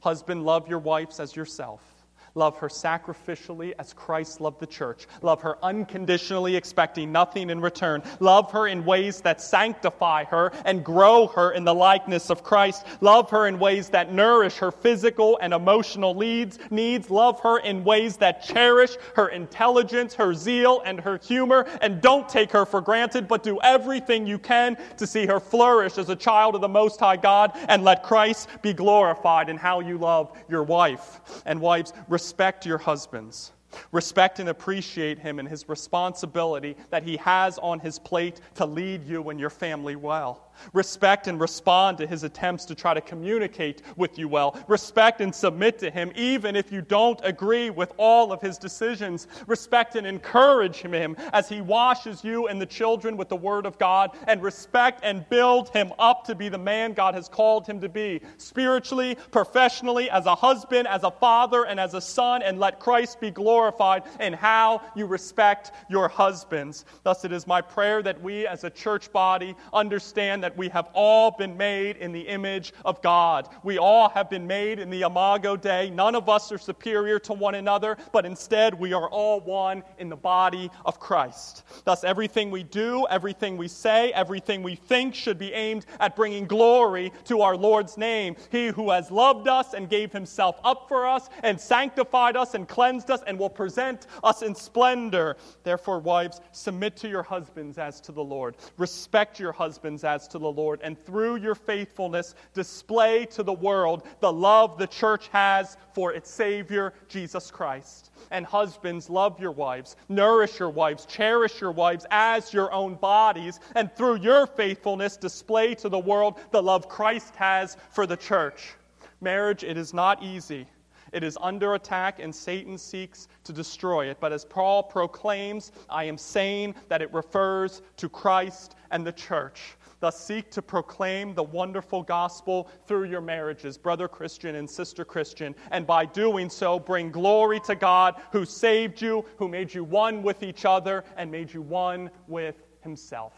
Husband, 0.00 0.44
love 0.44 0.66
your 0.66 0.80
wives 0.80 1.20
as 1.20 1.36
yourself. 1.36 1.99
Love 2.34 2.56
her 2.58 2.68
sacrificially 2.68 3.72
as 3.78 3.92
Christ 3.92 4.40
loved 4.40 4.60
the 4.60 4.66
church. 4.66 5.06
Love 5.22 5.42
her 5.42 5.58
unconditionally, 5.64 6.56
expecting 6.56 7.12
nothing 7.12 7.50
in 7.50 7.60
return. 7.60 8.02
Love 8.20 8.50
her 8.52 8.66
in 8.66 8.84
ways 8.84 9.20
that 9.22 9.40
sanctify 9.40 10.24
her 10.24 10.52
and 10.64 10.84
grow 10.84 11.26
her 11.28 11.52
in 11.52 11.64
the 11.64 11.74
likeness 11.74 12.30
of 12.30 12.42
Christ. 12.42 12.86
Love 13.00 13.30
her 13.30 13.46
in 13.46 13.58
ways 13.58 13.88
that 13.90 14.12
nourish 14.12 14.56
her 14.56 14.70
physical 14.70 15.38
and 15.40 15.52
emotional 15.52 16.14
needs. 16.14 16.58
needs. 16.70 17.10
Love 17.10 17.40
her 17.40 17.58
in 17.58 17.82
ways 17.84 18.16
that 18.18 18.42
cherish 18.42 18.96
her 19.16 19.28
intelligence, 19.28 20.14
her 20.14 20.34
zeal, 20.34 20.82
and 20.84 21.00
her 21.00 21.18
humor. 21.18 21.66
And 21.80 22.00
don't 22.00 22.28
take 22.28 22.52
her 22.52 22.64
for 22.64 22.80
granted, 22.80 23.26
but 23.26 23.42
do 23.42 23.58
everything 23.62 24.26
you 24.26 24.38
can 24.38 24.76
to 24.98 25.06
see 25.06 25.26
her 25.26 25.40
flourish 25.40 25.98
as 25.98 26.08
a 26.08 26.16
child 26.16 26.54
of 26.54 26.60
the 26.60 26.68
Most 26.68 27.00
High 27.00 27.16
God 27.16 27.52
and 27.68 27.84
let 27.84 28.02
Christ 28.02 28.48
be 28.62 28.72
glorified 28.72 29.48
in 29.48 29.56
how 29.56 29.80
you 29.80 29.98
love 29.98 30.36
your 30.48 30.62
wife. 30.62 31.42
And 31.46 31.60
wives, 31.60 31.92
respect 32.20 32.66
your 32.66 32.76
husbands. 32.76 33.52
Respect 33.92 34.40
and 34.40 34.50
appreciate 34.50 35.18
him 35.18 35.38
and 35.38 35.48
his 35.48 35.70
responsibility 35.70 36.76
that 36.90 37.02
he 37.02 37.16
has 37.16 37.56
on 37.58 37.80
his 37.80 37.98
plate 37.98 38.42
to 38.56 38.66
lead 38.66 39.02
you 39.06 39.30
and 39.30 39.40
your 39.40 39.48
family 39.48 39.96
well. 39.96 40.49
Respect 40.72 41.26
and 41.26 41.40
respond 41.40 41.98
to 41.98 42.06
his 42.06 42.24
attempts 42.24 42.64
to 42.66 42.74
try 42.74 42.94
to 42.94 43.00
communicate 43.00 43.82
with 43.96 44.18
you 44.18 44.28
well. 44.28 44.58
Respect 44.68 45.20
and 45.20 45.34
submit 45.34 45.78
to 45.80 45.90
him 45.90 46.12
even 46.14 46.56
if 46.56 46.70
you 46.72 46.82
don't 46.82 47.20
agree 47.22 47.70
with 47.70 47.92
all 47.96 48.32
of 48.32 48.40
his 48.40 48.58
decisions. 48.58 49.26
Respect 49.46 49.96
and 49.96 50.06
encourage 50.06 50.76
him 50.76 51.16
as 51.32 51.48
he 51.48 51.60
washes 51.60 52.22
you 52.24 52.48
and 52.48 52.60
the 52.60 52.66
children 52.66 53.16
with 53.16 53.28
the 53.28 53.36
word 53.36 53.66
of 53.66 53.78
God. 53.78 54.10
And 54.26 54.42
respect 54.42 55.00
and 55.02 55.28
build 55.28 55.70
him 55.70 55.92
up 55.98 56.24
to 56.26 56.34
be 56.34 56.48
the 56.48 56.58
man 56.58 56.92
God 56.92 57.14
has 57.14 57.28
called 57.28 57.66
him 57.66 57.80
to 57.80 57.88
be, 57.88 58.20
spiritually, 58.36 59.16
professionally, 59.30 60.10
as 60.10 60.26
a 60.26 60.34
husband, 60.34 60.86
as 60.88 61.02
a 61.02 61.10
father, 61.10 61.64
and 61.64 61.80
as 61.80 61.94
a 61.94 62.00
son. 62.00 62.42
And 62.42 62.58
let 62.58 62.80
Christ 62.80 63.20
be 63.20 63.30
glorified 63.30 64.02
in 64.20 64.32
how 64.32 64.82
you 64.94 65.06
respect 65.06 65.72
your 65.88 66.08
husbands. 66.08 66.84
Thus, 67.02 67.24
it 67.24 67.32
is 67.32 67.46
my 67.46 67.60
prayer 67.60 68.02
that 68.02 68.20
we 68.22 68.46
as 68.46 68.64
a 68.64 68.70
church 68.70 69.12
body 69.12 69.54
understand 69.72 70.42
that 70.42 70.49
that 70.50 70.58
we 70.58 70.68
have 70.68 70.88
all 70.94 71.30
been 71.30 71.56
made 71.56 71.96
in 71.98 72.10
the 72.10 72.22
image 72.22 72.72
of 72.84 73.00
God. 73.02 73.48
We 73.62 73.78
all 73.78 74.08
have 74.08 74.28
been 74.28 74.48
made 74.48 74.80
in 74.80 74.90
the 74.90 75.02
Imago 75.02 75.54
Dei. 75.56 75.90
None 75.90 76.16
of 76.16 76.28
us 76.28 76.50
are 76.50 76.58
superior 76.58 77.20
to 77.20 77.32
one 77.34 77.54
another, 77.54 77.96
but 78.12 78.26
instead 78.26 78.74
we 78.74 78.92
are 78.92 79.08
all 79.08 79.40
one 79.40 79.84
in 79.98 80.08
the 80.08 80.16
body 80.16 80.68
of 80.84 80.98
Christ. 80.98 81.62
Thus, 81.84 82.02
everything 82.02 82.50
we 82.50 82.64
do, 82.64 83.06
everything 83.08 83.56
we 83.56 83.68
say, 83.68 84.10
everything 84.12 84.64
we 84.64 84.74
think 84.74 85.14
should 85.14 85.38
be 85.38 85.52
aimed 85.52 85.86
at 86.00 86.16
bringing 86.16 86.46
glory 86.46 87.12
to 87.26 87.42
our 87.42 87.56
Lord's 87.56 87.96
name. 87.96 88.34
He 88.50 88.68
who 88.68 88.90
has 88.90 89.08
loved 89.12 89.46
us 89.46 89.72
and 89.74 89.88
gave 89.88 90.10
himself 90.10 90.58
up 90.64 90.88
for 90.88 91.06
us 91.06 91.28
and 91.44 91.60
sanctified 91.60 92.36
us 92.36 92.54
and 92.54 92.66
cleansed 92.66 93.08
us 93.08 93.20
and 93.24 93.38
will 93.38 93.50
present 93.50 94.08
us 94.24 94.42
in 94.42 94.56
splendor. 94.56 95.36
Therefore, 95.62 96.00
wives, 96.00 96.40
submit 96.50 96.96
to 96.96 97.08
your 97.08 97.22
husbands 97.22 97.78
as 97.78 98.00
to 98.00 98.10
the 98.10 98.24
Lord. 98.24 98.56
Respect 98.78 99.38
your 99.38 99.52
husbands 99.52 100.02
as 100.02 100.26
to 100.26 100.39
the 100.40 100.50
Lord, 100.50 100.80
and 100.82 100.98
through 100.98 101.36
your 101.36 101.54
faithfulness, 101.54 102.34
display 102.54 103.26
to 103.26 103.42
the 103.42 103.52
world 103.52 104.06
the 104.20 104.32
love 104.32 104.78
the 104.78 104.86
church 104.86 105.28
has 105.28 105.76
for 105.94 106.12
its 106.12 106.30
Savior, 106.30 106.92
Jesus 107.08 107.50
Christ. 107.50 108.10
And 108.30 108.44
husbands, 108.44 109.08
love 109.08 109.40
your 109.40 109.52
wives, 109.52 109.96
nourish 110.08 110.58
your 110.58 110.70
wives, 110.70 111.06
cherish 111.06 111.60
your 111.60 111.72
wives 111.72 112.06
as 112.10 112.52
your 112.52 112.72
own 112.72 112.94
bodies, 112.94 113.60
and 113.74 113.94
through 113.94 114.16
your 114.16 114.46
faithfulness, 114.46 115.16
display 115.16 115.74
to 115.76 115.88
the 115.88 115.98
world 115.98 116.38
the 116.50 116.62
love 116.62 116.88
Christ 116.88 117.36
has 117.36 117.76
for 117.90 118.06
the 118.06 118.16
church. 118.16 118.74
Marriage, 119.20 119.64
it 119.64 119.76
is 119.76 119.92
not 119.92 120.22
easy. 120.22 120.66
It 121.12 121.24
is 121.24 121.36
under 121.40 121.74
attack, 121.74 122.20
and 122.20 122.34
Satan 122.34 122.78
seeks 122.78 123.28
to 123.44 123.52
destroy 123.52 124.06
it. 124.06 124.18
But 124.20 124.32
as 124.32 124.44
Paul 124.44 124.82
proclaims, 124.82 125.72
I 125.88 126.04
am 126.04 126.16
saying 126.16 126.74
that 126.88 127.02
it 127.02 127.12
refers 127.12 127.82
to 127.96 128.08
Christ 128.08 128.76
and 128.90 129.04
the 129.04 129.12
church. 129.12 129.76
Thus, 130.00 130.18
seek 130.18 130.50
to 130.52 130.62
proclaim 130.62 131.34
the 131.34 131.42
wonderful 131.42 132.02
gospel 132.02 132.70
through 132.86 133.04
your 133.04 133.20
marriages, 133.20 133.76
brother 133.76 134.08
Christian 134.08 134.54
and 134.54 134.68
sister 134.68 135.04
Christian, 135.04 135.54
and 135.70 135.86
by 135.86 136.06
doing 136.06 136.48
so, 136.48 136.78
bring 136.78 137.10
glory 137.10 137.60
to 137.60 137.74
God 137.74 138.20
who 138.32 138.46
saved 138.46 139.02
you, 139.02 139.26
who 139.36 139.46
made 139.46 139.72
you 139.74 139.84
one 139.84 140.22
with 140.22 140.42
each 140.42 140.64
other, 140.64 141.04
and 141.18 141.30
made 141.30 141.52
you 141.52 141.60
one 141.60 142.10
with 142.28 142.56
Himself. 142.80 143.34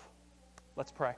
Let's 0.76 0.92
pray. 0.92 1.14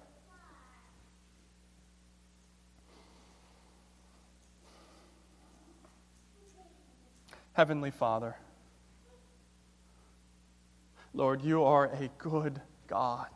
Heavenly 7.52 7.90
Father, 7.92 8.34
Lord, 11.12 11.42
you 11.42 11.62
are 11.62 11.84
a 11.84 12.08
good 12.18 12.60
God. 12.88 13.28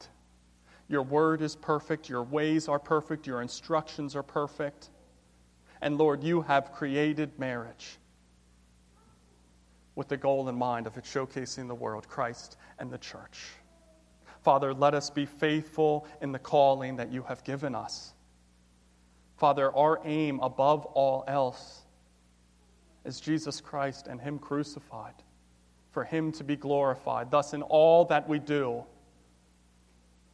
Your 0.88 1.02
word 1.02 1.42
is 1.42 1.54
perfect, 1.54 2.08
your 2.08 2.22
ways 2.22 2.68
are 2.68 2.78
perfect, 2.78 3.26
your 3.26 3.42
instructions 3.42 4.16
are 4.16 4.22
perfect. 4.22 4.90
And 5.82 5.98
Lord, 5.98 6.24
you 6.24 6.42
have 6.42 6.72
created 6.72 7.38
marriage 7.38 7.98
with 9.94 10.08
the 10.08 10.16
goal 10.16 10.48
in 10.48 10.54
mind 10.54 10.86
of 10.86 10.96
it 10.96 11.04
showcasing 11.04 11.68
the 11.68 11.74
world, 11.74 12.08
Christ 12.08 12.56
and 12.78 12.90
the 12.90 12.98
church. 12.98 13.46
Father, 14.42 14.72
let 14.72 14.94
us 14.94 15.10
be 15.10 15.26
faithful 15.26 16.06
in 16.22 16.32
the 16.32 16.38
calling 16.38 16.96
that 16.96 17.12
you 17.12 17.22
have 17.24 17.44
given 17.44 17.74
us. 17.74 18.14
Father, 19.36 19.74
our 19.76 20.00
aim 20.04 20.40
above 20.40 20.86
all 20.86 21.24
else 21.28 21.82
is 23.04 23.20
Jesus 23.20 23.60
Christ 23.60 24.06
and 24.06 24.20
Him 24.20 24.38
crucified, 24.38 25.14
for 25.90 26.04
Him 26.04 26.32
to 26.32 26.44
be 26.44 26.56
glorified. 26.56 27.30
Thus, 27.30 27.52
in 27.52 27.62
all 27.62 28.04
that 28.06 28.28
we 28.28 28.38
do, 28.38 28.84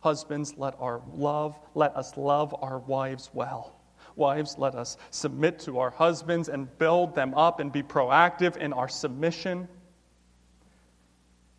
husbands, 0.05 0.55
let 0.59 0.75
our 0.79 1.01
love, 1.15 1.59
let 1.75 1.97
us 1.97 2.17
love 2.19 2.55
our 2.61 2.79
wives 2.79 3.31
well. 3.33 3.81
Wives, 4.17 4.57
let 4.59 4.75
us 4.75 4.99
submit 5.11 5.59
to 5.61 5.79
our 5.79 5.89
husbands 5.89 6.51
and 6.51 6.69
build 6.79 7.15
them 7.15 7.35
up 7.35 7.59
and 7.59 7.73
be 7.73 7.83
proactive 7.83 8.59
in 8.59 8.75
our 8.75 8.87
submission. 8.87 9.67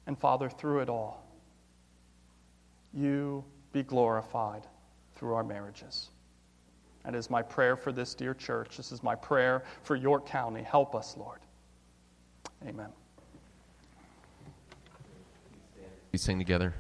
And 0.06 0.18
Father, 0.18 0.48
through 0.48 0.82
it 0.82 0.89
all, 0.89 1.26
you 2.93 3.43
be 3.74 3.82
glorified 3.82 4.62
through 5.16 5.34
our 5.34 5.43
marriages. 5.43 6.12
And 7.04 7.16
That 7.16 7.18
is 7.18 7.32
my 7.32 7.41
prayer 7.41 7.76
for 7.76 7.91
this 7.91 8.14
dear 8.14 8.36
church. 8.36 8.78
This 8.78 8.91
is 8.91 9.02
my 9.02 9.16
prayer 9.16 9.64
for 9.82 9.96
York 9.96 10.28
County. 10.28 10.62
Help 10.62 10.93
us, 10.93 11.18
Lord. 11.18 11.39
Amen. 12.68 12.89
We 16.12 16.20
sing 16.20 16.38
together. 16.38 16.76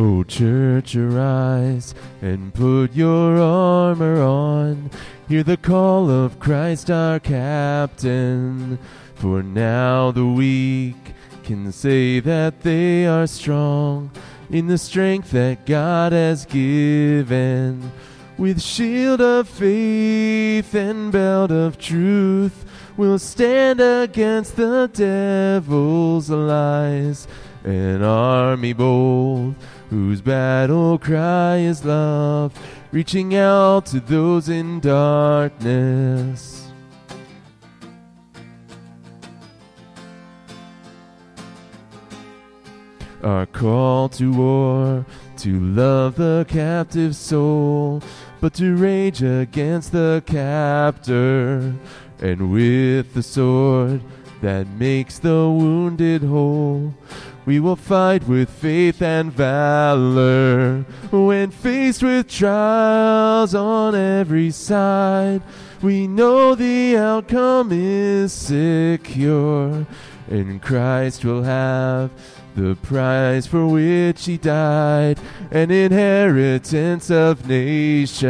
O 0.00 0.22
church, 0.22 0.94
arise 0.94 1.92
and 2.22 2.54
put 2.54 2.94
your 2.94 3.36
armor 3.40 4.22
on. 4.22 4.92
Hear 5.28 5.42
the 5.42 5.56
call 5.56 6.08
of 6.08 6.38
Christ 6.38 6.88
our 6.88 7.18
captain. 7.18 8.78
For 9.16 9.42
now 9.42 10.12
the 10.12 10.24
weak 10.24 11.14
can 11.42 11.72
say 11.72 12.20
that 12.20 12.60
they 12.60 13.06
are 13.08 13.26
strong 13.26 14.12
in 14.50 14.68
the 14.68 14.78
strength 14.78 15.32
that 15.32 15.66
God 15.66 16.12
has 16.12 16.46
given. 16.46 17.90
With 18.36 18.62
shield 18.62 19.20
of 19.20 19.48
faith 19.48 20.76
and 20.76 21.10
belt 21.10 21.50
of 21.50 21.76
truth, 21.76 22.64
we'll 22.96 23.18
stand 23.18 23.80
against 23.80 24.54
the 24.54 24.88
devil's 24.92 26.30
lies. 26.30 27.26
An 27.64 28.04
army 28.04 28.72
bold 28.72 29.56
whose 29.90 30.20
battle 30.20 30.98
cry 30.98 31.56
is 31.56 31.84
love, 31.84 32.52
reaching 32.92 33.34
out 33.34 33.86
to 33.86 34.00
those 34.00 34.48
in 34.48 34.80
darkness. 34.80 36.70
Our 43.22 43.46
call 43.46 44.08
to 44.10 44.32
war, 44.32 45.06
to 45.38 45.60
love 45.60 46.16
the 46.16 46.46
captive 46.48 47.16
soul, 47.16 48.02
but 48.40 48.54
to 48.54 48.76
rage 48.76 49.22
against 49.22 49.92
the 49.92 50.22
captor, 50.26 51.74
and 52.20 52.52
with 52.52 53.14
the 53.14 53.22
sword 53.22 54.02
that 54.40 54.68
makes 54.68 55.18
the 55.18 55.48
wounded 55.50 56.22
whole 56.22 56.94
we 57.48 57.58
will 57.60 57.76
fight 57.76 58.28
with 58.28 58.50
faith 58.50 59.00
and 59.00 59.32
valor. 59.32 60.84
When 61.10 61.50
faced 61.50 62.02
with 62.02 62.28
trials 62.28 63.54
on 63.54 63.94
every 63.94 64.50
side, 64.50 65.40
we 65.80 66.06
know 66.06 66.54
the 66.54 66.98
outcome 66.98 67.70
is 67.72 68.34
secure. 68.34 69.86
And 70.28 70.60
Christ 70.60 71.24
will 71.24 71.42
have 71.42 72.10
the 72.54 72.76
prize 72.82 73.46
for 73.46 73.66
which 73.66 74.26
he 74.26 74.36
died, 74.36 75.18
an 75.50 75.70
inheritance 75.70 77.10
of 77.10 77.48
nations. 77.48 78.22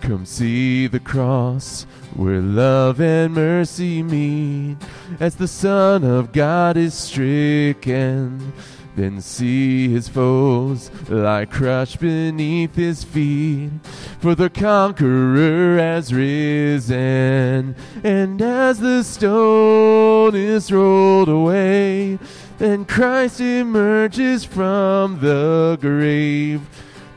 Come 0.00 0.24
see 0.24 0.86
the 0.86 1.00
cross 1.00 1.84
where 2.14 2.40
love 2.40 3.00
and 3.00 3.34
mercy 3.34 4.02
meet 4.02 4.76
as 5.20 5.36
the 5.36 5.48
Son 5.48 6.04
of 6.04 6.32
God 6.32 6.76
is 6.76 6.94
stricken. 6.94 8.52
Then 8.96 9.20
see 9.20 9.88
his 9.88 10.08
foes 10.08 10.90
lie 11.08 11.44
crushed 11.44 12.00
beneath 12.00 12.74
his 12.74 13.04
feet, 13.04 13.70
for 14.18 14.34
the 14.34 14.50
conqueror 14.50 15.78
has 15.78 16.12
risen. 16.12 17.76
And 18.02 18.42
as 18.42 18.80
the 18.80 19.04
stone 19.04 20.34
is 20.34 20.72
rolled 20.72 21.28
away, 21.28 22.18
then 22.58 22.84
Christ 22.84 23.40
emerges 23.40 24.44
from 24.44 25.20
the 25.20 25.78
grave. 25.80 26.62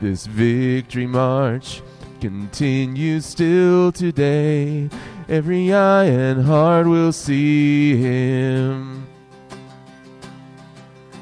This 0.00 0.26
victory 0.26 1.06
march 1.06 1.82
continues 2.22 3.26
still 3.26 3.90
today. 3.90 4.88
Every 5.28 5.74
eye 5.74 6.04
and 6.04 6.44
heart 6.44 6.86
will 6.86 7.10
see 7.10 7.96
him. 7.96 9.08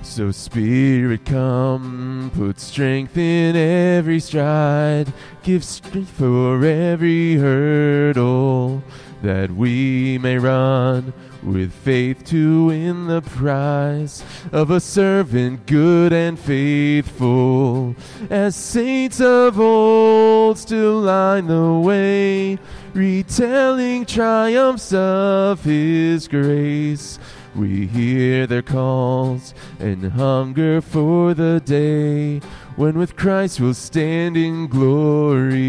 So, 0.02 0.30
Spirit, 0.30 1.24
come, 1.24 2.30
put 2.34 2.60
strength 2.60 3.16
in 3.16 3.56
every 3.56 4.20
stride, 4.20 5.10
give 5.42 5.64
strength 5.64 6.10
for 6.10 6.62
every 6.62 7.36
hurdle, 7.36 8.82
that 9.22 9.50
we 9.52 10.18
may 10.18 10.36
run 10.36 11.14
with 11.42 11.72
faith 11.72 12.24
to 12.24 12.66
win 12.66 13.06
the 13.06 13.22
prize 13.22 14.22
of 14.52 14.70
a 14.70 14.80
servant 14.80 15.66
good 15.66 16.12
and 16.12 16.38
faithful, 16.38 17.94
as 18.28 18.54
saints 18.54 19.20
of 19.20 19.58
old 19.58 20.58
still 20.58 21.00
line 21.00 21.46
the 21.46 21.72
way, 21.72 22.58
retelling 22.94 24.04
triumphs 24.04 24.92
of 24.92 25.64
His 25.64 26.28
grace. 26.28 27.18
We 27.54 27.86
hear 27.86 28.46
their 28.46 28.62
calls 28.62 29.54
and 29.80 30.12
hunger 30.12 30.80
for 30.80 31.34
the 31.34 31.60
day 31.64 32.40
when 32.76 32.96
with 32.96 33.16
Christ 33.16 33.60
we'll 33.60 33.74
stand 33.74 34.36
in 34.36 34.68
glory. 34.68 35.60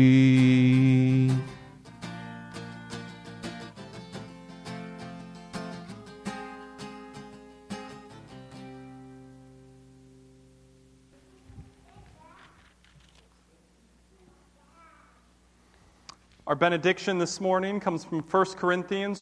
Our 16.52 16.56
benediction 16.56 17.18
this 17.18 17.40
morning 17.40 17.80
comes 17.80 18.04
from 18.04 18.20
1 18.20 18.46
Corinthians 18.58 19.20